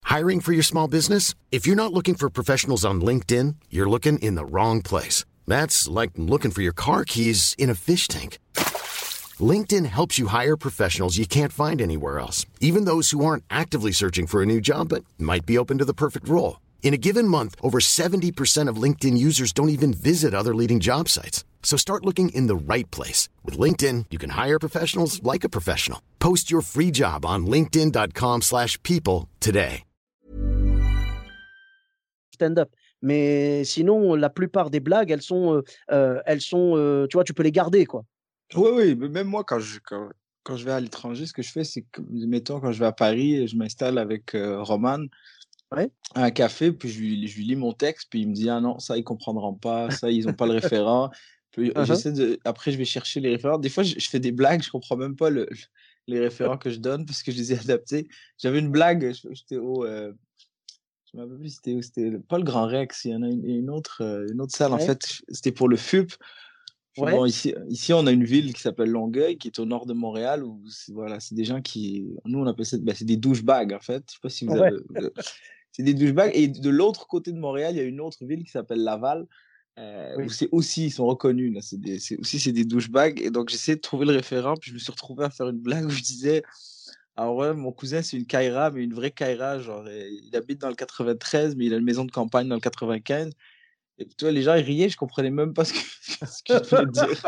Hiring 0.10 0.42
for 0.42 0.54
your 0.54 0.64
small 0.64 0.88
business? 0.88 1.36
If 1.52 1.68
you're 1.68 1.76
not 1.76 1.94
looking 1.94 2.16
for 2.16 2.30
professionals 2.30 2.86
on 2.86 3.02
LinkedIn, 3.02 3.56
you're 3.70 3.90
looking 3.90 4.18
in 4.20 4.36
the 4.36 4.46
wrong 4.46 4.82
place. 4.82 5.26
That's 5.46 5.88
like 5.88 6.12
looking 6.18 6.52
for 6.52 6.62
your 6.62 6.74
car 6.74 7.04
keys 7.06 7.54
in 7.58 7.70
a 7.70 7.76
fish 7.76 8.08
tank. 8.08 8.40
LinkedIn 9.41 9.86
helps 9.86 10.17
you 10.17 10.28
hire 10.28 10.56
professionals 10.56 11.17
you 11.17 11.28
can't 11.28 11.54
find 11.54 11.82
anywhere 11.82 12.19
else, 12.19 12.45
even 12.62 12.86
those 12.86 13.12
who 13.12 13.23
aren't 13.26 13.43
actively 13.50 13.91
searching 13.91 14.26
for 14.28 14.41
a 14.41 14.45
new 14.45 14.62
job 14.62 14.89
but 14.89 15.04
might 15.19 15.45
be 15.45 15.58
open 15.58 15.78
to 15.78 15.86
the 15.86 15.93
perfect 15.93 16.30
role. 16.30 16.62
In 16.82 16.93
a 16.93 17.04
given 17.06 17.28
month, 17.28 17.56
over 17.62 17.80
70% 17.80 18.69
of 18.69 18.82
LinkedIn 18.82 19.17
users 19.17 19.52
don't 19.52 19.69
even 19.69 19.93
visit 19.93 20.34
other 20.34 20.56
leading 20.56 20.80
job 20.80 21.10
sites. 21.10 21.43
So 21.62 21.76
start 21.76 22.06
looking 22.06 22.30
in 22.30 22.47
the 22.47 22.56
right 22.56 22.89
place. 22.89 23.28
With 23.43 23.60
LinkedIn, 23.60 24.06
you 24.10 24.17
can 24.17 24.32
hire 24.32 24.58
professionals 24.58 25.21
like 25.21 25.43
a 25.43 25.50
professional. 25.50 26.02
Post 26.19 26.50
your 26.50 26.62
free 26.62 26.91
job 26.91 27.26
on 27.26 27.45
linkedin.com/people 27.45 28.41
slash 28.41 28.82
people 28.84 29.28
today. 29.41 29.84
stand-up. 32.38 32.69
Mais 33.02 33.63
sinon, 33.63 34.15
la 34.15 34.30
plupart 34.30 34.69
des 34.69 34.80
blagues, 34.80 35.12
elles 35.12 35.21
sont, 35.21 35.56
heu 35.56 35.63
heu, 35.91 36.21
elles 36.26 36.41
sont, 36.41 36.76
heu, 36.78 37.08
tu 37.10 37.17
vois, 37.17 37.23
tu 37.23 37.34
peux 37.34 37.43
les 37.43 37.52
garder, 37.52 37.86
quoi. 37.86 38.04
Oui, 38.56 38.70
oui, 38.74 38.96
mais 38.96 39.10
même 39.10 39.28
moi, 39.28 39.44
quand 39.44 39.60
je 39.60 39.80
quand 39.80 40.10
quand 40.44 40.56
je 40.56 40.64
vais 40.64 40.72
à 40.72 40.80
l'étranger, 40.80 41.26
ce 41.26 41.34
que 41.34 41.42
je 41.42 41.52
fais, 41.52 41.66
c'est 41.66 41.82
que, 41.84 42.02
mettons, 42.02 42.62
quand 42.62 42.72
je 42.72 42.80
vais 42.80 42.86
à 42.86 42.94
Paris, 42.94 43.46
je 43.50 43.58
m'installe 43.58 43.98
avec, 43.98 44.34
heu, 44.34 44.62
Roman 44.62 45.08
Ouais. 45.72 45.92
à 46.16 46.24
un 46.26 46.32
café, 46.32 46.72
puis 46.72 46.90
je 46.90 47.00
lui 47.00 47.28
je 47.28 47.38
lui 47.38 47.46
lis 47.46 47.56
mon 47.56 47.74
texte, 47.74 48.08
puis 48.10 48.22
il 48.22 48.30
me 48.30 48.34
dit: 48.34 48.50
«Ah 48.50 48.62
non, 48.62 48.80
ça, 48.80 48.98
ils 48.98 49.04
comprendront 49.04 49.54
pas, 49.56 49.92
ça, 49.92 50.10
ils 50.12 50.28
ont 50.28 50.34
pas 50.36 50.46
le 50.48 50.54
référent». 50.54 51.10
Puis 51.52 51.72
j'essaie 51.78 52.12
de 52.12 52.40
après, 52.46 52.72
je 52.72 52.78
vais 52.78 52.86
chercher 52.86 53.20
les 53.20 53.30
référents. 53.32 53.58
Des 53.58 53.70
fois, 53.70 53.84
je 53.84 53.96
je 54.00 54.10
fais 54.10 54.20
des 54.20 54.32
blagues, 54.32 54.62
je 54.64 54.70
comprends 54.72 54.98
même 54.98 55.16
pas 55.16 55.30
le 55.30 55.48
les 56.08 56.20
référents 56.20 56.58
que 56.58 56.70
je 56.70 56.80
donne 56.80 57.06
parce 57.06 57.24
que 57.24 57.32
je 57.32 57.38
les 57.38 57.54
ai 57.54 57.60
adaptés. 57.60 58.08
J'avais 58.38 58.60
une 58.60 58.72
blague, 58.72 59.14
je 59.14 59.28
j'étais 59.34 59.58
au, 59.58 59.86
heu, 59.86 60.16
je 61.12 61.18
me 61.18 61.24
rappelle 61.24 61.40
plus 61.40 61.50
c'était 61.56 61.74
où, 61.76 61.82
c'était 61.82 62.10
le 62.10 62.22
pas 62.22 62.38
le 62.38 62.44
Grand 62.44 62.68
Rex, 62.68 63.06
il 63.06 63.12
y 63.12 63.16
en 63.16 63.24
a 63.24 63.30
une 63.30 63.46
une 63.46 63.70
autre, 63.70 64.02
une 64.32 64.42
autre 64.42 64.56
salle, 64.56 64.74
en 64.74 64.80
fait, 64.80 65.22
c'était 65.30 65.52
pour 65.54 65.70
le 65.70 65.78
FUP. 65.78 66.14
Puis 66.98 67.06
Ouais. 67.06 67.12
bon, 67.12 67.26
ici 67.26 67.54
ici, 67.70 67.94
on 67.94 68.08
a 68.08 68.12
une 68.12 68.24
ville 68.24 68.56
qui 68.56 68.62
s'appelle 68.62 68.90
Longueuil, 68.90 69.38
qui 69.38 69.50
est 69.50 69.60
au 69.60 69.66
nord 69.66 69.86
de 69.86 69.94
Montréal, 69.94 70.44
où 70.44 70.64
voilà, 70.90 71.20
c'est 71.20 71.36
des 71.36 71.44
gens 71.46 71.62
qui 71.62 72.08
nous, 72.26 72.40
on 72.40 72.48
appelle 72.48 72.66
ça, 72.66 72.78
bah, 72.80 72.94
c'est 72.96 73.06
des 73.06 73.18
douchebags, 73.18 73.72
en 73.72 73.80
fait. 73.80 74.04
Je 74.08 74.14
sais 74.14 74.20
pas 74.20 74.30
si 74.30 74.46
vous 74.46 74.54
Ouais. 74.54 74.68
avez, 74.68 75.10
c'est 75.72 75.84
des 75.84 75.94
douchebags. 75.94 76.32
Et 76.34 76.48
de 76.48 76.70
l'autre 76.72 77.06
côté 77.06 77.32
de 77.32 77.38
Montréal, 77.38 77.76
il 77.76 77.78
y 77.78 77.82
a 77.82 77.84
une 77.84 78.02
autre 78.02 78.26
ville 78.26 78.44
qui 78.44 78.50
s'appelle 78.50 78.84
Laval. 78.84 79.28
Euh, 79.78 80.16
où 80.18 80.30
c'est 80.30 80.50
aussi, 80.52 80.86
ils 80.86 80.92
sont 80.92 81.06
reconnus, 81.06 81.54
là, 81.54 81.62
c'est 81.62 81.80
des, 81.80 82.00
aussi 82.18 82.40
c'est 82.40 82.52
des 82.52 82.66
douchebags. 82.66 83.22
Et 83.22 83.30
donc 83.30 83.50
j'essaie 83.50 83.76
de 83.76 83.82
trouver 83.82 84.08
le 84.08 84.14
référent, 84.14 84.56
puis 84.60 84.72
je 84.72 84.74
me 84.74 84.80
suis 84.80 84.92
retrouvé 84.92 85.24
à 85.26 85.30
faire 85.30 85.50
une 85.50 85.60
blague 85.60 85.86
où 85.86 85.92
je 85.92 86.02
disais, 86.02 86.42
ah 87.16 87.32
ouais, 87.32 87.54
mon 87.54 87.72
cousin 87.72 88.02
c'est 88.02 88.18
une 88.18 88.26
Kaira, 88.26 88.72
mais 88.72 88.84
une 88.84 88.96
vraie 88.96 89.12
Kaira, 89.12 89.60
genre 89.60 89.88
il 89.88 90.36
habite 90.36 90.62
dans 90.62 90.70
le 90.70 90.76
93, 90.76 91.56
mais 91.56 91.68
il 91.68 91.76
a 91.76 91.78
une 91.78 91.86
maison 91.86 92.06
de 92.06 92.12
campagne 92.12 92.48
dans 92.48 92.56
le 92.56 92.62
95. 92.62 93.34
Et 94.00 94.06
tu 94.06 94.26
vois, 94.26 94.32
les 94.32 94.44
gens 94.44 94.56
ils 94.56 94.64
riaient, 94.64 94.90
je 94.90 94.98
comprenais 94.98 95.32
même 95.32 95.54
pas 95.54 95.66
ce 95.66 95.74
que, 95.74 95.80
ce 96.26 96.44
que 96.44 96.64
je 96.64 96.76
voulais 96.76 96.92
dire. 96.92 97.24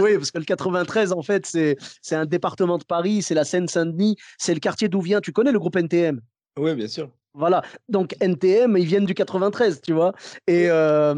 oui, 0.00 0.16
parce 0.16 0.30
que 0.30 0.38
le 0.38 0.44
93, 0.44 1.12
en 1.12 1.22
fait, 1.22 1.46
c'est, 1.46 1.76
c'est 2.02 2.16
un 2.16 2.26
département 2.26 2.78
de 2.78 2.84
Paris, 2.84 3.22
c'est 3.22 3.34
la 3.34 3.44
Seine-Saint-Denis, 3.44 4.16
c'est 4.38 4.54
le 4.54 4.60
quartier 4.60 4.88
d'où 4.88 5.00
vient, 5.00 5.20
tu 5.20 5.32
connais 5.32 5.52
le 5.52 5.58
groupe 5.58 5.76
NTM 5.76 6.20
Oui, 6.58 6.74
bien 6.74 6.88
sûr. 6.88 7.08
Voilà. 7.34 7.62
Donc 7.88 8.14
NTM, 8.20 8.76
ils 8.76 8.86
viennent 8.86 9.06
du 9.06 9.14
93, 9.14 9.80
tu 9.80 9.92
vois. 9.92 10.12
Et 10.46 10.70
euh, 10.70 11.14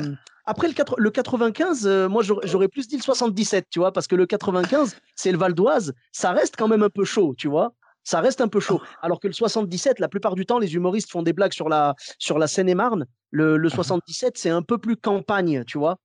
après 0.47 0.69
le, 0.69 0.75
le 0.97 1.11
95, 1.11 1.87
euh, 1.87 2.09
moi 2.09 2.23
j'aurais 2.23 2.69
plus 2.69 2.89
dit 2.89 2.97
le 2.97 3.03
77, 3.03 3.67
tu 3.69 3.81
vois, 3.81 3.93
parce 3.93 4.07
que 4.07 4.15
le 4.15 4.27
95, 4.27 4.97
c'est 5.15 5.33
le 5.33 5.39
Val 5.39 5.55
d'Oise, 5.55 5.93
ça 6.13 6.33
reste 6.33 6.55
quand 6.57 6.69
même 6.69 6.83
un 6.83 6.89
peu 6.89 7.05
chaud, 7.05 7.35
tu 7.37 7.49
vois. 7.49 7.75
Ça 8.07 8.21
reste 8.21 8.41
un 8.41 8.47
peu 8.47 8.61
chaud. 8.61 8.81
Alors 9.03 9.19
que 9.19 9.27
le 9.27 9.33
77, 9.33 9.99
la 9.99 10.09
plupart 10.09 10.37
du 10.37 10.47
temps, 10.47 10.61
les 10.61 10.77
humoristes 10.77 11.11
font 11.11 11.23
des 11.23 11.33
blagues 11.33 11.53
sur 11.53 11.69
la, 11.69 11.97
sur 12.21 12.39
la 12.39 12.47
Seine-et-Marne. 12.47 13.05
Le, 13.33 13.57
le 13.57 13.69
77, 13.69 14.39
c'est 14.39 14.49
un 14.49 14.63
peu 14.63 14.79
plus 14.79 14.97
campagne, 14.97 15.65
tu 15.65 15.77
vois. 15.77 15.99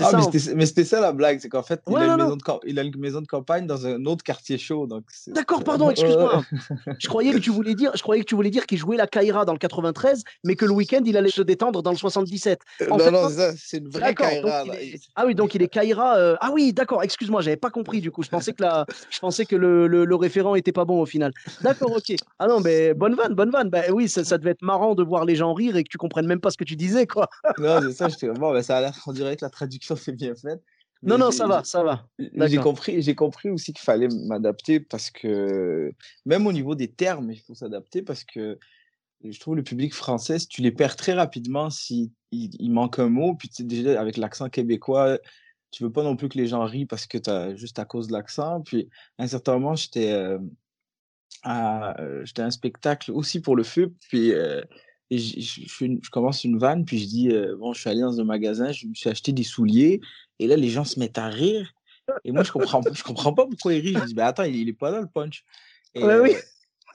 Ah, 0.00 0.10
ça, 0.10 0.30
mais 0.54 0.66
c'était 0.66 0.84
ça 0.84 1.00
la 1.00 1.12
blague, 1.12 1.38
c'est 1.40 1.48
qu'en 1.48 1.62
fait, 1.62 1.80
il, 1.88 1.96
a 1.96 2.04
une 2.04 2.16
maison 2.16 2.36
de, 2.36 2.42
il, 2.66 2.78
a 2.78 2.82
une 2.82 2.96
maison 2.98 3.20
de, 3.20 3.26
campagne 3.26 3.66
dans 3.66 3.86
un 3.86 4.04
autre 4.06 4.22
quartier 4.22 4.58
chaud. 4.58 4.88
D'accord, 5.28 5.64
pardon, 5.64 5.90
excuse-moi. 5.90 6.44
je 6.98 7.08
croyais 7.08 7.32
que 7.32 7.38
tu 7.38 7.50
voulais 7.50 7.74
dire, 7.74 7.92
je 7.94 8.02
croyais 8.02 8.22
que 8.22 8.28
tu 8.28 8.34
voulais 8.34 8.50
dire 8.50 8.66
qu'il 8.66 8.78
jouait 8.78 8.96
la 8.96 9.06
Kaira 9.06 9.44
dans 9.44 9.52
le 9.52 9.58
93, 9.58 10.22
mais 10.44 10.56
que 10.56 10.64
le 10.64 10.72
week-end 10.72 11.02
il 11.04 11.16
allait 11.16 11.30
se 11.30 11.42
détendre 11.42 11.82
dans 11.82 11.90
le 11.90 11.96
77. 11.96 12.60
Euh, 12.80 12.86
non, 12.86 13.10
non, 13.10 13.28
c'est 13.56 13.78
une 13.78 13.88
vraie 13.88 14.14
Kaira. 14.14 14.64
Ah 15.16 15.24
oui, 15.26 15.34
donc 15.34 15.54
il 15.54 15.62
est 15.62 15.68
Kaira. 15.68 16.16
Euh, 16.16 16.36
ah 16.40 16.50
oui, 16.52 16.72
d'accord, 16.72 17.02
excuse-moi, 17.02 17.40
j'avais 17.42 17.56
pas 17.56 17.70
compris 17.70 18.00
du 18.00 18.10
coup. 18.10 18.22
Je 18.22 18.28
pensais 18.28 18.52
que, 18.52 18.62
la... 18.62 18.86
je 19.10 19.18
pensais 19.18 19.44
que 19.44 19.56
le, 19.56 19.86
le, 19.86 20.16
référent 20.16 20.54
était 20.54 20.72
pas 20.72 20.84
bon 20.84 21.00
au 21.00 21.06
final. 21.06 21.32
D'accord, 21.62 21.92
ok. 21.92 22.16
Ah 22.38 22.46
non, 22.46 22.60
mais 22.60 22.94
bonne 22.94 23.14
vanne, 23.14 23.34
bonne 23.34 23.50
vanne. 23.50 23.70
Bah 23.70 23.82
oui, 23.90 24.08
ça, 24.08 24.24
ça, 24.24 24.38
devait 24.38 24.50
être 24.50 24.62
marrant 24.62 24.94
de 24.94 25.02
voir 25.02 25.24
les 25.24 25.36
gens 25.36 25.52
rire 25.52 25.76
et 25.76 25.84
que 25.84 25.88
tu 25.88 25.98
comprennes 25.98 26.26
même 26.26 26.40
pas 26.40 26.50
ce 26.50 26.56
que 26.56 26.64
tu 26.64 26.76
disais, 26.76 27.06
quoi. 27.06 27.28
non, 27.58 27.80
c'est 27.82 27.92
ça, 27.92 28.08
j'étais 28.08 28.28
bon, 28.28 28.52
bah, 28.52 28.62
ça 28.62 28.76
a 28.76 28.80
l'air, 28.80 28.94
on 29.06 29.12
dirait 29.12 29.36
que 29.36 29.44
la 29.44 29.50
traduction 29.50 29.71
fait 29.80 30.12
bien 30.12 30.34
fait. 30.34 30.60
Non, 31.02 31.18
non, 31.18 31.32
ça 31.32 31.46
va, 31.48 31.64
ça 31.64 31.82
va. 31.82 32.06
J'ai 32.18 32.58
compris, 32.58 33.02
j'ai 33.02 33.14
compris 33.16 33.50
aussi 33.50 33.72
qu'il 33.72 33.84
fallait 33.84 34.08
m'adapter 34.08 34.78
parce 34.78 35.10
que 35.10 35.92
même 36.24 36.46
au 36.46 36.52
niveau 36.52 36.76
des 36.76 36.88
termes, 36.88 37.32
il 37.32 37.40
faut 37.40 37.54
s'adapter 37.54 38.02
parce 38.02 38.22
que 38.22 38.58
je 39.24 39.38
trouve 39.40 39.56
le 39.56 39.64
public 39.64 39.94
français, 39.94 40.38
tu 40.38 40.62
les 40.62 40.70
perds 40.70 40.96
très 40.96 41.12
rapidement 41.12 41.70
si 41.70 42.12
il, 42.30 42.70
manque 42.70 42.98
un 42.98 43.08
mot. 43.08 43.34
Puis 43.34 43.50
déjà 43.60 44.00
avec 44.00 44.16
l'accent 44.16 44.48
québécois, 44.48 45.18
tu 45.72 45.82
veux 45.82 45.92
pas 45.92 46.02
non 46.02 46.16
plus 46.16 46.28
que 46.28 46.38
les 46.38 46.46
gens 46.46 46.64
rient 46.64 46.86
parce 46.86 47.06
que 47.06 47.18
as, 47.28 47.56
juste 47.56 47.78
à 47.78 47.84
cause 47.84 48.06
de 48.08 48.12
l'accent. 48.12 48.60
Puis 48.60 48.88
à 49.18 49.24
un 49.24 49.26
certain 49.26 49.54
moment, 49.54 49.74
j'étais 49.74 50.12
euh, 50.12 50.38
à, 51.42 52.00
euh, 52.00 52.24
j'étais 52.24 52.42
un 52.42 52.50
spectacle 52.50 53.10
aussi 53.10 53.40
pour 53.40 53.56
le 53.56 53.64
feu. 53.64 53.92
Puis 54.08 54.32
euh, 54.32 54.62
et 55.12 55.18
je, 55.18 55.40
je, 55.40 56.10
commence 56.10 56.42
une 56.44 56.58
vanne, 56.58 56.86
puis 56.86 56.98
je 56.98 57.06
dis 57.06 57.28
bon, 57.58 57.74
je 57.74 57.80
suis 57.80 57.90
allé 57.90 58.00
dans 58.00 58.18
un 58.18 58.24
magasin, 58.24 58.72
je 58.72 58.86
me 58.86 58.94
suis 58.94 59.10
acheté 59.10 59.32
des 59.32 59.42
souliers. 59.42 60.00
Et 60.38 60.46
là, 60.46 60.56
les 60.56 60.70
gens 60.70 60.84
se 60.84 60.98
mettent 60.98 61.18
à 61.18 61.28
rire. 61.28 61.74
Et 62.24 62.32
moi, 62.32 62.42
je 62.42 62.50
comprends, 62.50 62.80
je 62.90 63.02
comprends 63.02 63.34
pas 63.34 63.46
pourquoi 63.46 63.74
ils 63.74 63.80
rient. 63.80 63.94
Je 63.94 64.06
dis, 64.06 64.14
bah 64.14 64.26
attends, 64.26 64.44
il, 64.44 64.56
il 64.56 64.68
est 64.70 64.72
pas 64.72 64.90
là 64.90 65.00
le 65.02 65.06
punch. 65.06 65.44
Et, 65.94 66.02
oui. 66.02 66.34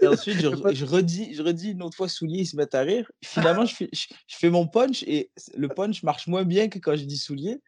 et 0.01 0.07
ensuite, 0.07 0.37
je, 0.37 0.47
je, 0.73 0.85
redis, 0.85 1.35
je 1.35 1.43
redis 1.43 1.71
une 1.71 1.83
autre 1.83 1.95
fois 1.95 2.09
souliers, 2.09 2.39
ils 2.39 2.47
se 2.47 2.55
mettent 2.55 2.75
à 2.75 2.81
rire. 2.81 3.09
Finalement, 3.23 3.65
je 3.65 3.75
fais, 3.75 3.89
je, 3.93 4.07
fais 4.27 4.49
mon 4.49 4.67
punch 4.67 5.03
et 5.03 5.31
le 5.55 5.67
punch 5.67 6.01
marche 6.01 6.25
moins 6.25 6.43
bien 6.43 6.69
que 6.69 6.79
quand 6.79 6.95
je 6.95 7.05
dis 7.05 7.17
souliers. 7.17 7.61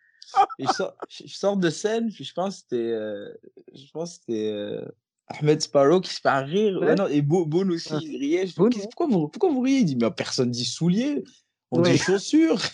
Et 0.57 0.65
je 0.65 0.73
sors, 0.73 0.93
je 1.09 1.27
sors 1.27 1.57
de 1.57 1.69
scène, 1.69 2.11
puis 2.11 2.23
je 2.23 2.33
pense 2.33 2.57
que 2.57 2.61
c'était, 2.61 2.91
euh, 2.91 3.29
je 3.73 3.91
pense 3.91 4.15
c'était 4.15 4.51
euh, 4.51 4.85
Ahmed 5.29 5.61
Sparrow 5.61 6.01
qui 6.01 6.13
se 6.13 6.21
fait 6.21 6.39
rire. 6.39 6.79
Ouais. 6.81 6.95
non, 6.95 7.07
et 7.07 7.21
Boone 7.21 7.71
aussi, 7.71 7.93
ah. 7.93 7.99
il 8.01 8.17
riait. 8.17 8.47
Je 8.47 8.69
dis, 8.69 8.79
pourquoi, 8.79 9.07
vous, 9.07 9.27
pourquoi 9.27 9.49
vous 9.51 9.61
riez? 9.61 9.79
Il 9.79 9.85
dit, 9.85 9.95
mais 9.95 10.09
personne 10.11 10.51
dit 10.51 10.65
souliers. 10.65 11.23
On 11.71 11.81
dit 11.81 11.97
chaussures. 11.97 12.59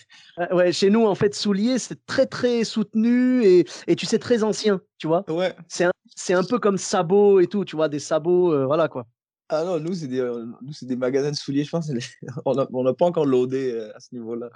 Ouais, 0.51 0.73
chez 0.73 0.89
nous, 0.89 1.05
en 1.05 1.15
fait, 1.15 1.33
souliers, 1.33 1.79
c'est 1.79 2.05
très, 2.05 2.25
très 2.25 2.65
soutenu 2.65 3.41
et, 3.45 3.65
et, 3.87 3.95
tu 3.95 4.05
sais, 4.05 4.19
très 4.19 4.43
ancien, 4.43 4.81
tu 4.97 5.07
vois. 5.07 5.23
Ouais. 5.31 5.55
C'est 5.69 5.85
un, 5.85 6.39
un, 6.39 6.43
peu 6.43 6.59
comme 6.59 6.77
sabot 6.77 7.39
et 7.39 7.47
tout, 7.47 7.63
tu 7.63 7.77
vois, 7.77 7.87
des 7.87 7.99
sabots, 7.99 8.51
euh, 8.51 8.65
voilà 8.65 8.89
quoi. 8.89 9.07
Ah 9.47 9.63
non, 9.63 9.79
nous, 9.79 9.93
c'est 9.93 10.07
des, 10.07 10.19
euh, 10.19 10.45
des 10.81 10.95
magasins 10.97 11.31
de 11.31 11.37
souliers, 11.37 11.63
je 11.63 11.69
pense. 11.69 11.89
On 12.45 12.83
n'a 12.83 12.93
pas 12.93 13.05
encore 13.05 13.25
loadé 13.25 13.71
euh, 13.71 13.95
à 13.95 13.99
ce 14.01 14.09
niveau-là. 14.11 14.49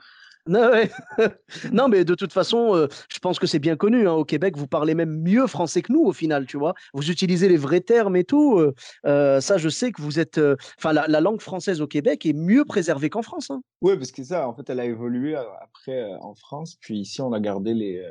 Non, 0.50 0.72
non, 1.72 1.88
mais 1.88 2.04
de 2.04 2.16
toute 2.16 2.34
façon, 2.34 2.76
euh, 2.76 2.88
je 3.14 3.20
pense 3.20 3.38
que 3.38 3.46
c'est 3.46 3.60
bien 3.60 3.76
connu. 3.76 4.08
Hein, 4.08 4.14
au 4.14 4.26
Québec, 4.26 4.58
vous 4.58 4.66
parlez 4.66 4.96
même 4.96 5.22
mieux 5.22 5.46
français 5.46 5.84
que 5.84 5.94
nous, 5.94 6.04
au 6.04 6.12
final, 6.12 6.48
tu 6.48 6.58
vois. 6.58 6.74
Vous 6.96 7.12
utilisez 7.12 7.48
les 7.48 7.56
vrais 7.56 7.82
termes 7.82 8.16
et 8.16 8.24
tout. 8.24 8.58
Euh, 8.58 8.74
euh, 9.06 9.40
ça, 9.42 9.60
je 9.60 9.70
sais 9.70 9.92
que 9.92 10.02
vous 10.02 10.20
êtes. 10.20 10.42
Enfin, 10.80 10.92
la, 10.92 11.22
langue 11.22 11.40
française 11.40 11.82
au 11.82 11.88
Québec 11.88 12.26
est 12.26 12.34
mieux 12.34 12.66
préservée 12.66 13.12
qu'en 13.12 13.22
France. 13.22 13.52
Hein. 13.52 13.62
Oui, 13.82 13.96
parce 13.96 14.12
que 14.12 14.24
ça, 14.24 14.48
en 14.48 14.56
fait, 14.56 14.68
elle 14.72 14.80
a 14.80 14.86
évolué 14.86 15.36
après 15.36 16.16
en 16.20 16.34
France. 16.34 16.78
Puis 16.82 16.98
ici, 16.98 17.22
on 17.22 17.32
a 17.32 17.40
gardé 17.40 17.76
les, 17.76 18.04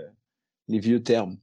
les 0.68 0.78
vieux 0.78 1.02
termes. 1.02 1.38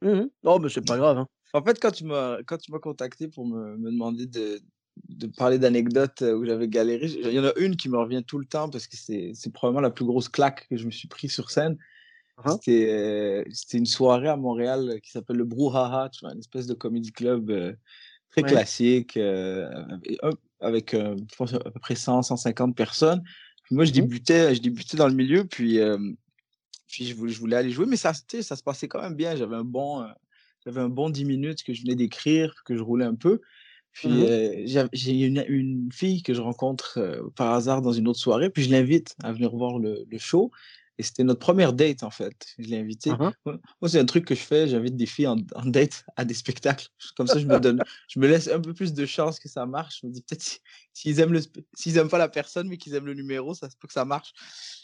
Mmh 0.00 0.28
oh, 0.44 0.58
mais 0.58 0.70
c'est 0.70 0.86
pas 0.86 0.96
grave. 0.96 1.18
Hein. 1.18 1.26
En 1.52 1.62
fait, 1.62 1.78
quand 1.78 1.90
tu 1.90 2.04
m'as 2.04 2.78
contacté 2.80 3.28
pour 3.28 3.46
me, 3.46 3.76
me 3.76 3.90
demander 3.90 4.26
de, 4.26 4.60
de 5.08 5.26
parler 5.26 5.58
d'anecdotes 5.58 6.22
où 6.22 6.44
j'avais 6.44 6.68
galéré. 6.68 7.06
Il 7.06 7.32
y 7.32 7.38
en 7.38 7.44
a 7.44 7.52
une 7.56 7.76
qui 7.76 7.88
me 7.88 7.98
revient 7.98 8.22
tout 8.26 8.38
le 8.38 8.44
temps 8.44 8.68
parce 8.68 8.86
que 8.86 8.96
c'est 8.96 9.52
probablement 9.52 9.80
la 9.80 9.90
plus 9.90 10.04
grosse 10.04 10.28
claque 10.28 10.66
que 10.68 10.76
je 10.76 10.86
me 10.86 10.90
suis 10.90 11.08
pris 11.08 11.28
sur 11.28 11.50
scène. 11.50 11.76
Uh 12.44 12.50
C'était 12.62 13.78
une 13.78 13.86
soirée 13.86 14.28
à 14.28 14.36
Montréal 14.36 15.00
qui 15.02 15.10
s'appelle 15.10 15.36
le 15.36 15.44
Brouhaha, 15.44 16.08
tu 16.10 16.20
vois, 16.20 16.32
une 16.32 16.38
espèce 16.38 16.66
de 16.66 16.74
comédie 16.74 17.12
club 17.12 17.76
très 18.30 18.42
classique, 18.42 19.16
avec, 20.60 20.92
je 20.92 21.36
pense, 21.36 21.54
à 21.54 21.58
peu 21.58 21.80
près 21.80 21.96
100, 21.96 22.22
150 22.22 22.76
personnes. 22.76 23.22
moi, 23.70 23.84
je 23.84 23.90
mmh 23.90 23.94
débutais, 23.94 24.54
je 24.54 24.60
débutais 24.60 24.96
dans 24.96 25.08
le 25.08 25.14
milieu, 25.14 25.44
puis, 25.44 25.80
puis 26.86 27.06
je, 27.06 27.14
voulais, 27.16 27.32
je 27.32 27.40
voulais 27.40 27.56
aller 27.56 27.70
jouer, 27.70 27.86
mais 27.86 27.96
ça, 27.96 28.12
ça 28.14 28.56
se 28.56 28.62
passait 28.62 28.86
quand 28.86 29.02
même 29.02 29.14
bien. 29.14 29.34
J'avais 29.34 29.56
un 29.56 29.64
bon, 29.64 30.06
j'avais 30.64 30.80
un 30.80 30.88
bon 30.88 31.10
10 31.10 31.24
minutes 31.24 31.62
que 31.64 31.72
je 31.72 31.82
venais 31.82 31.94
d'écrire, 31.94 32.54
que 32.64 32.76
je 32.76 32.82
roulais 32.82 33.04
un 33.04 33.14
peu. 33.14 33.40
Puis 33.98 34.08
mmh 34.08 34.88
j'ai 34.92 35.20
une, 35.20 35.44
une, 35.48 35.88
fille 35.92 36.22
que 36.22 36.34
je 36.34 36.40
rencontre 36.40 37.30
par 37.36 37.52
hasard 37.52 37.82
dans 37.82 37.92
une 37.92 38.08
autre 38.08 38.18
soirée, 38.18 38.50
puis 38.50 38.62
je 38.62 38.70
l'invite 38.70 39.16
à 39.22 39.32
venir 39.32 39.54
voir 39.54 39.78
le, 39.78 40.04
le 40.08 40.18
show. 40.18 40.50
Et 40.98 41.04
c'était 41.04 41.22
notre 41.22 41.38
première 41.38 41.72
date, 41.72 42.02
en 42.02 42.10
fait. 42.10 42.54
Je 42.58 42.66
l'ai 42.68 42.78
invité. 42.78 43.10
Mmh 43.12 43.32
moi, 43.46 43.88
c'est 43.88 44.00
un 44.00 44.04
truc 44.04 44.24
que 44.24 44.34
je 44.34 44.40
fais. 44.40 44.66
J'invite 44.66 44.96
des 44.96 45.06
filles 45.06 45.28
en, 45.28 45.36
en, 45.54 45.64
date 45.64 46.04
à 46.16 46.24
des 46.24 46.34
spectacles. 46.34 46.88
Comme 47.16 47.28
ça, 47.28 47.38
je 47.38 47.46
me 47.46 47.60
donne, 47.60 47.80
je 48.08 48.18
me 48.18 48.26
laisse 48.26 48.48
un 48.48 48.60
peu 48.60 48.74
plus 48.74 48.92
de 48.92 49.06
chance 49.06 49.38
que 49.38 49.48
ça 49.48 49.64
marche. 49.64 50.00
Je 50.02 50.06
me 50.08 50.12
dis 50.12 50.22
peut-être 50.22 50.58
s'ils 50.92 51.20
aiment 51.20 51.32
le, 51.32 51.40
s'ils 51.74 51.96
aiment 51.98 52.08
pas 52.08 52.18
la 52.18 52.28
personne, 52.28 52.68
mais 52.68 52.78
qu'ils 52.78 52.94
aiment 52.94 53.06
le 53.06 53.14
numéro, 53.14 53.54
ça 53.54 53.70
se 53.70 53.76
peut 53.76 53.86
que 53.86 53.94
ça 53.94 54.04
marche. 54.04 54.32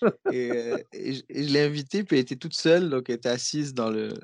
et, 0.32 0.72
et, 0.92 1.14
je, 1.14 1.22
l'ai 1.28 1.62
invitée, 1.62 2.04
puis 2.04 2.16
elle 2.16 2.22
était 2.22 2.36
toute 2.36 2.54
seule, 2.54 2.90
donc 2.90 3.10
elle 3.10 3.16
était 3.16 3.28
assise 3.28 3.74
dans 3.74 3.90
le, 3.90 4.14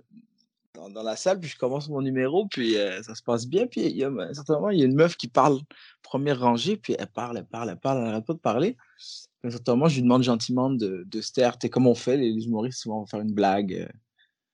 dans, 0.74 1.02
la 1.02 1.16
salle, 1.16 1.40
puis 1.40 1.48
je 1.48 1.58
commence 1.58 1.88
mon 1.88 2.00
numéro, 2.00 2.46
puis 2.46 2.76
euh, 2.76 3.02
ça 3.02 3.14
se 3.14 3.22
passe 3.22 3.46
bien. 3.46 3.66
Puis 3.66 3.82
il 3.82 3.96
y 3.96 4.04
a, 4.04 4.10
ben, 4.10 4.32
certainement, 4.32 4.70
il 4.70 4.78
y 4.78 4.82
a 4.82 4.86
une 4.86 4.94
meuf 4.94 5.16
qui 5.16 5.28
parle, 5.28 5.58
première 6.02 6.40
rangée, 6.40 6.76
puis 6.76 6.94
elle 6.98 7.06
parle, 7.08 7.38
elle 7.38 7.46
parle, 7.46 7.70
elle 7.70 7.78
parle, 7.78 7.98
elle 7.98 8.04
n'arrête 8.04 8.26
pas 8.26 8.34
de 8.34 8.38
parler. 8.38 8.76
Puis, 8.96 9.50
certainement, 9.50 9.88
je 9.88 9.96
lui 9.96 10.02
demande 10.02 10.22
gentiment 10.22 10.70
de, 10.70 11.04
de 11.06 11.20
se 11.20 11.32
taire. 11.32 11.58
comme 11.70 11.86
on 11.86 11.94
fait, 11.94 12.16
les 12.16 12.46
humoristes, 12.46 12.80
souvent, 12.80 12.98
on 12.98 13.00
va 13.02 13.06
faire 13.06 13.20
une 13.20 13.32
blague. 13.32 13.74
Euh, 13.74 13.88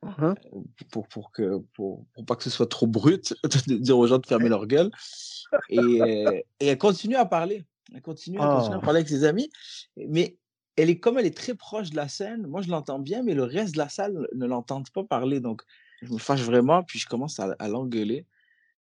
mmh 0.02 0.24
euh, 0.24 0.34
pour, 0.90 1.08
pour, 1.08 1.32
que, 1.32 1.58
pour, 1.74 2.04
pour, 2.12 2.24
pas 2.24 2.36
que 2.36 2.44
ce 2.44 2.50
soit 2.50 2.68
trop 2.68 2.86
brut 2.86 3.34
de 3.66 3.76
dire 3.76 3.98
aux 3.98 4.06
gens 4.06 4.18
de 4.18 4.26
fermer 4.26 4.48
leur 4.48 4.66
gueule. 4.66 4.90
Et, 5.68 6.44
et 6.60 6.66
elle 6.66 6.78
continue 6.78 7.16
à 7.16 7.24
parler. 7.24 7.64
Elle 7.94 8.02
continue, 8.02 8.38
elle 8.40 8.46
continue 8.46 8.74
à 8.74 8.78
oh. 8.78 8.84
parler 8.84 8.98
avec 8.98 9.08
ses 9.08 9.24
amis. 9.24 9.50
Mais 9.96 10.36
elle 10.76 10.90
est 10.90 10.98
comme 10.98 11.18
elle 11.18 11.26
est 11.26 11.36
très 11.36 11.54
proche 11.54 11.90
de 11.90 11.96
la 11.96 12.08
scène. 12.08 12.46
Moi, 12.46 12.60
je 12.62 12.68
l'entends 12.68 12.98
bien, 12.98 13.22
mais 13.22 13.34
le 13.34 13.44
reste 13.44 13.72
de 13.74 13.78
la 13.78 13.88
salle 13.88 14.28
ne 14.34 14.46
l'entend 14.46 14.82
pas 14.92 15.04
parler. 15.04 15.40
Donc, 15.40 15.62
je 16.02 16.12
me 16.12 16.18
fâche 16.18 16.42
vraiment, 16.42 16.82
puis 16.82 16.98
je 16.98 17.06
commence 17.06 17.40
à, 17.40 17.68
l'engueuler. 17.68 18.26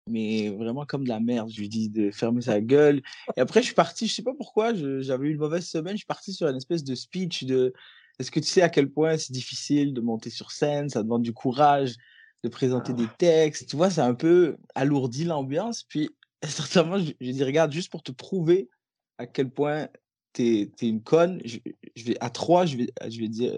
Mais 0.08 0.50
vraiment 0.50 0.86
comme 0.86 1.04
de 1.04 1.10
la 1.10 1.20
merde. 1.20 1.50
Je 1.50 1.60
lui 1.60 1.70
dis 1.70 1.90
de 1.90 2.12
fermer 2.12 2.42
sa 2.42 2.62
gueule. 2.62 3.02
Et 3.38 3.42
après, 3.42 3.62
je 3.62 3.68
suis 3.68 3.76
parti, 3.76 4.08
je 4.08 4.14
sais 4.14 4.24
pas 4.24 4.36
pourquoi, 4.36 4.74
j'avais 4.76 5.28
eu 5.28 5.32
une 5.32 5.40
mauvaise 5.40 5.68
semaine. 5.68 5.94
Je 5.94 6.00
suis 6.00 6.06
parti 6.06 6.32
sur 6.32 6.48
une 6.48 6.58
espèce 6.58 6.84
de 6.84 6.94
speech 6.94 7.46
de 7.46 7.74
est-ce 8.20 8.30
que 8.30 8.40
tu 8.40 8.48
sais 8.48 8.62
à 8.62 8.70
quel 8.70 8.90
point 8.92 9.18
c'est 9.18 9.34
difficile 9.34 9.94
de 9.94 10.02
monter 10.02 10.30
sur 10.30 10.52
scène, 10.52 10.90
ça 10.90 11.04
demande 11.04 11.24
du 11.24 11.34
courage 11.34 11.96
de 12.44 12.50
présenter 12.50 12.94
des 12.94 13.08
ah. 13.10 13.16
textes. 13.18 13.68
Tu 13.68 13.76
vois, 13.76 13.90
c'est 13.90 14.02
un 14.02 14.14
peu 14.14 14.58
alourdi 14.76 15.24
l'ambiance. 15.26 15.84
Puis, 15.84 16.10
certainement, 16.44 17.00
je, 17.00 17.12
je 17.20 17.32
dis, 17.32 17.44
regarde, 17.44 17.72
juste 17.72 17.92
pour 17.92 18.04
te 18.04 18.12
prouver 18.12 18.70
à 19.18 19.26
quel 19.26 19.50
point 19.50 19.88
t'es 20.36 20.70
es 20.82 20.88
une 20.88 21.02
conne, 21.02 21.42
je, 21.46 21.58
je, 21.96 22.04
vais, 22.04 22.18
à 22.20 22.30
trois, 22.30 22.66
je 22.66 22.78
vais, 22.78 22.88
je 23.08 23.20
vais 23.20 23.30
dire, 23.30 23.58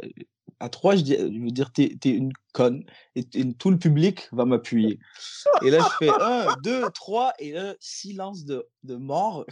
à 0.59 0.69
trois, 0.69 0.95
je, 0.95 1.01
dis, 1.01 1.15
je 1.17 1.43
veux 1.43 1.51
dire, 1.51 1.71
t'es 1.71 1.97
es 2.05 2.09
une 2.09 2.31
conne. 2.53 2.83
Et, 3.15 3.25
tout 3.57 3.71
le 3.71 3.77
public 3.77 4.29
va 4.31 4.45
m'appuyer. 4.45 4.99
Et 5.63 5.69
là, 5.69 5.79
je 5.79 6.05
fais 6.05 6.11
un, 6.21 6.55
deux, 6.63 6.83
trois, 6.93 7.33
et 7.39 7.51
là, 7.51 7.75
silence 7.79 8.45
de, 8.45 8.67
de 8.83 8.95
mort. 8.95 9.45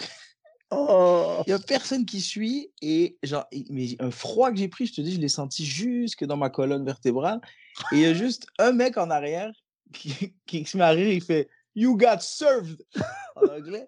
Oh. 0.72 1.44
Il 1.46 1.52
y 1.52 1.54
a 1.54 1.60
personne 1.60 2.06
qui 2.06 2.22
suit 2.22 2.72
et 2.82 3.18
genre, 3.22 3.46
mais 3.70 3.96
un 4.00 4.12
froid 4.12 4.52
que 4.52 4.58
j'ai 4.58 4.68
pris, 4.68 4.88
je 4.88 4.94
te 4.94 5.02
dis, 5.02 5.14
je 5.14 5.20
l'ai 5.20 5.30
senti 5.30 5.66
jusque 5.66 6.26
dans 6.26 6.38
ma 6.38 6.50
colonne 6.50 6.86
vertébrale. 6.86 7.40
Et 7.92 7.98
il 7.98 8.00
y 8.02 8.06
a 8.06 8.14
juste 8.14 8.48
un 8.58 8.72
mec 8.72 8.98
en 8.98 9.10
arrière 9.10 9.52
qui, 9.94 10.34
qui 10.46 10.66
se 10.66 10.78
met 10.78 10.84
à 10.84 10.90
rire, 10.90 11.08
il 11.08 11.22
fait 11.22 11.50
You 11.76 11.98
got 11.98 12.20
served 12.20 12.82
en 13.36 13.48
anglais. 13.48 13.88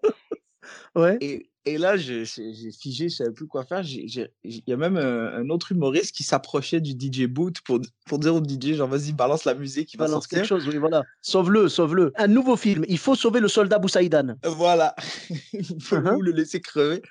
Ouais. 0.95 1.17
Et, 1.21 1.49
et 1.67 1.77
là, 1.77 1.97
j'ai 1.97 2.23
figé, 2.71 3.09
je 3.09 3.15
savais 3.15 3.31
plus 3.31 3.47
quoi 3.47 3.63
faire. 3.65 3.81
Il 3.83 4.29
y 4.67 4.73
a 4.73 4.77
même 4.77 4.97
un, 4.97 5.49
autre 5.49 5.71
humoriste 5.71 6.15
qui 6.15 6.23
s'approchait 6.23 6.81
du 6.81 6.91
DJ 6.91 7.25
boot 7.27 7.61
pour, 7.61 7.79
pour 8.05 8.19
dire 8.19 8.35
au 8.35 8.41
DJ, 8.43 8.73
genre, 8.73 8.87
vas-y, 8.87 9.11
balance 9.13 9.45
la 9.45 9.53
musique, 9.53 9.93
il 9.93 9.97
va 9.97 10.05
balance 10.05 10.23
sortir. 10.23 10.39
quelque 10.39 10.47
chose, 10.47 10.67
oui, 10.67 10.77
voilà. 10.77 11.03
Sauve-le, 11.21 11.69
sauve-le. 11.69 12.11
Un 12.15 12.27
nouveau 12.27 12.55
film, 12.55 12.85
il 12.87 12.97
faut 12.97 13.15
sauver 13.15 13.39
le 13.39 13.47
soldat 13.47 13.79
Boussaïdan. 13.79 14.35
Voilà, 14.43 14.95
il 15.53 15.81
faut 15.81 15.97
Uh-huh. 15.97 16.21
le 16.21 16.31
laisser 16.31 16.61
crever. 16.61 17.01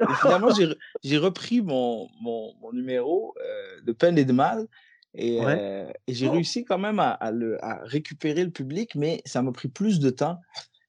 Et 0.00 0.14
finalement, 0.20 0.50
j'ai 0.50 0.66
re- 0.66 0.76
j'ai 1.02 1.16
repris 1.18 1.62
mon, 1.62 2.08
mon, 2.20 2.54
mon 2.60 2.72
numéro 2.72 3.34
euh, 3.42 3.80
de 3.82 3.92
peine 3.92 4.18
et 4.18 4.24
de 4.24 4.32
mal. 4.32 4.66
Et, 5.14 5.40
Ouais. 5.40 5.56
euh, 5.58 5.90
et 6.06 6.12
j'ai 6.14 6.28
Oh. 6.28 6.32
réussi 6.32 6.64
quand 6.64 6.76
même 6.78 6.98
à, 6.98 7.10
à 7.12 7.30
le, 7.30 7.62
à 7.64 7.80
récupérer 7.84 8.44
le 8.44 8.50
public, 8.50 8.94
mais 8.94 9.22
ça 9.24 9.40
m'a 9.40 9.52
pris 9.52 9.68
plus 9.68 9.98
de 9.98 10.10
temps. 10.10 10.38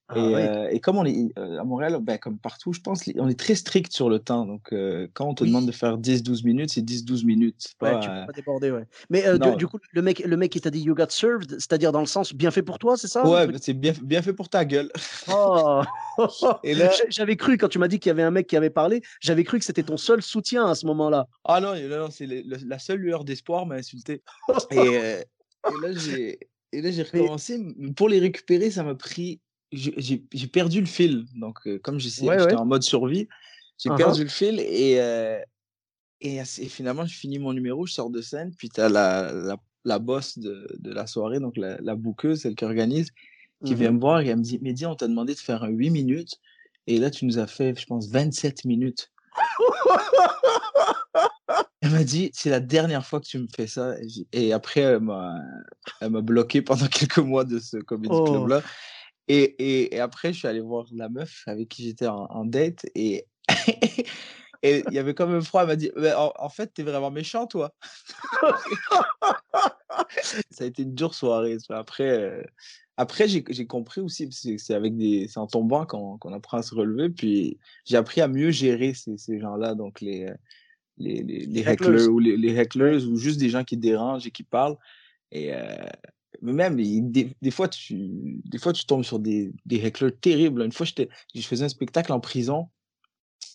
Ah 0.10 0.18
Et, 0.18 0.34
ouais. 0.34 0.50
euh, 0.50 0.70
et 0.70 0.80
comme 0.80 0.98
on 0.98 1.06
est 1.06 1.38
euh, 1.38 1.60
à 1.60 1.64
Montréal, 1.66 1.98
ben, 2.02 2.18
comme 2.18 2.38
partout, 2.38 2.72
je 2.72 2.80
pense, 2.80 3.04
on 3.18 3.28
est 3.28 3.38
très 3.38 3.56
strict 3.56 3.92
sur 3.92 4.10
le 4.10 4.20
temps. 4.20 4.46
Donc, 4.46 4.72
euh, 4.72 5.08
quand 5.14 5.28
on 5.28 5.34
te 5.34 5.44
Oui. 5.44 5.50
demande 5.50 5.66
de 5.66 5.72
faire 5.74 5.98
10-12 5.98 6.46
minutes, 6.46 6.72
c'est 6.72 6.82
10-12 6.82 7.26
minutes. 7.26 7.74
Ouais, 7.82 7.92
pas, 7.92 8.00
tu 8.00 8.10
euh, 8.10 8.22
peux 8.22 8.28
pas 8.28 8.34
déborder, 8.34 8.72
ouais. 8.72 8.86
Mais 9.10 9.24
du, 9.58 9.68
coup, 9.68 9.80
le 9.92 10.02
mec, 10.02 10.20
le 10.20 10.38
mec 10.38 10.52
qui 10.52 10.62
t'a 10.62 10.70
dit 10.70 10.80
You 10.80 10.96
got 10.96 11.10
served, 11.10 11.52
c'est-à-dire 11.60 11.92
dans 11.92 12.00
le 12.00 12.06
sens 12.06 12.34
bien 12.34 12.52
fait 12.52 12.64
pour 12.64 12.80
toi, 12.80 12.96
c'est 12.96 13.10
ça 13.10 13.28
Ouais, 13.28 13.48
ben, 13.48 13.58
c'est 13.62 13.74
bien, 13.74 13.94
bien 14.02 14.22
fait 14.22 14.34
pour 14.34 14.48
ta 14.48 14.64
gueule. 14.64 14.90
Oh. 15.28 15.82
Et 16.64 16.74
là, 16.74 16.90
J'a- 16.98 17.10
J'avais 17.10 17.36
cru, 17.36 17.58
quand 17.58 17.68
tu 17.68 17.78
m'as 17.78 17.90
dit 17.90 18.00
qu'il 18.00 18.10
y 18.10 18.12
avait 18.12 18.24
un 18.24 18.32
mec 18.32 18.48
qui 18.48 18.56
avait 18.56 18.70
parlé, 18.70 19.02
j'avais 19.20 19.44
cru 19.44 19.60
que 19.60 19.66
c'était 19.66 19.84
ton 19.84 19.98
seul 19.98 20.22
soutien 20.22 20.66
à 20.68 20.76
ce 20.76 20.86
moment-là. 20.86 21.28
ah 21.44 21.60
non, 21.60 21.76
non, 21.76 22.10
c'est 22.12 22.28
la 22.28 22.80
seule 22.80 23.00
lueur 23.00 23.26
d'espoir 23.26 23.66
m'a 23.66 23.76
insulté. 23.76 24.24
Et, 24.72 24.86
et 26.74 26.82
là, 26.82 26.92
j'ai 26.92 27.04
recommencé. 27.04 27.60
mais 27.78 27.92
Pour 27.92 28.08
les 28.08 28.20
récupérer, 28.20 28.72
ça 28.72 28.84
m'a 28.84 28.96
pris. 28.96 29.42
J'ai 29.72 30.48
perdu 30.52 30.80
le 30.80 30.86
fil. 30.88 31.26
Donc, 31.36 31.60
euh, 31.68 31.80
comme 31.80 31.96
Ouais, 31.96 32.02
j'étais 32.02 32.30
ouais. 32.30 32.54
en 32.56 32.66
mode 32.66 32.84
survie, 32.84 33.28
j'ai 33.78 33.90
Uh-huh. 33.90 33.98
perdu 33.98 34.24
le 34.24 34.30
fil 34.30 34.60
et, 34.60 35.00
euh, 35.00 35.40
et, 36.22 36.44
finalement, 36.46 37.06
je 37.06 37.16
finis 37.16 37.38
mon 37.40 37.54
numéro, 37.54 37.86
je 37.86 37.94
sors 37.94 38.10
de 38.10 38.22
scène, 38.22 38.54
puis 38.58 38.70
tu 38.70 38.82
as 38.82 38.90
la, 38.90 39.32
la, 39.32 39.58
la 39.86 40.00
boss 40.00 40.38
de, 40.40 40.68
de 40.80 40.92
la 40.92 41.06
soirée, 41.06 41.40
donc 41.40 41.58
la, 41.58 41.78
la 41.82 41.96
bouqueuse, 41.96 42.42
celle 42.42 42.56
qui 42.56 42.66
organise, 42.66 43.12
qui 43.66 43.74
vient 43.76 43.92
me 43.92 44.00
voir 44.00 44.22
et 44.22 44.28
elle 44.28 44.38
me 44.38 44.44
dit 44.44 44.60
Mehdi, 44.62 44.86
on 44.86 44.96
t'a 44.96 45.08
demandé 45.08 45.34
de 45.34 45.40
faire 45.40 45.64
un 45.64 45.70
8 45.70 45.90
minutes 45.90 46.40
et 46.88 47.00
là, 47.00 47.10
tu 47.12 47.26
nous 47.26 47.38
as 47.40 47.48
fait, 47.48 47.78
je 47.80 47.86
pense, 47.86 48.08
27 48.10 48.66
minutes. 48.66 49.12
Elle 51.82 51.92
m'a 51.92 52.04
dit, 52.04 52.32
c'est 52.34 52.50
la 52.50 52.60
dernière 52.60 53.06
fois 53.06 53.20
que 53.22 53.26
tu 53.28 53.38
me 53.40 53.48
fais 53.56 53.68
ça. 53.68 53.96
Et, 54.34 54.52
après, 54.52 54.82
elle 54.82 55.00
m'a, 55.00 55.36
elle 56.02 56.10
m'a 56.10 56.22
bloqué 56.22 56.62
pendant 56.62 56.88
quelques 56.88 57.20
mois 57.20 57.46
de 57.46 57.60
ce 57.60 57.78
comedy 57.78 58.14
Oh. 58.16 58.24
club-là. 58.26 58.62
Et, 59.28 59.42
et, 59.42 59.96
et 59.96 60.00
après, 60.00 60.34
je 60.34 60.40
suis 60.40 60.48
allé 60.48 60.62
voir 60.62 60.86
la 60.94 61.10
meuf 61.10 61.44
avec 61.48 61.70
qui 61.70 61.84
j'étais 61.84 62.08
en, 62.08 62.26
en 62.26 62.46
date. 62.46 62.86
Et 62.96 63.26
et 64.64 64.84
il 64.88 64.94
y 64.94 65.00
avait 65.00 65.14
quand 65.14 65.28
même 65.28 65.42
froid. 65.42 65.62
Elle 65.62 65.68
m'a 65.68 65.76
dit, 65.76 65.92
«Mais 65.96 66.14
en, 66.14 66.32
en 66.38 66.50
fait, 66.50 66.74
t'es 66.74 66.84
vraiment 66.84 67.12
méchant, 67.12 67.48
toi. 67.48 67.74
ça 70.52 70.64
a 70.64 70.68
été 70.68 70.84
une 70.84 70.94
dure 70.94 71.14
soirée. 71.14 71.58
ça. 71.60 71.78
Après, 71.78 72.10
euh, 72.10 72.44
après 72.98 73.28
j'ai, 73.28 73.44
compris 73.68 74.02
aussi, 74.02 74.30
c'est 74.32 74.74
avec 74.74 74.98
des, 74.98 75.30
en 75.38 75.48
tombant 75.48 75.86
qu'on, 75.86 76.18
apprend 76.34 76.58
à 76.58 76.64
se 76.64 76.74
relever. 76.74 77.10
Puis 77.10 77.60
j'ai 77.86 77.98
appris 77.98 78.22
à 78.22 78.28
mieux 78.28 78.52
gérer 78.52 78.94
ces, 78.94 79.18
ces 79.18 79.40
gens-là, 79.40 79.76
donc 79.76 80.02
les, 80.02 80.26
euh, 80.26 80.34
les, 80.98 81.22
les, 81.24 81.46
les 81.46 81.62
hecklers. 81.62 81.90
hecklers 81.90 82.10
ou 82.10 82.20
les, 82.20 82.38
les 82.38 82.58
hecklers 82.58 83.08
ou 83.08 83.18
juste 83.18 83.40
des 83.40 83.50
gens 83.50 83.64
qui 83.64 83.78
dérangent 83.78 84.26
et 84.26 84.32
qui 84.32 84.44
parlent. 84.44 84.78
Et 85.32 85.54
euh, 85.54 85.76
mais 86.42 86.54
même 86.54 86.80
il- 86.80 87.12
des, 87.12 87.36
des 87.42 87.52
fois 87.52 87.68
tu 87.68 88.40
des 88.46 88.58
fois 88.58 88.74
tu 88.74 88.86
tombes 88.86 89.04
sur 89.04 89.20
des, 89.20 89.52
des 89.66 89.86
hecklers 89.86 90.18
terribles. 90.20 90.64
Une 90.64 90.72
fois 90.72 90.86
je 90.86 91.42
faisais 91.42 91.66
un 91.66 91.70
spectacle 91.70 92.12
en 92.14 92.20
prison 92.20 92.70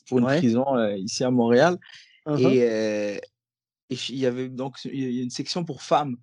pour 0.08 0.18
une 0.18 0.24
Ouais. 0.24 0.38
prison 0.38 0.76
euh, 0.76 0.96
ici 0.96 1.24
à 1.24 1.30
Montréal 1.30 1.78
Uh-huh. 2.24 2.38
et, 2.52 2.62
euh, 2.62 3.18
et 3.90 3.96
je- 3.96 4.12
il 4.12 4.18
y 4.20 4.26
avait 4.26 4.48
donc 4.48 4.76
il 4.84 5.12
y 5.12 5.18
a 5.18 5.22
une 5.24 5.30
section 5.30 5.64
pour 5.64 5.82
femmes 5.82 6.16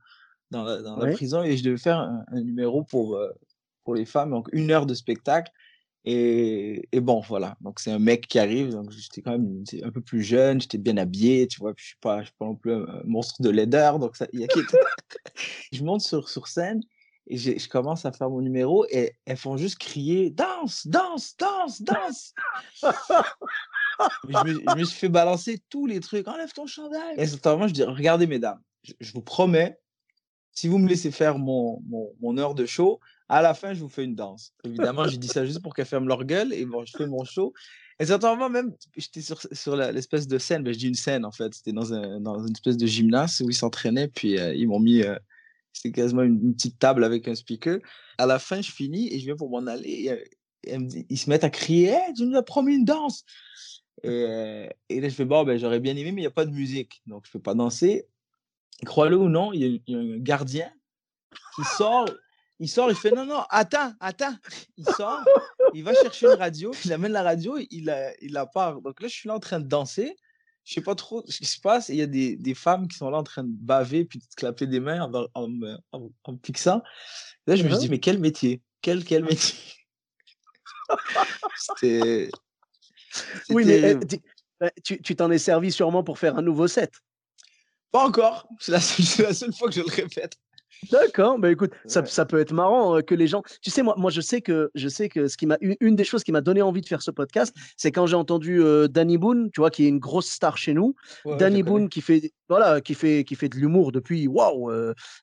dans 0.50 0.64
la, 0.64 0.82
dans 0.82 0.96
la 0.96 1.06
Ouais. 1.06 1.12
prison 1.14 1.44
et 1.44 1.58
je 1.58 1.64
devais 1.64 1.78
faire 1.78 2.00
un, 2.00 2.24
un 2.32 2.42
numéro 2.42 2.84
pour 2.84 3.18
euh, 3.18 3.30
pour 3.84 3.96
les 3.96 4.06
femmes 4.06 4.32
donc 4.32 4.48
une 4.54 4.72
heure 4.72 4.86
de 4.86 4.94
spectacle 4.94 5.52
et, 6.06 6.88
et 6.92 7.02
bon 7.02 7.20
voilà. 7.22 7.58
Donc 7.62 7.80
c'est 7.80 7.92
un 7.92 8.00
mec 8.00 8.28
qui 8.28 8.40
arrive. 8.40 8.72
Donc 8.72 8.92
j'étais 8.92 9.22
quand 9.22 9.32
même 9.32 9.64
un 9.84 9.92
peu 9.92 10.02
plus 10.02 10.24
jeune 10.24 10.62
j'étais 10.62 10.78
bien 10.78 10.98
habillé 10.98 11.48
tu 11.48 11.60
vois. 11.60 11.74
Puis 11.74 11.84
je 11.84 11.88
suis 11.90 12.00
pas 12.00 12.22
je 12.22 12.26
suis 12.28 12.36
pas 12.38 12.46
non 12.46 12.56
plus 12.56 12.74
un 12.74 13.02
monstre 13.06 13.42
de 13.42 13.50
laideur. 13.50 14.00
Donc 14.00 14.16
ça 14.16 14.28
il 14.34 14.40
y 14.40 14.44
a 14.44 14.48
qui 14.48 14.60
je 15.74 15.84
monte 15.84 16.02
sur 16.02 16.30
sur 16.30 16.48
scène 16.48 16.82
et 17.28 17.38
je 17.38 17.70
commence 17.70 18.06
à 18.06 18.12
faire 18.12 18.30
mon 18.30 18.42
numéro 18.42 18.86
et 18.90 19.14
elles 19.26 19.38
font 19.38 19.56
juste 19.58 19.78
crier 19.78 20.32
danse 20.32 20.88
danse 20.88 21.36
danse 21.38 21.82
danse! 21.82 22.34
Je, 24.28 24.44
me, 24.46 24.54
je 24.54 24.76
me 24.78 24.84
suis 24.86 24.98
fait 24.98 25.10
balancer 25.10 25.62
tous 25.70 25.86
les 25.86 26.00
trucs. 26.00 26.28
Enlève 26.28 26.52
ton 26.54 26.66
chandail. 26.66 27.16
Et 27.18 27.24
instantanément, 27.24 27.68
je 27.68 27.74
dis 27.74 27.84
Regardez, 27.84 28.28
mesdames, 28.28 28.62
je, 28.84 28.94
je 29.00 29.12
vous 29.12 29.22
promets, 29.22 29.78
si 30.60 30.68
vous 30.68 30.78
me 30.78 30.90
laissez 30.90 31.10
faire 31.10 31.40
mon, 31.40 31.82
mon, 32.20 32.38
heure 32.38 32.54
de 32.54 32.66
show, 32.66 33.00
à 33.30 33.42
la 33.42 33.54
fin, 33.54 33.74
je 33.74 33.80
vous 33.80 33.88
fais 33.88 34.04
une 34.04 34.16
danse. 34.16 34.54
Évidemment, 34.66 35.08
j'ai 35.08 35.18
dit 35.18 35.30
ça 35.30 35.46
juste 35.46 35.62
pour 35.62 35.74
qu'elles 35.74 35.86
ferment 35.86 36.08
leur 36.08 36.26
gueule. 36.26 36.52
Et 36.52 36.66
bon, 36.66 36.84
je 36.84 36.98
fais 36.98 37.08
mon 37.08 37.24
show. 37.24 37.54
Et 37.98 38.06
certainement, 38.06 38.50
même, 38.50 38.74
j'étais 38.98 39.22
sur, 39.22 39.40
sur 39.54 39.78
l'espèce 39.78 40.28
de 40.28 40.38
scène. 40.38 40.64
Ben, 40.64 40.74
je 40.74 40.80
dis 40.80 40.90
une 40.90 40.96
scène, 40.96 41.24
en 41.24 41.32
fait. 41.32 41.54
C'était 41.54 41.72
dans, 41.72 41.94
un, 41.94 42.20
dans 42.20 42.46
une 42.46 42.52
espèce 42.52 42.76
de 42.76 42.86
gymnase 42.86 43.40
où 43.40 43.50
ils 43.50 43.56
s'entraînaient. 43.56 44.10
Puis 44.10 44.38
euh, 44.38 44.54
ils 44.54 44.68
m'ont 44.68 44.82
mis. 44.82 45.02
euh, 45.02 45.18
c'était 45.72 45.94
quasiment 45.94 46.24
une, 46.24 46.54
petite 46.54 46.78
table 46.78 47.06
avec 47.06 47.30
un 47.30 47.36
speaker. 47.36 47.80
À 48.18 48.26
la 48.26 48.38
fin, 48.38 48.62
je 48.62 48.70
finis 48.70 49.14
et 49.14 49.20
je 49.20 49.26
viens 49.26 49.38
pour 49.38 49.50
m'en 49.50 49.66
aller. 49.66 49.90
Et, 49.90 50.12
euh, 50.12 50.90
ils 51.10 51.18
se 51.18 51.30
mettent 51.30 51.46
à 51.46 51.50
crier 51.50 51.96
tu 52.18 52.26
nous 52.26 52.36
as 52.36 52.44
promis 52.44 52.76
une 52.76 52.84
danse 52.84 53.24
et, 54.04 54.70
et 54.90 55.00
là, 55.00 55.08
je 55.08 55.14
fais, 55.14 55.24
bon, 55.24 55.46
ben, 55.46 55.58
j'aurais 55.58 55.80
bien 55.80 55.96
aimé, 55.96 56.12
mais 56.12 56.20
il 56.20 56.24
n'y 56.24 56.28
a 56.28 56.32
pas 56.32 56.46
de 56.46 56.52
musique. 56.52 57.02
Donc, 57.08 57.24
je 57.26 57.30
ne 57.30 57.34
peux 57.34 57.40
pas 57.42 57.54
danser. 57.54 58.08
Crois-le 58.86 59.18
ou 59.18 59.30
non, 59.30 59.52
il 59.54 59.82
y, 59.88 59.94
a- 59.94 59.98
un 59.98 60.18
gardien 60.18 60.72
qui 61.56 61.64
sort. 61.78 62.10
Il 62.62 62.68
sort, 62.70 62.90
il 62.90 62.96
fait, 62.96 63.12
non, 63.12 63.26
non, 63.26 63.44
attends, 63.50 63.94
attends. 64.02 64.36
Il 64.78 64.86
sort, 64.86 65.24
il 65.74 65.84
va 65.84 65.94
chercher 65.94 66.26
une 66.28 66.34
radio, 66.38 66.72
il 66.84 66.92
amène 66.92 67.14
la 67.14 67.24
radio, 67.24 67.58
il 67.70 67.86
la, 67.86 68.14
il 68.22 68.34
la 68.34 68.46
part. 68.46 68.82
Donc 68.82 69.02
là, 69.02 69.08
je 69.08 69.14
suis 69.14 69.28
là 69.30 69.36
en 69.36 69.40
train 69.40 69.60
de 69.62 69.68
danser. 69.68 70.16
Je 70.66 70.74
sais 70.74 70.82
pas 70.82 70.94
trop 70.94 71.24
ce 71.28 71.38
qui 71.38 71.46
se 71.46 71.60
passe. 71.60 71.88
Il 71.90 71.96
y 71.96 72.02
a 72.02 72.06
des, 72.08 72.36
des 72.36 72.54
femmes 72.54 72.88
qui 72.90 72.98
sont 72.98 73.10
là 73.10 73.18
en 73.18 73.24
train 73.24 73.44
de 73.44 73.50
baver 73.52 74.04
puis 74.06 74.20
de 74.20 74.26
clapper 74.36 74.68
des 74.68 74.80
mains 74.82 75.02
en, 75.02 75.28
en, 75.34 75.48
me- 75.48 75.78
en-. 75.94 76.10
Là, 77.48 77.56
je 77.56 77.64
me 77.64 77.70
Mhm. 77.70 77.78
dis, 77.78 77.90
mais 77.90 78.00
quel 78.00 78.20
métier? 78.20 78.62
Quel, 78.82 79.04
quel 79.06 79.24
métier? 79.24 79.58
C'était. 81.56 82.30
Oui, 83.50 83.64
mais 83.66 83.84
euh, 83.96 84.00
euh, 84.64 84.70
tu 84.84 85.16
t'en 85.16 85.32
es 85.32 85.38
servi 85.40 85.72
sûrement 85.72 86.04
pour 86.04 86.20
faire 86.20 86.38
un 86.38 86.42
nouveau 86.42 86.68
set. 86.68 86.92
Pas 87.92 88.06
encore. 88.08 88.48
C'est 88.60 88.72
la, 88.72 88.80
seule- 88.80 89.26
la 89.28 89.34
seule 89.34 89.54
fois 89.54 89.68
que 89.70 89.76
je 89.76 89.82
le 89.82 89.88
répète. 89.92 90.38
D'accord, 90.92 91.40
bah 91.40 91.52
écoute, 91.52 91.72
ça, 91.86 92.02
Ouais. 92.02 92.08
ça 92.08 92.26
peut 92.26 92.40
être 92.40 92.54
marrant 92.54 92.98
euh, 92.98 93.02
que 93.02 93.16
les 93.16 93.28
gens. 93.28 93.44
Tu 93.62 93.70
sais, 93.70 93.84
moi, 93.84 93.96
moi, 93.98 94.12
je 94.12 94.22
sais 94.22 94.42
que 94.42 94.72
je 94.76 94.88
sais 94.88 95.10
que 95.10 95.28
ce 95.28 95.38
qui 95.38 95.46
m'a 95.46 95.58
une, 95.62 95.96
des 95.96 96.04
choses 96.04 96.24
qui 96.24 96.32
m'a 96.32 96.42
donné 96.42 96.62
envie 96.62 96.82
de 96.82 96.88
faire 96.88 97.02
ce 97.02 97.12
podcast, 97.12 97.54
c'est 97.78 97.92
quand 97.92 98.06
j'ai 98.08 98.16
entendu 98.16 98.62
euh, 98.62 98.88
Danny 98.88 99.18
Boone, 99.18 99.52
tu 99.52 99.62
vois, 99.62 99.70
qui 99.72 99.86
est 99.86 99.90
une 99.90 100.00
grosse 100.00 100.28
star 100.28 100.58
chez 100.58 100.74
nous. 100.74 100.96
Ouais, 101.26 101.38
Danny. 101.38 101.64
Boone 101.64 101.90
qui 101.90 102.02
fait 102.02 102.32
voilà, 102.48 102.82
qui 102.82 102.96
fait 102.96 103.24
qui 103.26 103.36
fait 103.36 103.50
de 103.50 103.58
l'humour 103.58 103.92
depuis 103.92 104.28
waouh, 104.28 104.72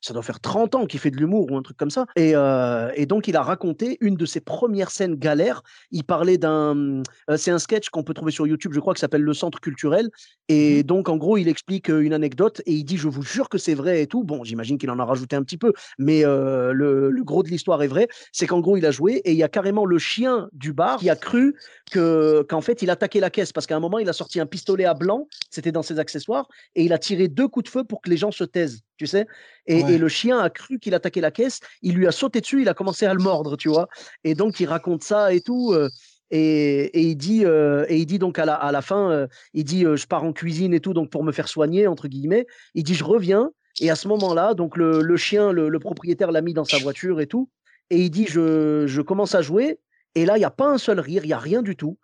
ça 0.01 0.13
doit 0.13 0.23
faire 0.23 0.39
30 0.39 0.75
ans 0.75 0.85
qu'il 0.85 0.99
fait 0.99 1.11
de 1.11 1.17
l'humour 1.17 1.51
ou 1.51 1.57
un 1.57 1.61
truc 1.61 1.75
comme 1.77 1.89
ça. 1.89 2.05
Et, 2.15 2.31
euh, 2.35 2.91
et 2.95 3.05
donc 3.05 3.27
il 3.27 3.35
a 3.35 3.41
raconté 3.41 3.97
une 4.01 4.15
de 4.15 4.25
ses 4.25 4.39
premières 4.39 4.91
scènes 4.91 5.15
galères. 5.15 5.61
Il 5.91 6.03
parlait 6.03 6.37
d'un, 6.37 7.01
euh, 7.29 7.37
c'est 7.37 7.51
un 7.51 7.59
sketch 7.59 7.89
qu'on 7.89 8.03
peut 8.03 8.13
trouver 8.13 8.31
sur 8.31 8.47
YouTube, 8.47 8.71
je 8.73 8.79
crois, 8.79 8.93
qui 8.93 9.01
s'appelle 9.01 9.21
Le 9.23 9.33
Centre 9.33 9.59
culturel. 9.59 10.09
Et 10.47 10.83
donc 10.83 11.09
en 11.09 11.17
gros, 11.17 11.37
il 11.37 11.47
explique 11.47 11.89
une 11.89 12.13
anecdote 12.13 12.61
et 12.65 12.73
il 12.73 12.83
dit, 12.83 12.97
je 12.97 13.07
vous 13.07 13.23
jure 13.23 13.49
que 13.49 13.57
c'est 13.57 13.73
vrai 13.75 14.01
et 14.01 14.07
tout. 14.07 14.23
Bon, 14.23 14.43
j'imagine 14.43 14.77
qu'il 14.77 14.89
en 14.91 14.99
a 14.99 15.05
rajouté 15.05 15.35
un 15.35 15.43
petit 15.47 15.57
peu, 15.57 15.71
mais 15.97 16.25
euh, 16.25 16.71
le, 16.73 17.09
le 17.09 17.23
gros 17.23 17.41
de 17.43 17.49
l'histoire 17.49 17.81
est 17.81 17.87
vrai. 17.95 18.07
C'est 18.31 18.47
qu'en 18.47 18.59
gros, 18.59 18.77
il 18.77 18.85
a 18.85 18.91
joué 18.91 19.13
et 19.25 19.31
il 19.31 19.37
y 19.37 19.43
a 19.43 19.49
carrément 19.49 19.85
le 19.85 19.97
chien 19.97 20.47
du 20.53 20.73
bar 20.73 20.99
qui 20.99 21.09
a 21.09 21.15
cru 21.15 21.55
que 21.91 22.43
qu'en 22.49 22.61
fait 22.61 22.81
il 22.81 22.89
attaquait 22.89 23.21
la 23.21 23.29
caisse 23.29 23.51
parce 23.53 23.65
qu'à 23.65 23.75
un 23.77 23.79
moment 23.79 23.99
il 23.99 24.09
a 24.09 24.13
sorti 24.13 24.39
un 24.39 24.45
pistolet 24.45 24.85
à 24.85 24.93
blanc, 24.93 25.27
c'était 25.49 25.71
dans 25.71 25.83
ses 25.83 25.97
accessoires, 25.99 26.47
et 26.75 26.83
il 26.83 26.91
a 26.93 26.99
tiré 26.99 27.27
deux 27.29 27.47
coups 27.47 27.65
de 27.65 27.69
feu 27.69 27.83
pour 27.83 28.01
que 28.01 28.09
les 28.09 28.17
gens 28.17 28.31
se 28.31 28.43
taisent, 28.43 28.81
tu 28.97 29.07
sais. 29.07 29.25
Et, 29.67 29.83
Ouais. 29.83 29.93
et 29.93 29.97
le 29.97 30.09
chien 30.09 30.37
a 30.39 30.49
cru 30.49 30.79
qu'il 30.79 30.93
attaquait 30.93 31.21
la 31.21 31.31
caisse, 31.31 31.59
il 31.81 31.95
lui 31.95 32.07
a 32.07 32.11
sauté 32.11 32.41
dessus, 32.41 32.61
il 32.61 32.69
a 32.69 32.73
commencé 32.73 33.05
à 33.05 33.13
le 33.13 33.21
mordre, 33.23 33.55
tu 33.57 33.69
vois. 33.69 33.87
Et 34.23 34.33
donc 34.35 34.59
il 34.59 34.67
raconte 34.67 35.03
ça 35.03 35.33
et 35.33 35.41
tout. 35.41 35.71
euh, 35.73 35.89
et, 36.29 36.85
et 36.99 37.01
il 37.03 37.15
dit, 37.15 37.45
euh, 37.45 37.85
et 37.87 37.97
il 37.97 38.05
dit 38.05 38.19
donc 38.19 38.37
à 38.37 38.45
la, 38.45 38.55
à 38.55 38.71
la 38.73 38.81
fin, 38.81 39.11
euh, 39.11 39.27
il 39.53 39.63
dit 39.63 39.85
euh, 39.85 39.95
je 39.95 40.07
pars 40.07 40.23
en 40.25 40.33
cuisine 40.33 40.73
et 40.73 40.81
tout, 40.81 40.93
donc 40.93 41.09
pour 41.09 41.23
me 41.23 41.31
faire 41.31 41.47
soigner 41.47 41.87
entre 41.87 42.07
guillemets. 42.09 42.45
Il 42.73 42.83
dit 42.83 42.95
je 42.95 43.05
reviens 43.05 43.49
et 43.79 43.89
à 43.89 43.95
ce 43.95 44.07
moment-là, 44.07 44.53
donc 44.53 44.77
le, 44.77 45.01
le 45.01 45.17
chien, 45.17 45.51
le, 45.51 45.69
le 45.69 45.79
propriétaire 45.79 46.31
l'a 46.31 46.41
mis 46.41 46.53
dans 46.53 46.65
sa 46.65 46.77
voiture 46.77 47.21
et 47.21 47.27
tout. 47.27 47.49
Et 47.89 48.01
il 48.01 48.09
dit 48.09 48.25
je, 48.27 48.85
je 48.87 49.01
commence 49.01 49.35
à 49.35 49.41
jouer 49.41 49.79
et 50.15 50.25
là 50.25 50.37
il 50.37 50.41
y 50.41 50.45
a 50.45 50.51
pas 50.51 50.67
un 50.67 50.77
seul 50.77 50.99
rire, 50.99 51.23
il 51.23 51.29
y 51.29 51.33
a 51.33 51.39
rien 51.39 51.61
du 51.61 51.75
tout. 51.75 51.97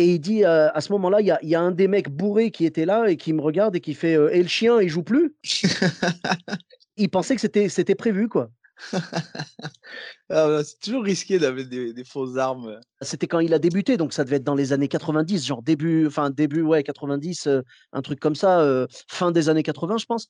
Et 0.00 0.14
il 0.14 0.20
dit 0.20 0.44
à 0.44 0.80
ce 0.80 0.92
moment-là, 0.92 1.20
il 1.20 1.26
y 1.26 1.32
a, 1.32 1.40
y 1.42 1.56
a, 1.56 1.60
un 1.60 1.72
des 1.72 1.88
mecs 1.88 2.08
bourrés 2.08 2.52
qui 2.52 2.64
était 2.64 2.84
là 2.84 3.08
et 3.08 3.16
qui 3.16 3.32
me 3.32 3.40
regarde 3.40 3.74
et 3.74 3.80
qui 3.80 3.94
fait 3.94 4.12
Et 4.12 4.42
le 4.42 4.48
chien, 4.48 4.80
il 4.80 4.88
joue 4.88 5.02
plus? 5.02 5.34
Il 7.00 7.10
pensait 7.10 7.36
que 7.36 7.40
c'était 7.40 7.94
prévu, 7.94 8.28
quoi. 8.28 8.50
Ah, 10.30 10.60
c'est 10.62 10.78
toujours 10.80 11.04
risqué 11.04 11.38
d'avoir 11.38 11.64
des, 11.64 11.94
des, 11.94 12.04
fausses 12.04 12.36
armes. 12.36 12.78
C'était 13.00 13.26
quand 13.26 13.40
il 13.40 13.54
a 13.54 13.58
débuté, 13.58 13.96
donc 13.96 14.12
ça 14.12 14.24
devait 14.24 14.36
être 14.36 14.44
dans 14.44 14.54
les 14.54 14.74
années 14.74 14.88
90, 14.88 15.46
genre 15.46 15.62
début, 15.62 16.06
enfin 16.06 16.28
début, 16.28 16.60
ouais, 16.60 16.82
90, 16.82 17.48
un 17.92 18.02
truc 18.02 18.20
comme 18.20 18.34
ça, 18.34 18.86
fin 19.08 19.30
des 19.30 19.48
années 19.48 19.62
80, 19.62 19.96
je 19.96 20.04
pense. 20.04 20.28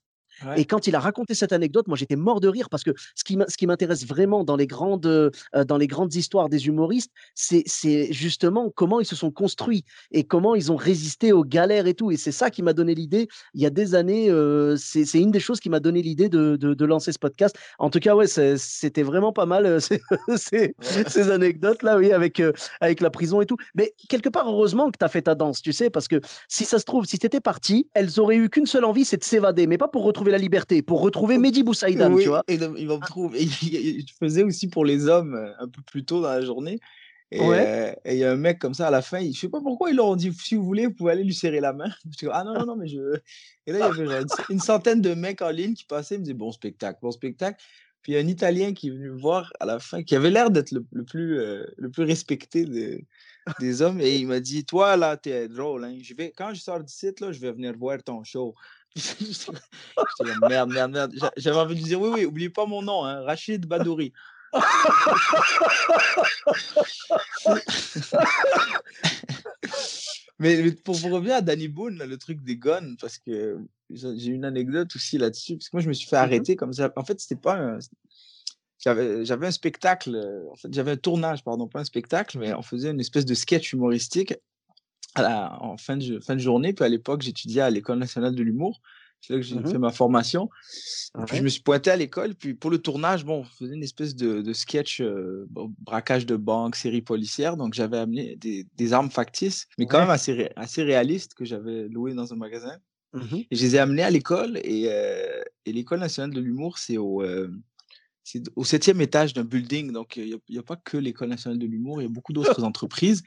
Et 0.56 0.64
quand 0.64 0.86
il 0.86 0.94
a 0.94 1.00
raconté 1.00 1.34
cette 1.34 1.52
anecdote, 1.52 1.88
moi 1.88 1.96
j'étais 1.96 2.16
mort 2.16 2.40
de 2.40 2.48
rire 2.48 2.68
parce 2.70 2.84
que 2.84 2.92
ce 3.14 3.24
qui, 3.24 3.66
m'intéresse 3.66 4.06
vraiment 4.06 4.44
dans 4.44 4.56
les 4.56 4.66
grandes, 4.66 5.06
euh, 5.06 5.30
dans 5.66 5.76
les 5.76 5.86
grandes 5.86 6.14
histoires 6.14 6.48
des 6.48 6.66
humoristes, 6.66 7.12
c'est, 7.34 7.64
justement 8.12 8.70
comment 8.70 9.00
ils 9.00 9.06
se 9.06 9.16
sont 9.16 9.30
construits 9.30 9.84
et 10.10 10.24
comment 10.24 10.54
ils 10.54 10.72
ont 10.72 10.76
résisté 10.76 11.32
aux 11.32 11.44
galères 11.44 11.86
et 11.86 11.94
tout. 11.94 12.10
Et 12.10 12.16
c'est 12.16 12.32
ça 12.32 12.50
qui 12.50 12.62
m'a 12.62 12.72
donné 12.72 12.94
l'idée. 12.94 13.28
Il 13.54 13.60
y 13.62 13.66
a 13.66 13.70
des 13.70 13.94
années, 13.94 14.30
euh, 14.30 14.76
c'est, 14.76 15.04
c'est 15.04 15.20
une 15.20 15.30
des 15.30 15.40
choses 15.40 15.60
qui 15.60 15.70
m'a 15.70 15.80
donné 15.80 16.02
l'idée 16.02 16.28
de, 16.28 16.56
de, 16.56 16.74
de, 16.74 16.84
lancer 16.84 17.12
ce 17.12 17.18
podcast. 17.18 17.56
En 17.78 17.90
tout 17.90 17.98
cas, 17.98 18.14
ouais, 18.14 18.26
c'était 18.26 19.02
vraiment 19.02 19.32
pas 19.32 19.46
mal 19.46 19.66
euh, 19.66 19.80
ces, 19.80 20.00
ces, 20.36 20.74
ces 20.80 21.30
anecdotes-là, 21.30 21.98
oui, 21.98 22.12
avec, 22.12 22.42
avec 22.80 23.00
la 23.00 23.10
prison 23.10 23.40
et 23.40 23.46
tout. 23.46 23.56
Mais 23.74 23.94
quelque 24.08 24.28
part, 24.28 24.48
heureusement 24.48 24.90
que 24.90 24.98
tu 24.98 25.04
as 25.04 25.08
fait 25.08 25.22
ta 25.22 25.34
danse, 25.34 25.62
tu 25.62 25.72
sais, 25.72 25.90
parce 25.90 26.08
que 26.08 26.20
si 26.48 26.64
ça 26.64 26.78
se 26.78 26.84
trouve, 26.84 27.04
si 27.04 27.18
tu 27.18 27.26
étais 27.26 27.40
parti, 27.40 27.88
elles 27.94 28.20
auraient 28.20 28.36
eu 28.36 28.48
qu'une 28.48 28.66
seule 28.66 28.84
envie, 28.84 29.04
c'est 29.04 29.16
de 29.16 29.24
s'évader, 29.24 29.66
mais 29.66 29.78
pas 29.78 29.88
pour 29.88 30.04
retrouver 30.04 30.27
la 30.30 30.38
liberté, 30.38 30.82
pour 30.82 31.00
retrouver 31.00 31.38
Mehdi 31.38 31.62
Boussaïdan, 31.62 32.16
tu 32.16 32.28
vois. 32.28 32.44
Et 32.48 32.54
il 32.54 32.86
va 32.86 32.96
me 32.96 33.06
trouver. 33.06 33.46
je 33.46 34.12
faisais 34.18 34.42
aussi 34.42 34.68
pour 34.68 34.84
les 34.84 35.08
hommes 35.08 35.34
euh, 35.34 35.52
un 35.58 35.68
peu 35.68 35.82
plus 35.82 36.04
tôt 36.04 36.20
dans 36.20 36.28
la 36.28 36.42
journée. 36.42 36.78
Euh, 37.34 37.92
et 38.06 38.14
il 38.14 38.18
y 38.18 38.24
a 38.24 38.32
un 38.32 38.36
mec 38.36 38.58
comme 38.58 38.72
ça 38.72 38.88
à 38.88 38.90
la 38.90 39.02
fin, 39.02 39.20
je 39.20 39.38
sais 39.38 39.50
pas 39.50 39.60
pourquoi 39.60 39.90
ils 39.90 39.96
leur 39.96 40.06
ont 40.06 40.16
dit 40.16 40.32
si 40.32 40.54
vous 40.54 40.64
voulez, 40.64 40.86
vous 40.86 40.94
pouvez 40.94 41.12
aller 41.12 41.24
lui 41.24 41.34
serrer 41.34 41.60
la 41.60 41.74
main. 41.74 41.90
Je 42.10 42.16
dis, 42.16 42.26
ah 42.32 42.42
non, 42.42 42.54
non, 42.54 42.64
non, 42.64 42.76
mais 42.76 42.88
je. 42.88 42.98
Et 43.66 43.72
là, 43.72 43.90
il 43.92 43.98
y 43.98 44.10
avait 44.10 44.24
une 44.48 44.60
centaine 44.60 45.02
de 45.02 45.12
mecs 45.12 45.42
en 45.42 45.50
ligne 45.50 45.74
qui 45.74 45.84
passaient, 45.84 46.14
ils 46.14 46.20
me 46.20 46.24
disaient 46.24 46.34
bon 46.34 46.52
spectacle, 46.52 46.98
bon 47.02 47.10
spectacle. 47.10 47.62
Puis 48.02 48.12
il 48.12 48.14
y 48.14 48.18
a 48.18 48.22
un 48.22 48.28
Italien 48.28 48.72
qui 48.72 48.88
est 48.88 48.90
venu 48.90 49.10
me 49.10 49.20
voir 49.20 49.52
à 49.60 49.66
la 49.66 49.78
fin, 49.78 50.02
qui 50.02 50.16
avait 50.16 50.30
l'air 50.30 50.50
d'être 50.50 50.72
le, 50.72 51.04
plus, 51.04 51.38
euh, 51.38 51.66
le 51.76 51.90
plus 51.90 52.04
respecté 52.04 52.64
des, 52.64 53.04
des 53.60 53.82
hommes. 53.82 54.00
Et 54.00 54.16
il 54.16 54.26
m'a 54.26 54.40
dit 54.40 54.64
Toi, 54.64 54.96
là, 54.96 55.18
t'es 55.18 55.48
drôle. 55.48 55.84
Hein. 55.84 55.98
Je 56.00 56.14
vais, 56.14 56.32
quand 56.34 56.54
je 56.54 56.60
sors 56.60 56.82
du 56.82 56.92
site, 56.92 57.20
là, 57.20 57.32
je 57.32 57.40
vais 57.40 57.52
venir 57.52 57.74
voir 57.76 58.02
ton 58.02 58.24
show. 58.24 58.54
merde, 60.48 60.70
merde, 60.70 60.92
merde. 60.92 61.14
J'avais 61.36 61.58
envie 61.58 61.74
de 61.76 61.82
dire 61.82 62.00
oui, 62.00 62.08
oui, 62.12 62.24
oubliez 62.24 62.50
pas 62.50 62.66
mon 62.66 62.82
nom, 62.82 63.04
hein, 63.04 63.22
Rachid 63.22 63.66
Badouri. 63.66 64.12
mais, 70.38 70.72
pour, 70.72 71.00
revenir 71.02 71.36
à 71.36 71.42
Danny 71.42 71.68
Boone, 71.68 71.98
le 71.98 72.16
truc 72.16 72.42
des 72.42 72.56
guns, 72.56 72.94
parce 73.00 73.18
que 73.18 73.58
j'ai 73.90 74.30
une 74.30 74.46
anecdote 74.46 74.96
aussi 74.96 75.18
là-dessus, 75.18 75.56
parce 75.56 75.68
que 75.68 75.76
moi 75.76 75.82
je 75.82 75.88
me 75.88 75.92
suis 75.92 76.08
fait 76.08 76.16
mmh 76.16 76.20
arrêter 76.20 76.56
comme 76.56 76.72
ça. 76.72 76.90
En 76.96 77.04
fait, 77.04 77.20
c'était 77.20 77.36
pas 77.36 77.76
J'avais 78.78 79.46
un 79.46 79.50
spectacle, 79.50 80.46
en 80.50 80.56
fait, 80.56 80.72
j'avais 80.72 80.92
un 80.92 80.96
tournage, 80.96 81.44
pardon, 81.44 81.68
pas 81.68 81.80
un 81.80 81.84
spectacle, 81.84 82.38
mais 82.38 82.54
on 82.54 82.62
faisait 82.62 82.90
une 82.90 83.00
espèce 83.00 83.26
de 83.26 83.34
sketch 83.34 83.74
humoristique 83.74 84.32
en 85.20 85.76
fin 85.76 85.96
de, 85.96 86.20
fin 86.20 86.34
de 86.34 86.40
journée. 86.40 86.72
Puis 86.72 86.84
à 86.84 86.88
l'époque, 86.88 87.22
j'étudiais 87.22 87.62
à 87.62 87.70
l'École 87.70 87.98
nationale 87.98 88.34
de 88.34 88.42
l'humour. 88.42 88.80
C'est 89.20 89.32
là 89.32 89.40
que 89.40 89.44
j'ai 89.44 89.56
mmh 89.56 89.66
fait 89.66 89.78
ma 89.78 89.90
formation. 89.90 90.48
Puis 91.26 91.38
je 91.38 91.42
me 91.42 91.48
suis 91.48 91.62
pointé 91.62 91.90
à 91.90 91.96
l'école. 91.96 92.34
Puis 92.34 92.54
pour 92.54 92.70
le 92.70 92.78
tournage, 92.78 93.24
bon, 93.24 93.40
on 93.40 93.44
faisait 93.44 93.74
une 93.74 93.82
espèce 93.82 94.14
de, 94.14 94.52
sketch, 94.52 95.00
euh, 95.00 95.46
braquage 95.80 96.26
de 96.26 96.36
banque, 96.36 96.76
série 96.76 97.02
policière. 97.02 97.56
Donc 97.56 97.74
j'avais 97.74 97.98
amené 97.98 98.36
des, 98.36 98.92
armes 98.92 99.10
factices, 99.10 99.66
mais 99.78 99.86
quand 99.86 99.98
même 99.98 100.10
assez, 100.10 100.50
assez 100.56 100.82
réalistes 100.82 101.34
que 101.34 101.44
j'avais 101.44 101.88
louées 101.88 102.14
dans 102.14 102.32
un 102.32 102.36
magasin. 102.36 102.78
Mmh 103.14 103.36
et 103.50 103.56
je 103.56 103.62
les 103.62 103.76
ai 103.76 103.78
amenés 103.78 104.02
à 104.02 104.10
l'école. 104.10 104.58
Et, 104.62 104.84
euh, 104.88 105.42
et 105.66 105.72
l'École 105.72 106.00
nationale 106.00 106.32
de 106.32 106.40
l'humour, 106.40 106.78
c'est 106.78 106.98
au, 106.98 107.22
euh, 107.22 107.50
c'est 108.30 108.42
au 108.56 108.64
septième 108.64 109.00
étage 109.00 109.32
d'un 109.32 109.44
building, 109.44 109.90
donc 109.90 110.16
il 110.16 110.38
n'y 110.50 110.58
a, 110.58 110.62
pas 110.62 110.76
que 110.76 110.98
l'École 110.98 111.30
nationale 111.30 111.58
de 111.58 111.66
l'humour, 111.66 112.02
il 112.02 112.04
y 112.04 112.06
a 112.06 112.10
beaucoup 112.10 112.34
d'autres 112.34 112.62
entreprises. 112.64 113.22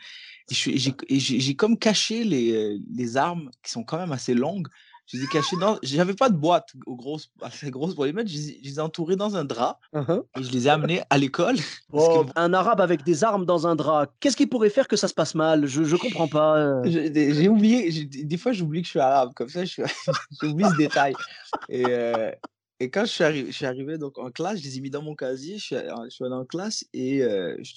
Et 0.51 1.19
j'ai 1.19 1.55
comme 1.55 1.75
caché 1.77 2.23
les, 2.23 2.77
les, 2.93 3.17
armes 3.17 3.49
qui 3.63 3.71
sont 3.71 3.83
quand 3.83 3.97
même 3.97 4.11
assez 4.11 4.35
longues. 4.35 4.67
Je 5.07 5.17
les 5.17 5.23
ai 5.23 5.27
cachées 5.27 5.55
dans. 5.57 5.79
J'avais 5.81 6.13
pas 6.13 6.29
de 6.29 6.35
boîte 6.35 6.69
aux 6.85 6.95
grosses, 6.95 7.31
assez 7.41 7.71
grosse 7.71 7.95
pour 7.95 8.05
les 8.05 8.13
mettre. 8.13 8.29
Je 8.29 8.37
les, 8.37 8.75
ai 8.75 8.79
entourées 8.79 9.15
dans 9.15 9.35
un 9.35 9.43
drap 9.43 9.79
uh-huh. 9.93 10.23
et 10.37 10.43
je 10.43 10.51
les 10.51 10.67
ai 10.67 10.69
amenées 10.69 11.01
à 11.09 11.17
l'école. 11.17 11.55
Oh, 11.93 12.25
un 12.37 12.53
arabe 12.53 12.79
avec 12.79 13.03
des 13.03 13.23
armes 13.25 13.45
dans 13.45 13.67
un 13.67 13.75
drap, 13.75 14.07
qu'est-ce 14.21 14.37
qui 14.37 14.47
pourrait 14.47 14.69
faire 14.69 14.87
que 14.87 14.95
ça 14.95 15.09
se 15.09 15.13
passe 15.13 15.35
mal? 15.35 15.65
Je 15.65 15.81
ne 15.81 15.97
comprends 15.97 16.29
pas. 16.29 16.57
Euh. 16.57 16.83
J'ai 16.85 17.49
oublié, 17.49 18.05
des 18.05 18.37
fois 18.37 18.53
j'oublie 18.53 18.81
que 18.81 18.85
je 18.85 18.91
suis 18.91 18.99
arabe, 18.99 19.31
comme 19.35 19.49
ça 19.49 19.63
j'oublie 20.41 20.63
ce 20.63 20.77
détail. 20.77 21.13
Et, 21.67 21.83
euh, 21.85 22.31
et 22.81 22.89
quand 22.89 23.05
je 23.05 23.11
suis, 23.11 23.23
arrivé, 23.23 23.51
je 23.51 23.55
suis 23.55 23.65
arrivé 23.67 23.99
donc 23.99 24.17
en 24.17 24.31
classe, 24.31 24.59
je 24.59 24.63
les 24.63 24.79
ai 24.79 24.81
mis 24.81 24.89
dans 24.89 25.03
mon 25.03 25.13
casier, 25.13 25.59
je 25.59 25.63
suis, 25.63 25.75
allé 25.75 26.33
en 26.33 26.45
classe 26.45 26.83
et 26.93 27.21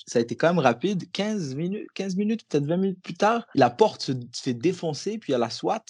ça 0.07 0.19
a 0.19 0.23
été 0.23 0.35
quand 0.35 0.49
même 0.49 0.59
rapide. 0.59 1.11
15 1.13 1.55
minutes, 1.55 1.89
15 1.95 2.17
minutes 2.17 2.49
peut-être 2.49 2.65
20 2.65 2.77
minutes 2.79 3.03
plus 3.03 3.13
tard, 3.13 3.47
la 3.55 3.69
porte 3.69 4.01
se 4.01 4.15
fait 4.33 4.55
défoncer, 4.55 5.19
puis 5.19 5.31
il 5.31 5.33
y 5.33 5.35
a 5.35 5.39
la 5.39 5.51
SWAT. 5.51 5.85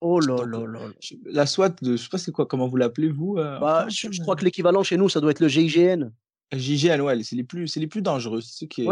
Oh 0.00 0.20
là 0.20 0.44
là 0.46 0.66
là. 0.66 0.80
La 1.24 1.46
SWAT, 1.46 1.70
de, 1.82 1.96
je 1.96 2.02
sais 2.02 2.08
pas 2.08 2.18
c'est 2.18 2.30
quoi, 2.30 2.46
comment 2.46 2.68
vous 2.68 2.76
l'appelez 2.76 3.08
vous 3.08 3.34
bah, 3.34 3.86
je, 3.88 4.22
crois 4.22 4.36
que 4.36 4.44
l'équivalent 4.44 4.84
chez 4.84 4.96
nous, 4.96 5.08
ça 5.08 5.20
doit 5.20 5.32
être 5.32 5.40
le 5.40 5.48
GIGN. 5.48 6.12
GIGN, 6.52 7.00
ouais, 7.00 7.20
c'est 7.24 7.34
les 7.34 7.42
plus, 7.42 7.66
c'est 7.66 7.80
les 7.80 7.88
plus 7.88 8.02
dangereux, 8.02 8.40
ceux 8.40 8.68
qui, 8.68 8.86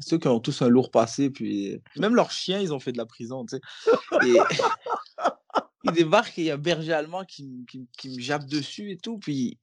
ceux 0.00 0.18
qui 0.18 0.28
ont 0.28 0.40
tous 0.40 0.60
un 0.60 0.68
lourd 0.68 0.90
passé, 0.90 1.30
puis 1.30 1.80
même 1.96 2.14
leurs 2.14 2.32
chiens, 2.32 2.60
ils 2.60 2.74
ont 2.74 2.80
fait 2.80 2.92
de 2.92 2.98
la 2.98 3.06
prison, 3.06 3.46
tu 3.46 3.56
sais. 3.56 4.26
Et... 4.26 4.36
il 5.84 5.92
débarque 5.92 6.38
et 6.38 6.42
il 6.42 6.44
y 6.46 6.50
a 6.50 6.54
un 6.54 6.58
berger 6.58 6.92
allemand 6.92 7.24
qui, 7.24 7.64
qui, 7.68 7.86
qui, 7.96 8.10
me 8.10 8.20
jappe 8.20 8.46
dessus 8.46 8.90
et 8.90 8.96
tout. 8.96 9.18
Puis 9.18 9.58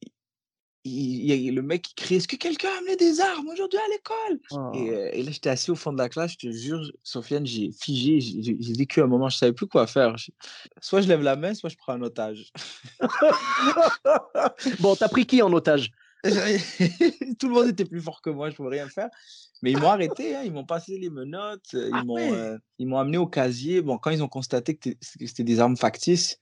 il, 0.83 1.25
y 1.25 1.49
a 1.49 1.51
le 1.51 1.61
mec 1.61 1.81
qui 1.81 1.95
crie 1.95 2.15
Est-ce 2.15 2.27
que 2.27 2.35
quelqu'un 2.35 2.69
a 2.69 2.77
amené 2.79 2.95
des 2.95 3.19
armes 3.19 3.47
aujourd'hui 3.49 3.79
à 3.79 3.87
l'école? 3.91 4.39
Et, 4.73 4.91
oh. 4.91 5.09
et, 5.13 5.23
là, 5.23 5.31
j'étais 5.31 5.49
assis 5.49 5.71
au 5.71 5.75
fond 5.75 5.93
de 5.93 5.97
la 5.97 6.09
classe. 6.09 6.33
Je 6.33 6.47
te 6.47 6.51
jure, 6.51 6.91
Sofiane, 7.03 7.45
j'ai 7.45 7.71
figé. 7.71 8.19
J'ai 8.19 8.73
vécu 8.73 9.01
un 9.01 9.07
moment, 9.07 9.29
je 9.29 9.37
savais 9.37 9.53
plus 9.53 9.67
quoi 9.67 9.87
faire. 9.87 10.15
Soit 10.81 11.01
je 11.01 11.07
lève 11.07 11.21
la 11.21 11.35
main, 11.35 11.53
soit 11.53 11.69
je 11.69 11.77
prends 11.77 11.93
un 11.93 12.01
otage. 12.01 12.51
bon, 14.79 14.95
t'as 14.95 15.09
pris 15.09 15.25
qui 15.25 15.41
en 15.41 15.51
otage? 15.53 15.91
Tout 16.23 17.47
le 17.47 17.53
monde 17.53 17.67
était 17.69 17.85
plus 17.85 18.01
fort 18.01 18.21
que 18.21 18.29
moi, 18.29 18.49
je 18.49 18.55
pouvais 18.55 18.81
rien 18.81 18.89
faire. 18.89 19.09
Mais 19.61 19.71
ils 19.71 19.79
m'ont 19.79 19.89
arrêté, 19.89 20.35
hein, 20.35 20.41
ils 20.45 20.51
m'ont 20.51 20.65
passé 20.65 20.97
les 20.97 21.09
menottes, 21.09 21.73
euh, 21.73 21.89
ils 21.89 21.95
ah 21.95 22.03
m'ont 22.03 22.17
euh, 22.17 22.57
ils 22.77 22.87
m'ont 22.87 22.97
amené 22.97 23.17
au 23.17 23.27
casier. 23.27 23.81
Bon, 23.81 23.97
quand 23.97 24.11
ils 24.11 24.23
ont 24.23 24.27
constaté 24.27 24.75
que 24.75 24.89
c'était 25.01 25.43
des 25.43 25.59
armes 25.59 25.77
factices, 25.77 26.39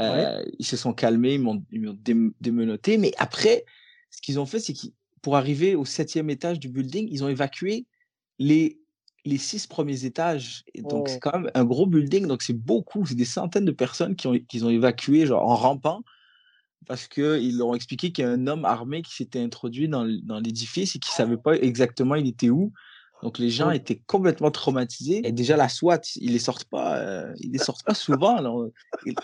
euh, 0.00 0.42
ils 0.58 0.66
se 0.66 0.76
sont 0.76 0.92
calmés, 0.92 1.34
ils 1.34 1.40
m'ont 1.40 1.62
démenotté. 2.40 2.98
Mais 2.98 3.12
après, 3.18 3.64
ce 4.10 4.20
qu'ils 4.22 4.38
ont 4.40 4.46
fait, 4.46 4.60
c'est 4.60 4.72
qu'ils 4.72 4.92
pour 5.22 5.36
arriver 5.36 5.74
au 5.74 5.84
septième 5.84 6.30
étage 6.30 6.60
du 6.60 6.68
building, 6.68 7.08
ils 7.10 7.24
ont 7.24 7.28
évacué 7.28 7.86
les 8.38 8.80
les 9.24 9.38
six 9.38 9.66
premiers 9.66 10.04
étages. 10.04 10.64
Et 10.72 10.82
donc, 10.82 11.08
c'est 11.08 11.16
oh. 11.16 11.20
quand 11.20 11.40
même 11.40 11.50
un 11.52 11.64
gros 11.64 11.86
building. 11.86 12.26
Donc, 12.28 12.42
c'est 12.42 12.56
beaucoup. 12.56 13.04
C'est 13.04 13.16
des 13.16 13.24
centaines 13.24 13.64
de 13.64 13.72
personnes 13.72 14.14
qui 14.14 14.28
ont, 14.28 14.38
qui 14.48 14.62
ont 14.62 14.70
évacué 14.70 15.26
genre, 15.26 15.42
en 15.42 15.56
rampant 15.56 16.02
parce 16.86 17.08
qu'ils 17.08 17.58
leur 17.58 17.68
ont 17.68 17.74
expliqué 17.74 18.12
qu'il 18.12 18.24
y 18.24 18.26
a 18.26 18.30
un 18.30 18.46
homme 18.46 18.64
armé 18.64 19.02
qui 19.02 19.14
s'était 19.14 19.40
introduit 19.40 19.88
dans, 19.88 20.04
l'édifice 20.04 20.94
et 20.94 20.98
qui 20.98 21.10
ne 21.10 21.14
savait 21.14 21.36
pas 21.36 21.56
exactement 21.56 22.14
il 22.14 22.28
était 22.28 22.50
où. 22.50 22.72
Donc 23.22 23.38
les 23.38 23.48
gens 23.48 23.70
étaient 23.70 24.02
complètement 24.06 24.50
traumatisés. 24.50 25.26
Et 25.26 25.32
déjà 25.32 25.56
la 25.56 25.70
SWAT, 25.70 26.02
ils 26.16 26.32
les 26.32 26.38
sortent 26.38 26.66
pas, 26.66 26.98
euh, 26.98 27.32
ils 27.40 27.50
les 27.50 27.58
sortent 27.58 27.84
pas 27.84 27.94
souvent. 27.94 28.36
Alors, 28.36 28.66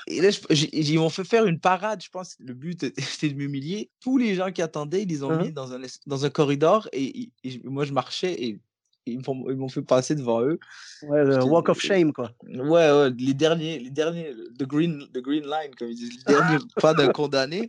et, 0.07 0.21
là, 0.23 0.31
ils 0.51 0.99
m'ont 0.99 1.11
fait 1.11 1.25
faire 1.25 1.45
une 1.45 1.61
parade. 1.61 2.03
Je 2.03 2.09
pense 2.09 2.37
le 2.41 2.55
but 2.55 2.91
c'était 2.99 3.29
de 3.29 3.35
m'humilier. 3.35 3.91
Tous 4.01 4.17
les 4.17 4.35
gens 4.35 4.51
qui 4.51 4.63
attendaient, 4.63 5.03
ils 5.03 5.09
les 5.09 5.23
ont 5.23 5.31
hein? 5.31 5.43
mis 5.43 5.53
dans 5.53 5.75
un 5.75 5.81
dans 6.07 6.25
un 6.25 6.31
corridor 6.31 6.89
et, 6.93 7.31
et 7.45 7.61
moi 7.65 7.85
je 7.85 7.93
marchais 7.93 8.33
et 8.43 8.59
ils 9.07 9.21
m'ont 9.27 9.69
fait 9.69 9.83
passer 9.83 10.15
devant 10.15 10.43
eux. 10.43 10.59
Ouais, 11.03 11.25
le 11.25 11.43
walk 11.45 11.69
of 11.69 11.81
shame, 11.81 12.13
quoi. 12.13 12.31
Ouais, 12.45 12.91
ouais, 12.91 13.11
les 13.19 13.35
derniers, 13.35 13.79
les 13.79 13.91
derniers, 13.91 14.33
the 14.59 14.65
green, 14.65 15.07
the 15.13 15.19
green 15.19 15.45
line, 15.45 15.75
comme 15.77 15.89
ils 15.89 15.97
disent, 15.97 16.19
les 16.27 16.35
derniers 16.35 16.59
pas 16.81 16.95
d'un 16.95 17.11
condamné. 17.11 17.69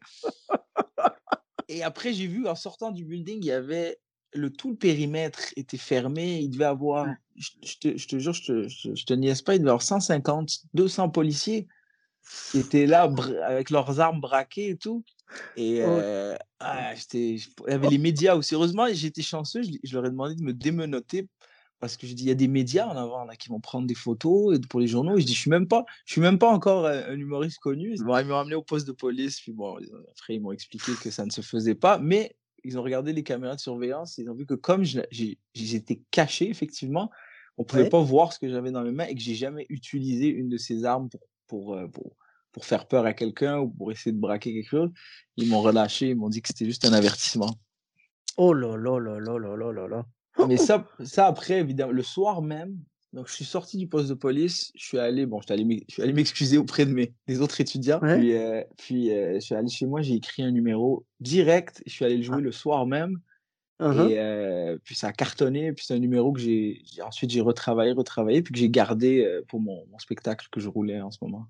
Et 1.69 1.83
après, 1.83 2.13
j'ai 2.13 2.27
vu, 2.27 2.47
en 2.47 2.55
sortant 2.55 2.91
du 2.91 3.05
building, 3.05 3.39
il 3.41 3.45
y 3.45 3.51
avait 3.51 3.99
le 4.35 4.49
tout 4.49 4.71
le 4.71 4.75
périmètre 4.75 5.39
était 5.55 5.77
fermé. 5.77 6.39
Il 6.39 6.49
devait 6.49 6.65
avoir, 6.65 7.07
je, 7.35 7.77
te, 7.79 7.97
je 7.97 8.07
te, 8.07 8.19
jure, 8.19 8.33
je 8.33 8.43
te, 8.43 8.67
je, 8.67 9.05
te 9.05 9.13
niaise 9.13 9.41
pas, 9.41 9.55
il 9.55 9.59
devait 9.59 9.69
avoir 9.69 9.81
150, 9.81 10.61
200 10.73 11.09
policiers 11.09 11.67
qui 12.51 12.59
étaient 12.59 12.85
là 12.85 13.11
avec 13.45 13.69
leurs 13.69 13.99
armes 13.99 14.21
braquées 14.21 14.69
et 14.69 14.77
tout. 14.77 15.03
Et 15.55 15.81
euh, 15.81 16.35
ah, 16.59 16.93
il 17.13 17.37
y 17.37 17.71
avait 17.71 17.89
les 17.89 17.97
médias 17.97 18.35
aussi. 18.35 18.55
Heureusement, 18.55 18.87
j'étais 18.91 19.21
chanceux, 19.21 19.61
je, 19.63 19.95
leur 19.95 20.05
ai 20.05 20.09
demandé 20.09 20.35
de 20.35 20.43
me 20.43 20.53
démenoter 20.53 21.27
parce 21.79 21.97
que 21.97 22.07
je 22.07 22.13
dis 22.13 22.23
il 22.23 22.27
y 22.27 22.31
a 22.31 22.35
des 22.35 22.47
médias 22.47 22.87
en 22.87 22.95
avant 22.95 23.25
là 23.25 23.35
qui 23.35 23.49
vont 23.49 23.59
prendre 23.59 23.85
des 23.85 23.95
photos 23.95 24.57
pour 24.69 24.79
les 24.79 24.87
journaux. 24.87 25.17
Et 25.17 25.21
je 25.21 25.25
dis 25.25 25.33
je 25.33 25.39
suis 25.39 25.49
même 25.49 25.67
pas, 25.67 25.83
je 26.05 26.13
suis 26.13 26.21
même 26.21 26.39
pas 26.39 26.49
encore 26.49 26.85
un 26.85 27.17
humoriste 27.17 27.59
connu. 27.59 27.95
ils 27.95 28.03
m'ont 28.03 28.13
ramené 28.13 28.55
au 28.55 28.61
poste 28.61 28.87
de 28.87 28.93
police. 28.93 29.41
Puis 29.41 29.51
bon, 29.51 29.77
après 30.11 30.35
ils 30.35 30.39
m'ont 30.39 30.53
expliqué 30.53 30.93
que 31.01 31.11
ça 31.11 31.25
ne 31.25 31.31
se 31.31 31.41
faisait 31.41 31.75
pas, 31.75 31.97
mais 31.97 32.35
ils 32.63 32.79
ont 32.79 32.83
regardé 32.83 33.11
les 33.11 33.23
caméras 33.23 33.55
de 33.55 33.59
surveillance 33.59 34.17
et 34.17 34.21
ils 34.21 34.29
ont 34.29 34.35
vu 34.35 34.45
que 34.45 34.53
comme 34.53 34.83
j'étais 34.85 36.01
caché 36.09 36.49
effectivement, 36.49 37.11
on 37.57 37.65
pouvait 37.65 37.83
Ouais. 37.83 37.89
pas 37.89 38.01
voir 38.01 38.31
ce 38.31 38.39
que 38.39 38.49
j'avais 38.49 38.71
dans 38.71 38.83
mes 38.83 38.91
mains 38.91 39.05
et 39.05 39.15
que 39.15 39.21
j'ai 39.21 39.35
jamais 39.35 39.65
utilisé 39.69 40.27
une 40.27 40.47
de 40.47 40.57
ces 40.57 40.85
armes 40.85 41.09
pour, 41.09 41.19
pour, 41.47 41.77
pour, 41.91 42.15
pour 42.53 42.65
faire 42.65 42.87
peur 42.87 43.05
à 43.05 43.13
quelqu'un 43.13 43.59
ou 43.59 43.69
pour 43.69 43.91
essayer 43.91 44.13
de 44.13 44.19
braquer 44.19 44.53
quelque 44.53 44.69
chose. 44.69 44.89
Ils 45.35 45.49
m'ont 45.49 45.61
relâché, 45.61 46.09
ils 46.09 46.15
m'ont 46.15 46.29
dit 46.29 46.41
que 46.41 46.47
c'était 46.47 46.65
juste 46.65 46.85
un 46.85 46.93
avertissement. 46.93 47.53
Oh 48.37 48.53
là 48.53 48.77
là 48.77 48.99
là 48.99 49.19
là 49.19 49.37
là 49.37 49.55
là 49.57 49.71
là 49.71 49.87
là. 49.87 50.05
Ah, 50.37 50.45
mais 50.47 50.59
oh! 50.59 50.63
ça, 50.63 50.87
ça 51.03 51.27
après, 51.27 51.59
évidemment, 51.59 51.91
le 51.91 52.03
soir 52.03 52.41
même, 52.41 52.79
donc 53.13 53.27
je 53.27 53.33
suis 53.33 53.45
sorti 53.45 53.77
du 53.77 53.87
poste 53.87 54.09
de 54.09 54.15
police, 54.15 54.71
je 54.75 54.85
suis 54.85 54.97
allé, 54.97 55.27
bon, 55.27 55.39
m'excuser 56.13 56.57
auprès 56.57 56.85
de 56.85 56.91
mes, 56.91 57.13
des 57.27 57.41
autres 57.41 57.61
étudiants, 57.61 57.99
puis, 57.99 58.35
euh, 58.35 58.61
euh, 58.91 59.35
je 59.35 59.39
suis 59.39 59.53
allé 59.53 59.69
chez 59.69 59.85
moi, 59.85 60.01
j'ai 60.01 60.15
écrit 60.15 60.41
un 60.41 60.51
numéro 60.51 61.05
direct, 61.19 61.83
je 61.85 61.91
suis 61.91 62.05
allé 62.05 62.17
le 62.17 62.23
ah. 62.23 62.25
jouer 62.25 62.41
le 62.41 62.51
soir 62.51 62.87
même, 62.87 63.19
uh-huh. 63.79 64.09
et 64.09 64.19
euh, 64.19 64.77
puis 64.83 64.95
ça 64.95 65.09
a 65.09 65.13
cartonné, 65.13 65.73
puis 65.73 65.85
c'est 65.85 65.93
un 65.93 65.99
numéro 65.99 66.33
que 66.33 66.39
j'ai, 66.39 66.83
ensuite 67.05 67.29
j'ai 67.29 67.41
retravaillé, 67.41 67.91
retravaillé, 67.91 68.41
puis 68.41 68.51
que 68.51 68.59
j'ai 68.59 68.69
gardé 68.69 69.41
pour 69.47 69.61
mon 69.61 69.85
spectacle 69.99 70.47
que 70.51 70.59
je 70.59 70.67
roulais 70.67 70.99
en 70.99 71.11
ce 71.11 71.19
moment. 71.21 71.45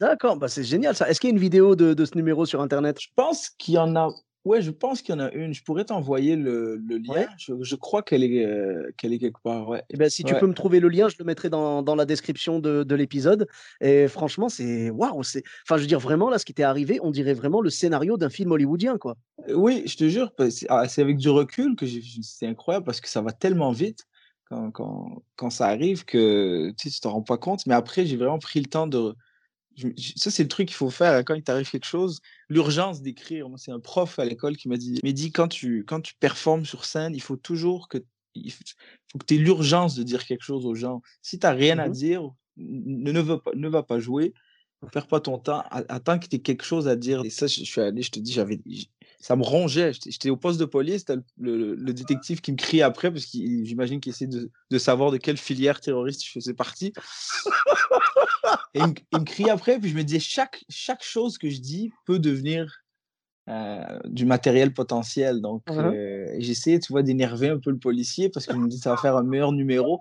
D'accord, 0.00 0.36
bah 0.36 0.48
c'est 0.48 0.62
génial 0.64 0.94
ça. 0.94 1.08
Est-ce 1.10 1.20
qu'il 1.20 1.28
y 1.28 1.32
a 1.32 1.34
une 1.34 1.40
vidéo 1.40 1.74
de, 1.74 1.92
de 1.94 2.04
ce 2.04 2.14
numéro 2.16 2.46
sur 2.46 2.60
Internet? 2.60 2.98
Je 3.00 3.08
pense 3.16 3.50
qu'il 3.50 3.74
y 3.74 3.78
en 3.78 3.96
a. 3.96 4.08
Ouais, 4.44 4.62
je 4.62 4.70
pense 4.70 5.02
qu'il 5.02 5.14
y 5.14 5.18
en 5.18 5.20
a 5.20 5.30
une. 5.32 5.52
Je 5.52 5.62
pourrais 5.64 5.84
t'envoyer 5.84 6.36
le, 6.36 6.76
le 6.76 6.98
lien. 6.98 7.12
Ouais. 7.12 7.26
Je, 7.36 7.52
je 7.60 7.74
crois 7.74 8.02
qu'elle 8.02 8.22
est, 8.22 8.46
euh, 8.46 8.90
qu'elle 8.96 9.12
est 9.12 9.18
quelque 9.18 9.42
part. 9.42 9.68
Ouais. 9.68 9.82
Eh 9.90 9.96
ben, 9.96 10.08
si 10.08 10.22
tu 10.22 10.32
Ouais. 10.32 10.40
peux 10.40 10.46
me 10.46 10.54
trouver 10.54 10.78
le 10.78 10.88
lien, 10.88 11.08
je 11.08 11.16
le 11.18 11.24
mettrai 11.24 11.50
dans, 11.50 11.82
dans 11.82 11.96
la 11.96 12.06
description 12.06 12.60
de, 12.60 12.84
de 12.84 12.94
l'épisode. 12.94 13.48
Et 13.80 14.06
franchement, 14.06 14.48
c'est 14.48 14.88
waouh, 14.90 15.22
c'est. 15.24 15.42
Enfin, 15.66 15.76
je 15.76 15.82
veux 15.82 15.88
dire 15.88 15.98
vraiment 15.98 16.30
là, 16.30 16.38
ce 16.38 16.44
qui 16.44 16.54
t'est 16.54 16.62
arrivé, 16.62 17.00
on 17.02 17.10
dirait 17.10 17.34
vraiment 17.34 17.60
le 17.60 17.68
scénario 17.68 18.16
d'un 18.16 18.30
film 18.30 18.52
hollywoodien, 18.52 18.96
quoi. 18.98 19.16
Euh, 19.48 19.54
Oui, 19.54 19.82
je 19.86 19.96
te 19.96 20.08
jure, 20.08 20.30
ah, 20.68 20.88
c'est 20.88 21.02
avec 21.02 21.16
du 21.18 21.28
recul 21.28 21.74
que 21.74 21.84
j'ai 21.84 22.00
c'est 22.22 22.46
incroyable 22.46 22.86
parce 22.86 23.00
que 23.00 23.08
ça 23.08 23.20
va 23.20 23.32
tellement 23.32 23.72
vite 23.72 24.04
quand, 24.48 24.70
quand, 24.70 25.22
quand 25.36 25.50
ça 25.50 25.66
arrive 25.66 26.04
que 26.04 26.70
tu 26.78 26.88
sais, 26.88 26.94
tu 26.94 27.00
t'en 27.00 27.10
rends 27.10 27.22
pas 27.22 27.36
compte. 27.38 27.66
Mais 27.66 27.74
après, 27.74 28.06
j'ai 28.06 28.16
vraiment 28.16 28.38
pris 28.38 28.60
le 28.60 28.66
temps 28.66 28.86
de. 28.86 29.14
Je- 29.78 30.12
ça, 30.16 30.30
c'est 30.30 30.42
le 30.42 30.48
truc 30.48 30.68
qu'il 30.68 30.76
faut 30.76 30.90
faire 30.90 31.24
quand 31.24 31.34
il 31.34 31.42
t'arrive 31.42 31.70
quelque 31.70 31.86
chose. 31.86 32.20
L'urgence 32.48 33.02
d'écrire. 33.02 33.48
Moi, 33.48 33.58
c'est 33.58 33.72
un 33.72 33.80
prof 33.80 34.18
à 34.18 34.24
l'école 34.24 34.56
qui 34.56 34.68
m'a 34.68 34.76
dit 34.76 35.00
Mais 35.04 35.12
dis, 35.12 35.32
quand 35.32 35.48
tu, 35.48 35.84
quand 35.86 36.00
tu 36.00 36.14
performes 36.14 36.64
sur 36.66 36.84
scène, 36.84 37.14
il 37.14 37.22
faut 37.22 37.36
toujours 37.36 37.88
que. 37.88 37.98
Il 38.34 38.52
faut 38.52 39.18
que 39.18 39.24
tu 39.26 39.34
aies 39.36 39.38
l'urgence 39.38 39.94
de 39.96 40.02
dire 40.04 40.24
quelque 40.26 40.42
chose 40.44 40.66
aux 40.66 40.74
gens. 40.74 41.02
Si 41.22 41.38
tu 41.38 41.46
n'as 41.46 41.52
rien 41.52 41.78
à 41.78 41.88
Mhm. 41.88 41.94
dire, 41.94 42.30
ne, 42.56 43.12
ne, 43.12 43.20
va 43.20 43.38
pas, 43.38 43.50
ne 43.54 43.68
va 43.68 43.82
pas 43.82 43.98
jouer. 44.00 44.34
Ne 44.82 44.88
perds 44.88 45.08
pas 45.08 45.20
ton 45.20 45.38
temps. 45.38 45.64
Attends 45.70 46.18
que 46.18 46.26
tu 46.28 46.36
aies 46.36 46.40
quelque 46.40 46.64
chose 46.64 46.88
à 46.88 46.96
dire. 46.96 47.24
Et 47.24 47.30
ça, 47.30 47.46
je, 47.48 47.60
je 47.60 47.64
suis 47.64 47.80
allé, 47.80 48.02
je 48.02 48.10
te 48.10 48.20
dis, 48.20 48.32
j'avais, 48.32 48.60
ça 49.20 49.34
me 49.36 49.42
rongeait. 49.42 49.92
J'étais 49.92 50.30
au 50.30 50.36
poste 50.36 50.60
de 50.60 50.64
police. 50.64 51.04
T'as 51.04 51.16
le, 51.16 51.56
le- 51.56 51.74
le 51.74 51.92
détective 51.92 52.40
qui 52.40 52.52
me 52.52 52.56
crie 52.56 52.82
après, 52.82 53.10
parce 53.12 53.26
qu'il 53.26 53.64
j'imagine 53.66 54.00
qu'il 54.00 54.10
essaie 54.10 54.26
de, 54.28 54.50
de 54.70 54.78
savoir 54.78 55.10
de 55.10 55.16
quelle 55.16 55.36
filière 55.36 55.80
terroriste 55.80 56.24
je 56.24 56.30
faisais 56.30 56.54
partie. 56.54 56.92
Et 58.74 58.80
il, 58.80 58.88
me- 58.88 58.94
il 59.12 59.20
me 59.20 59.24
crie 59.24 59.50
après, 59.50 59.78
puis 59.78 59.90
je 59.90 59.96
me 59.96 60.04
disais, 60.04 60.20
chaque, 60.20 60.64
chaque 60.68 61.02
chose 61.02 61.38
que 61.38 61.48
je 61.50 61.60
dis 61.60 61.90
peut 62.06 62.18
devenir 62.18 62.82
euh, 63.48 63.98
du 64.04 64.26
matériel 64.26 64.72
potentiel. 64.74 65.40
Donc, 65.40 65.62
Mhm. 65.68 65.78
euh, 65.78 66.36
j'essayais, 66.38 66.78
tu 66.78 66.92
vois, 66.92 67.02
d'énerver 67.02 67.48
un 67.48 67.58
peu 67.58 67.70
le 67.70 67.78
policier 67.78 68.28
parce 68.28 68.46
que 68.46 68.52
je 68.52 68.58
me 68.58 68.68
dis, 68.68 68.78
ça 68.78 68.90
va 68.90 68.96
faire 68.98 69.16
un 69.16 69.22
meilleur 69.22 69.52
numéro. 69.52 70.00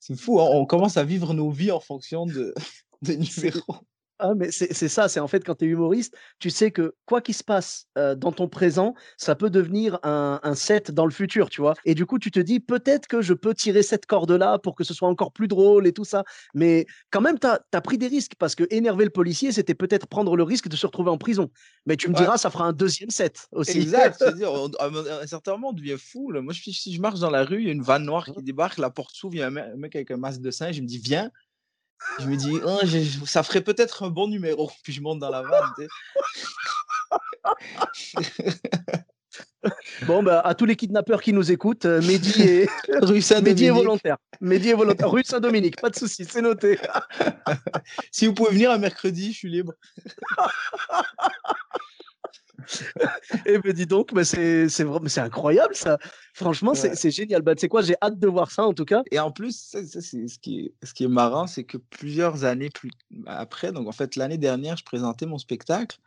C'est 0.00 0.18
fou, 0.18 0.40
hein, 0.40 0.46
on 0.50 0.64
commence 0.64 0.96
à 0.96 1.04
vivre 1.04 1.34
nos 1.34 1.50
vies 1.50 1.70
en 1.70 1.80
fonction 1.80 2.24
de, 2.26 2.54
de 3.02 3.12
numéros. 3.12 3.76
Ah, 4.20 4.34
mais 4.34 4.50
c'est 4.50 4.88
ça, 4.88 5.08
c'est 5.08 5.20
en 5.20 5.28
fait 5.28 5.44
quand 5.44 5.54
tu 5.54 5.64
es 5.66 5.68
humoriste, 5.68 6.16
tu 6.40 6.50
sais 6.50 6.72
que 6.72 6.96
quoi 7.06 7.20
qu'il 7.20 7.34
se 7.34 7.44
passe 7.44 7.86
euh, 7.96 8.16
dans 8.16 8.32
ton 8.32 8.48
présent, 8.48 8.94
ça 9.16 9.36
peut 9.36 9.48
devenir 9.48 10.00
un, 10.02 10.40
un 10.42 10.54
set 10.56 10.90
dans 10.90 11.04
le 11.04 11.12
futur, 11.12 11.48
tu 11.50 11.60
vois. 11.60 11.74
Et 11.84 11.94
du 11.94 12.04
coup, 12.04 12.18
tu 12.18 12.32
te 12.32 12.40
dis 12.40 12.58
peut-être 12.58 13.06
que 13.06 13.22
je 13.22 13.32
peux 13.32 13.54
tirer 13.54 13.84
cette 13.84 14.06
corde-là 14.06 14.58
pour 14.58 14.74
que 14.74 14.82
ce 14.82 14.92
soit 14.92 15.08
encore 15.08 15.32
plus 15.32 15.46
drôle 15.46 15.86
et 15.86 15.92
tout 15.92 16.04
ça. 16.04 16.24
Mais 16.52 16.86
quand 17.10 17.20
même, 17.20 17.38
tu 17.38 17.46
as, 17.46 17.80
pris 17.80 17.96
des 17.96 18.08
risques 18.08 18.32
parce 18.38 18.56
que 18.56 18.64
énerver 18.70 19.04
le 19.04 19.10
policier, 19.10 19.52
c'était 19.52 19.74
peut-être 19.76 20.08
prendre 20.08 20.36
le 20.36 20.42
risque 20.42 20.66
de 20.68 20.74
se 20.74 20.86
retrouver 20.86 21.10
en 21.10 21.18
prison. 21.18 21.50
Mais 21.86 21.96
tu 21.96 22.08
me 22.08 22.14
Ouais. 22.14 22.20
diras, 22.22 22.38
ça 22.38 22.50
fera 22.50 22.64
un 22.66 22.72
deuxième 22.72 23.10
set 23.10 23.46
aussi. 23.52 23.78
Exact, 23.78 24.16
c'est-à-dire, 24.18 24.50
à 24.80 24.86
un 25.22 25.26
certain 25.28 25.52
moment, 25.52 25.68
on 25.68 25.72
devient 25.72 25.96
fou. 25.96 26.32
là. 26.32 26.40
Moi, 26.40 26.52
je, 26.52 26.62
si 26.70 26.92
je 26.92 27.00
marche 27.00 27.20
dans 27.20 27.30
la 27.30 27.44
rue, 27.44 27.60
il 27.60 27.66
y 27.66 27.68
a 27.68 27.72
une 27.72 27.82
vanne 27.82 28.04
noire 28.04 28.24
qui 28.24 28.42
débarque, 28.42 28.78
la 28.78 28.90
porte 28.90 29.14
s'ouvre, 29.14 29.34
il 29.34 29.38
y 29.38 29.42
a 29.42 29.46
un 29.46 29.50
mec, 29.50 29.64
un 29.72 29.76
mec 29.76 29.94
avec 29.94 30.10
un 30.10 30.16
masque 30.16 30.40
de 30.40 30.50
singe, 30.50 30.76
il 30.76 30.82
me 30.82 30.88
dit, 30.88 30.98
viens. 30.98 31.30
Je 32.20 32.26
me 32.26 32.36
dis, 32.36 32.58
j'ai- 32.84 33.26
ça 33.26 33.42
ferait 33.42 33.60
peut-être 33.60 34.02
un 34.04 34.10
bon 34.10 34.28
numéro. 34.28 34.70
Puis 34.82 34.92
je 34.92 35.00
monte 35.00 35.18
dans 35.18 35.30
la 35.30 35.42
vanne. 35.42 35.88
Bon, 40.06 40.22
bah, 40.22 40.40
à 40.40 40.54
tous 40.54 40.64
les 40.64 40.76
kidnappeurs 40.76 41.20
qui 41.20 41.32
nous 41.32 41.50
écoutent, 41.50 41.84
euh, 41.84 42.00
Mehdi 42.02 42.42
est, 42.42 42.68
Rue 43.02 43.20
Mehdi 43.42 43.66
est 43.66 43.70
volontaire. 43.70 44.16
Mehdi 44.40 44.70
est 44.70 44.74
volontaire. 44.74 45.10
Rue 45.10 45.24
Saint-Dominique, 45.24 45.80
pas 45.80 45.90
de 45.90 45.96
souci, 45.96 46.24
c'est 46.24 46.40
noté. 46.42 46.78
Si 48.12 48.26
vous 48.26 48.34
pouvez 48.34 48.50
venir 48.52 48.70
un 48.70 48.78
mercredi, 48.78 49.32
je 49.32 49.38
suis 49.38 49.50
libre. 49.50 49.72
Eh 53.46 53.58
ben 53.58 53.72
dis 53.72 53.86
donc, 53.86 54.12
bah, 54.14 54.24
c'est 54.24 54.68
c'est 54.68 54.84
incroyable 55.18 55.74
ça. 55.74 55.98
Franchement, 56.34 56.74
c'est 56.74 56.90
Ouais. 56.90 56.96
c'est 56.96 57.10
génial. 57.10 57.42
Bah, 57.42 57.54
tu 57.54 57.60
sais 57.62 57.68
quoi, 57.68 57.82
j'ai 57.82 57.94
hâte 58.02 58.18
de 58.18 58.26
voir 58.28 58.50
ça 58.50 58.64
en 58.64 58.72
tout 58.72 58.84
cas. 58.84 59.02
Et 59.10 59.18
en 59.18 59.30
plus, 59.30 59.56
ça, 59.58 59.84
ça, 59.84 60.00
c'est 60.00 60.26
ce 60.28 60.38
qui 60.38 60.60
est, 60.60 60.86
ce 60.86 60.94
qui 60.94 61.04
est 61.04 61.08
marrant, 61.08 61.46
c'est 61.46 61.64
que 61.64 61.76
plusieurs 61.76 62.44
années 62.44 62.70
plus 62.70 62.90
après, 63.26 63.72
donc 63.72 63.88
en 63.88 63.92
fait, 63.92 64.16
l'année 64.16 64.38
dernière, 64.38 64.76
je 64.76 64.84
présentais 64.84 65.26
mon 65.26 65.38
spectacle 65.38 65.98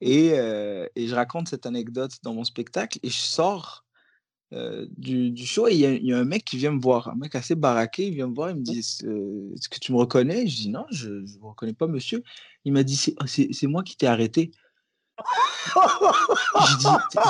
et, 0.00 0.32
euh, 0.34 0.86
et 0.96 1.06
je 1.08 1.14
raconte 1.14 1.48
cette 1.48 1.66
anecdote 1.66 2.12
dans 2.22 2.34
mon 2.34 2.44
spectacle 2.44 2.98
et 3.02 3.08
je 3.10 3.20
sors 3.20 3.84
euh, 4.52 4.86
du, 4.98 5.30
du 5.30 5.46
show 5.46 5.66
et 5.68 5.72
il 5.74 5.78
y, 5.80 5.86
a- 5.86 5.92
il 5.94 6.04
y 6.06 6.12
a 6.12 6.18
un 6.18 6.24
mec 6.24 6.44
qui 6.44 6.58
vient 6.58 6.72
me 6.72 6.80
voir, 6.80 7.08
un 7.08 7.14
mec 7.16 7.34
assez 7.34 7.54
baraqué, 7.54 8.08
il 8.08 8.14
vient 8.14 8.26
me 8.28 8.34
voir, 8.34 8.50
il 8.50 8.56
me 8.56 8.62
dit 8.62 8.80
euh, 9.04 9.54
Est-ce 9.54 9.68
que 9.68 9.78
tu 9.78 9.92
me 9.92 9.96
reconnais? 9.98 10.46
Je 10.46 10.56
dis 10.56 10.68
Non, 10.68 10.84
je 10.90 11.08
ne 11.10 11.26
vous 11.40 11.48
reconnais 11.48 11.72
pas, 11.74 11.86
monsieur. 11.86 12.22
Il 12.64 12.72
m'a 12.74 12.82
dit 12.82 12.96
C'est 12.96 13.14
c'est 13.52 13.66
moi 13.66 13.82
qui 13.82 13.96
t'ai 13.96 14.06
arrêté. 14.06 14.50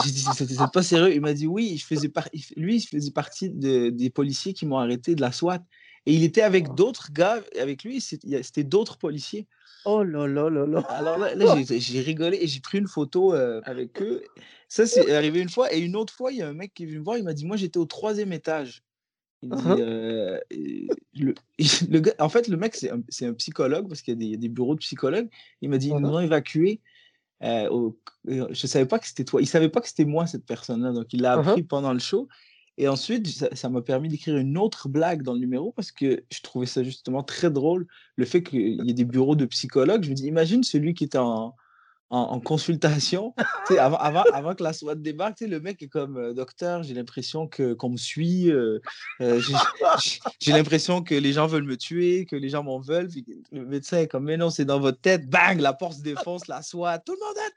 J'ai 0.05 0.11
dit, 0.11 0.23
c'est 0.37 0.49
c'est 0.49 0.73
pas 0.73 0.83
sérieux. 0.83 1.15
Il 1.15 1.21
m'a 1.21 1.35
dit 1.35 1.47
oui, 1.47 1.77
je 1.79 1.87
faisais 1.87 2.09
par... 2.09 2.29
lui, 2.57 2.77
il 2.77 2.87
faisait 2.87 3.11
partie 3.11 3.51
de- 3.51 3.91
des 3.91 4.11
policiers 4.11 4.53
qui 4.53 4.67
m'ont 4.67 4.79
arrêté 4.79 5.15
de 5.15 5.21
la 5.21 5.33
SWAT. 5.33 5.61
Et 6.07 6.15
il 6.15 6.25
était 6.25 6.43
avec 6.43 6.75
d'autres 6.75 7.13
gars, 7.13 7.41
avec 7.61 7.85
lui, 7.85 8.01
c'était 8.01 8.65
d'autres 8.65 8.99
policiers. 8.99 9.47
Oh 9.85 10.03
là 10.05 10.27
là 10.27 10.49
là 10.49 10.67
là. 10.67 10.81
Alors 10.89 11.19
là, 11.19 11.35
là, 11.35 11.47
j'ai 11.69 12.01
rigolé 12.01 12.39
et 12.41 12.47
j'ai 12.47 12.61
pris 12.61 12.79
une 12.79 12.87
photo 12.89 13.35
euh, 13.35 13.61
avec 13.65 14.01
eux. 14.03 14.23
Ça, 14.69 14.87
c'est 14.87 15.13
arrivé 15.15 15.41
une 15.41 15.49
fois. 15.49 15.73
Et 15.73 15.79
une 15.81 15.97
autre 15.97 16.13
fois, 16.13 16.33
il 16.33 16.39
y 16.39 16.43
a 16.43 16.49
un 16.49 16.55
mec 16.55 16.73
qui 16.75 16.85
est 16.85 16.87
venu 16.87 16.99
me 17.01 17.05
voir, 17.05 17.19
il 17.19 17.25
m'a 17.25 17.35
dit, 17.35 17.45
moi, 17.45 17.57
j'étais 17.57 17.79
au 17.79 17.85
troisième 17.85 18.33
étage. 18.33 18.83
Il 19.43 19.51
dit, 19.51 19.63
Mhm. 19.69 19.77
euh, 19.81 20.39
le, 21.15 21.35
le 21.89 21.99
gars, 22.01 22.15
en 22.21 22.29
fait, 22.29 22.47
le 22.49 22.57
mec, 22.57 22.77
c'est 22.77 22.91
un, 22.91 23.33
psychologue, 23.35 23.89
parce 23.89 24.03
qu'il 24.03 24.15
y, 24.15 24.17
a 24.17 24.19
des- 24.19 24.25
il 24.27 24.31
y 24.31 24.35
a 24.35 24.39
des 24.39 24.49
bureaux 24.49 24.75
de 24.75 24.81
psychologues. 24.81 25.29
Il 25.63 25.69
m'a 25.69 25.79
dit, 25.79 25.89
ils 25.89 25.95
nous 25.95 26.09
Mhm. 26.09 26.15
ont 26.15 26.21
évacués. 26.21 26.81
Euh, 27.43 27.69
au- 27.71 27.99
euh, 28.29 28.47
je 28.51 28.67
savais 28.67 28.87
pas 28.87 28.99
que 28.99 29.07
c'était 29.07 29.25
toi. 29.25 29.41
Il 29.43 29.47
savait 29.47 29.69
pas 29.69 29.81
que 29.81 29.89
c'était 29.89 30.05
moi, 30.05 30.27
cette 30.27 30.47
personne-là. 30.47 30.93
Donc, 30.93 31.13
il 31.13 31.23
l'a 31.23 31.37
Mhm. 31.37 31.49
appris 31.49 31.63
pendant 31.65 31.93
le 31.93 31.99
show. 31.99 32.29
Et 32.79 32.89
ensuite, 32.89 33.27
ça 33.29 33.49
ça 33.55 33.69
m'a 33.69 33.83
permis 33.83 34.09
d'écrire 34.09 34.37
une 34.39 34.57
autre 34.57 34.89
blague 34.89 35.23
dans 35.23 35.35
le 35.35 35.41
numéro 35.41 35.73
parce 35.73 35.93
que 35.93 36.25
je 36.33 36.41
trouvais 36.41 36.67
ça 36.67 36.83
justement 36.83 37.23
très 37.23 37.51
drôle, 37.51 37.87
le 38.17 38.25
fait 38.25 38.43
qu'il 38.43 38.83
y 38.85 38.91
ait 38.91 38.95
des 38.95 39.05
bureaux 39.05 39.37
de 39.37 39.45
psychologues. 39.45 40.05
Je 40.05 40.11
me 40.11 40.15
dis, 40.15 40.27
imagine 40.27 40.63
celui 40.63 40.95
qui 40.95 41.05
était 41.05 41.19
en, 41.19 41.55
en, 42.13 42.21
en 42.35 42.41
consultation, 42.41 43.35
avant, 43.79 43.97
avant, 43.97 44.23
avant 44.35 44.55
que 44.55 44.63
la 44.63 44.75
SWAT 44.75 44.97
débarque, 44.97 45.41
le 45.41 45.59
mec 45.61 45.83
est 45.83 45.89
comme 45.89 46.19
euh, 46.19 46.35
docteur, 46.35 46.83
j'ai 46.83 46.93
l'impression 46.93 47.49
que 47.49 47.73
qu'on 47.73 47.89
me 47.89 47.97
suit, 47.97 48.51
euh, 48.51 48.81
euh, 49.23 49.41
j'ai- 50.39 50.53
l'impression 50.53 51.03
que 51.03 51.15
les 51.15 51.33
gens 51.33 51.47
veulent 51.47 51.65
me 51.65 51.79
tuer, 51.79 52.27
que 52.27 52.37
les 52.37 52.51
gens 52.51 52.63
m'en 52.63 52.79
veulent. 52.81 53.09
Puis 53.09 53.25
le 53.51 53.65
médecin 53.65 53.99
est 54.01 54.09
comme, 54.09 54.25
mais 54.25 54.37
non, 54.37 54.51
c'est 54.51 54.67
dans 54.67 54.79
votre 54.79 55.01
tête, 55.01 55.29
bang, 55.29 55.59
la 55.59 55.73
porte 55.73 55.95
se 55.95 56.03
défonce, 56.03 56.49
la 56.49 56.61
SWAT, 56.61 56.99
tout 56.99 57.15
le 57.15 57.27
monde 57.27 57.39
à 57.39 57.51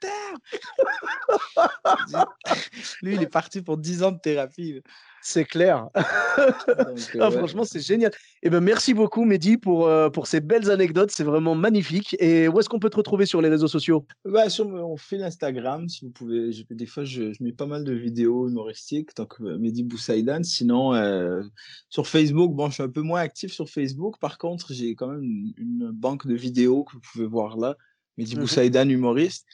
terre. 2.16 2.26
Lui, 3.02 3.14
il 3.14 3.22
est 3.22 3.26
parti 3.26 3.60
pour 3.60 3.76
10 3.76 4.02
ans 4.02 4.12
de 4.12 4.18
thérapie. 4.18 4.82
C'est 5.28 5.44
clair. 5.44 5.88
Donc, 5.96 7.16
euh, 7.16 7.18
Ah, 7.20 7.30
ouais. 7.30 7.36
franchement, 7.38 7.64
c'est 7.64 7.80
génial. 7.80 8.12
Eh 8.44 8.48
ben 8.48 8.60
merci 8.60 8.94
beaucoup 8.94 9.24
Mehdi 9.24 9.56
pour 9.56 9.88
euh, 9.88 10.08
pour 10.08 10.28
ces 10.28 10.40
belles 10.40 10.70
anecdotes. 10.70 11.10
C'est 11.10 11.24
vraiment 11.24 11.56
magnifique. 11.56 12.14
Et 12.20 12.46
où 12.46 12.60
est-ce 12.60 12.68
qu'on 12.68 12.78
peut 12.78 12.90
te 12.90 12.96
retrouver 12.96 13.26
sur 13.26 13.42
les 13.42 13.48
réseaux 13.48 13.66
sociaux? 13.66 14.06
Bah, 14.24 14.48
sur 14.48 14.68
mon 14.68 14.96
fil 14.96 15.24
Instagram, 15.24 15.88
si 15.88 16.04
vous 16.04 16.12
pouvez, 16.12 16.52
je- 16.52 16.62
des 16.70 16.86
fois 16.86 17.02
je, 17.02 17.32
je 17.32 17.42
mets 17.42 17.50
pas 17.52 17.66
mal 17.66 17.82
de 17.82 17.92
vidéos 17.92 18.48
humoristiques, 18.48 19.16
donc 19.16 19.34
euh, 19.40 19.58
Mehdi 19.58 19.82
Boussaïdan. 19.82 20.44
Sinon, 20.44 20.94
euh, 20.94 21.42
sur 21.88 22.06
Facebook, 22.06 22.54
bon, 22.54 22.68
je 22.68 22.74
suis 22.74 22.82
un 22.84 22.88
peu 22.88 23.02
moins 23.02 23.20
actif 23.20 23.52
sur 23.52 23.68
Facebook. 23.68 24.20
Par 24.20 24.38
contre, 24.38 24.72
j'ai 24.72 24.94
quand 24.94 25.08
même 25.08 25.24
une, 25.24 25.52
une 25.56 25.90
banque 25.90 26.28
de 26.28 26.34
vidéos 26.34 26.84
que 26.84 26.92
vous 26.92 27.00
pouvez 27.12 27.26
voir 27.26 27.56
là, 27.56 27.76
Mehdi 28.16 28.36
Mhm. 28.36 28.42
Boussaïdan 28.42 28.88
humoriste. 28.88 29.44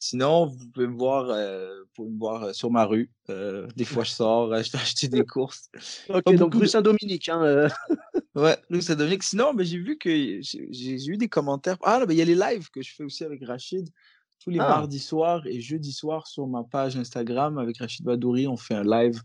Sinon, 0.00 0.46
vous 0.46 0.68
pouvez 0.68 0.86
me 0.86 0.96
voir, 0.96 1.28
euh, 1.30 1.80
vous 1.80 1.88
pouvez 1.94 2.10
me 2.10 2.18
voir 2.18 2.42
euh, 2.44 2.52
sur 2.52 2.70
ma 2.70 2.84
rue. 2.84 3.10
Euh, 3.30 3.66
des 3.76 3.84
fois, 3.84 4.04
je 4.04 4.10
sors, 4.10 4.52
euh, 4.52 4.62
je 4.62 4.70
vais 4.70 4.78
acheter 4.78 5.08
des 5.08 5.24
courses. 5.26 5.68
Ok, 6.08 6.22
Pas 6.24 6.32
donc 6.34 6.54
rue 6.54 6.60
de- 6.62 6.66
Saint-Dominique. 6.66 7.28
Hein, 7.28 7.42
euh. 7.42 7.68
Ouais, 8.34 8.56
nous, 8.70 8.80
ça 8.80 8.94
Dominique. 8.94 9.24
Sinon, 9.24 9.52
mais 9.52 9.64
j'ai 9.64 9.78
vu 9.78 9.98
que 9.98 10.08
j'ai 10.40 11.06
eu 11.08 11.16
des 11.16 11.28
commentaires. 11.28 11.76
Ah, 11.82 12.06
ben, 12.06 12.12
il 12.12 12.18
y 12.18 12.22
a 12.22 12.24
les 12.24 12.36
lives 12.36 12.70
que 12.70 12.82
je 12.82 12.94
fais 12.94 13.02
aussi 13.02 13.24
avec 13.24 13.44
Rachid. 13.44 13.88
Tous 14.44 14.50
les 14.50 14.60
Ah. 14.60 14.68
mardis 14.68 15.00
soirs 15.00 15.44
et 15.48 15.60
jeudis 15.60 15.90
soirs 15.92 16.28
sur 16.28 16.46
ma 16.46 16.62
page 16.62 16.96
Instagram 16.96 17.58
avec 17.58 17.78
Rachid 17.78 18.04
Badouri, 18.04 18.46
on 18.46 18.56
fait 18.56 18.74
un 18.74 18.84
live 18.84 19.20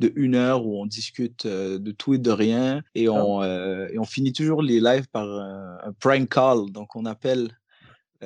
de 0.00 0.10
une 0.16 0.34
heure 0.34 0.64
où 0.64 0.80
on 0.80 0.86
discute 0.86 1.46
de 1.46 1.90
tout 1.92 2.14
et 2.14 2.18
de 2.18 2.30
rien 2.30 2.82
et 2.94 3.10
on, 3.10 3.42
et 3.44 3.98
on 3.98 4.04
finit 4.04 4.32
toujours 4.32 4.62
les 4.62 4.80
lives 4.80 5.08
par 5.10 5.28
un 5.28 5.92
prank 6.00 6.26
call. 6.30 6.70
Donc 6.72 6.96
on 6.96 7.04
appelle, 7.04 7.50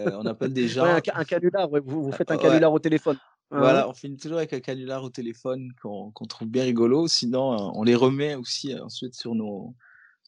on 0.07 0.26
appelle 0.26 0.53
des 0.53 0.68
gens. 0.68 0.84
un, 0.84 1.24
canular, 1.24 1.68
vous, 1.68 2.05
vous, 2.05 2.12
faites 2.12 2.30
un 2.30 2.36
canular 2.36 2.72
au 2.72 2.78
téléphone. 2.78 3.16
Voilà, 3.51 3.88
on 3.88 3.94
finit 3.94 4.16
toujours 4.16 4.38
avec 4.38 4.53
un 4.53 4.61
canular 4.61 5.03
au 5.03 5.11
téléphone 5.11 5.72
qu'on 5.80 6.26
trouve 6.28 6.49
bien 6.49 6.64
rigolo. 6.64 7.09
Sinon, 7.09 7.72
on 7.74 7.82
les 7.82 7.94
remet 7.94 8.34
aussi 8.34 8.74
ensuite 8.78 9.14
sur 9.14 9.34
nos, 9.34 9.74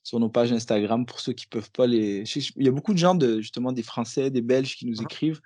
sur 0.02 0.20
nos 0.20 0.28
pages 0.28 0.52
Instagram 0.52 1.06
pour 1.06 1.20
ceux 1.20 1.32
qui 1.32 1.46
peuvent 1.46 1.70
pas 1.70 1.86
les. 1.86 2.24
Il 2.56 2.64
y 2.64 2.68
a 2.68 2.72
beaucoup 2.72 2.94
de 2.94 2.98
gens, 2.98 3.14
de, 3.14 3.40
justement, 3.40 3.72
des 3.72 3.82
Français, 3.82 4.30
des 4.30 4.42
Belges 4.42 4.76
qui 4.76 4.86
nous 4.86 5.00
ah. 5.00 5.04
écrivent 5.04 5.40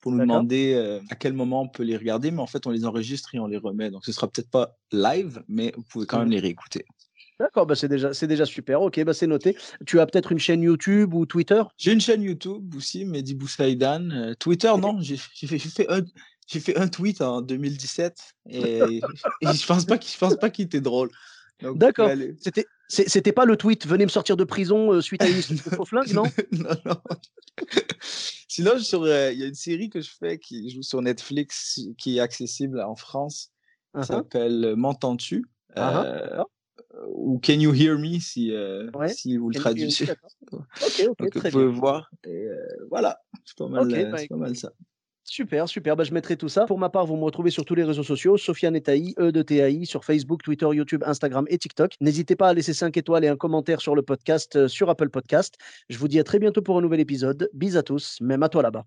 pour 0.00 0.12
nous 0.12 0.20
demander 0.20 0.72
euh, 0.74 0.98
à 1.10 1.14
quel 1.14 1.34
moment 1.34 1.62
on 1.62 1.68
peut 1.68 1.82
les 1.82 1.96
regarder, 1.96 2.30
mais 2.30 2.40
en 2.40 2.46
fait, 2.46 2.66
on 2.66 2.70
les 2.70 2.86
enregistre 2.86 3.34
et 3.34 3.38
on 3.38 3.46
les 3.46 3.58
remet. 3.58 3.90
Donc, 3.90 4.04
ce 4.06 4.12
sera 4.12 4.28
peut-être 4.28 4.50
pas 4.50 4.76
live, 4.92 5.42
mais 5.46 5.72
vous 5.76 5.82
pouvez 5.82 6.06
quand 6.06 6.18
même 6.18 6.28
mmh. 6.28 6.32
les 6.32 6.40
réécouter. 6.40 6.86
D'accord, 7.40 7.64
bah 7.64 7.74
c'est 7.74 7.88
déjà, 7.88 8.12
c'est 8.12 8.26
déjà 8.26 8.44
super. 8.44 8.82
Ok, 8.82 9.02
bah 9.02 9.14
c'est 9.14 9.26
noté. 9.26 9.56
Tu 9.86 9.98
as 9.98 10.04
peut-être 10.04 10.30
une 10.30 10.38
chaîne 10.38 10.62
YouTube 10.62 11.14
ou 11.14 11.24
Twitter? 11.24 11.62
J'ai 11.78 11.92
une 11.92 12.00
chaîne 12.00 12.22
YouTube 12.22 12.74
aussi, 12.76 13.06
Mehdi 13.06 13.34
Boussaïdan. 13.34 14.10
Euh, 14.10 14.34
Twitter, 14.34 14.70
non, 14.78 15.00
j'ai 15.00 15.16
fait, 15.16 15.58
fait, 15.58 15.90
un, 15.90 16.02
j'ai 16.46 16.60
fait 16.60 16.76
un 16.76 16.86
tweet 16.86 17.22
en 17.22 17.40
2017 17.40 18.18
et, 18.50 18.78
et 19.40 19.52
je 19.54 19.66
pense 19.66 19.86
pas, 19.86 19.98
je 19.98 20.18
pense 20.18 20.36
pas 20.36 20.50
qu'il 20.50 20.66
était 20.66 20.82
drôle. 20.82 21.08
D'accord. 21.62 22.10
C'était, 22.40 22.66
c'était 22.88 23.32
pas 23.32 23.46
le 23.46 23.56
tweet 23.56 23.86
venez 23.86 24.04
me 24.04 24.10
sortir 24.10 24.36
de 24.36 24.44
prison 24.44 24.92
euh, 24.92 25.00
suite 25.00 25.22
à 25.22 25.28
une 25.28 25.38
histoire 25.38 25.80
de 25.80 25.84
flingue, 25.86 26.08
non? 26.12 26.24
Non, 26.52 26.70
non. 26.84 27.00
Sinon, 28.48 28.72
il 28.76 29.38
y 29.38 29.42
a 29.42 29.46
une 29.46 29.54
série 29.54 29.88
que 29.88 30.02
je 30.02 30.10
fais 30.10 30.38
qui 30.38 30.70
joue 30.70 30.82
sur 30.82 31.00
Netflix 31.00 31.80
qui 31.96 32.18
est 32.18 32.20
accessible 32.20 32.82
en 32.82 32.96
France. 32.96 33.50
Ça 33.94 34.00
uh-huh. 34.00 34.06
s'appelle 34.06 34.64
euh, 34.64 34.76
M'entends-tu? 34.76 35.46
Uh-huh. 35.76 36.04
euh, 36.04 36.44
ou 37.08 37.40
Can 37.44 37.60
You 37.60 37.74
Hear 37.74 37.98
Me 37.98 38.18
si, 38.18 38.52
si 39.08 39.36
vous 39.36 39.50
le 39.50 39.54
traduisez. 39.54 40.06
ok, 40.52 41.08
ok, 41.08 41.30
très 41.34 41.50
vous 41.50 41.58
pouvez 41.58 41.72
voir. 41.72 42.10
Et, 42.26 42.46
voilà, 42.88 43.20
c'est 43.44 43.56
pas 43.56 43.68
mal, 43.68 43.88
bah, 43.88 44.18
pas 44.28 44.36
mal 44.36 44.56
ça. 44.56 44.72
Super, 45.30 45.68
super. 45.68 45.94
Bah, 45.94 46.02
je 46.02 46.12
mettrai 46.12 46.36
tout 46.36 46.48
ça. 46.48 46.66
Pour 46.66 46.76
ma 46.76 46.88
part, 46.88 47.06
vous 47.06 47.14
me 47.14 47.22
retrouvez 47.22 47.50
sur 47.50 47.64
tous 47.64 47.76
les 47.76 47.84
réseaux 47.84 48.02
sociaux, 48.02 48.36
Sofiane 48.36 48.74
Etaï, 48.74 49.14
E 49.16 49.30
de 49.30 49.42
TAI, 49.42 49.86
sur 49.86 50.04
Facebook, 50.04 50.42
Twitter, 50.42 50.66
YouTube, 50.72 51.04
Instagram 51.06 51.46
et 51.48 51.56
TikTok. 51.56 51.94
N'hésitez 52.00 52.34
pas 52.34 52.48
à 52.48 52.54
laisser 52.54 52.74
5 52.74 52.96
étoiles 52.96 53.24
et 53.24 53.28
un 53.28 53.36
commentaire 53.36 53.80
sur 53.80 53.94
le 53.94 54.02
podcast, 54.02 54.56
euh, 54.56 54.66
sur 54.66 54.90
Apple 54.90 55.08
Podcast. 55.08 55.56
Je 55.88 55.98
vous 55.98 56.08
dis 56.08 56.18
à 56.18 56.24
très 56.24 56.40
bientôt 56.40 56.62
pour 56.62 56.76
un 56.78 56.80
nouvel 56.80 56.98
épisode. 56.98 57.48
Bis 57.52 57.76
à 57.76 57.84
tous, 57.84 58.18
même 58.20 58.42
à 58.42 58.48
toi 58.48 58.62
là-bas. 58.62 58.86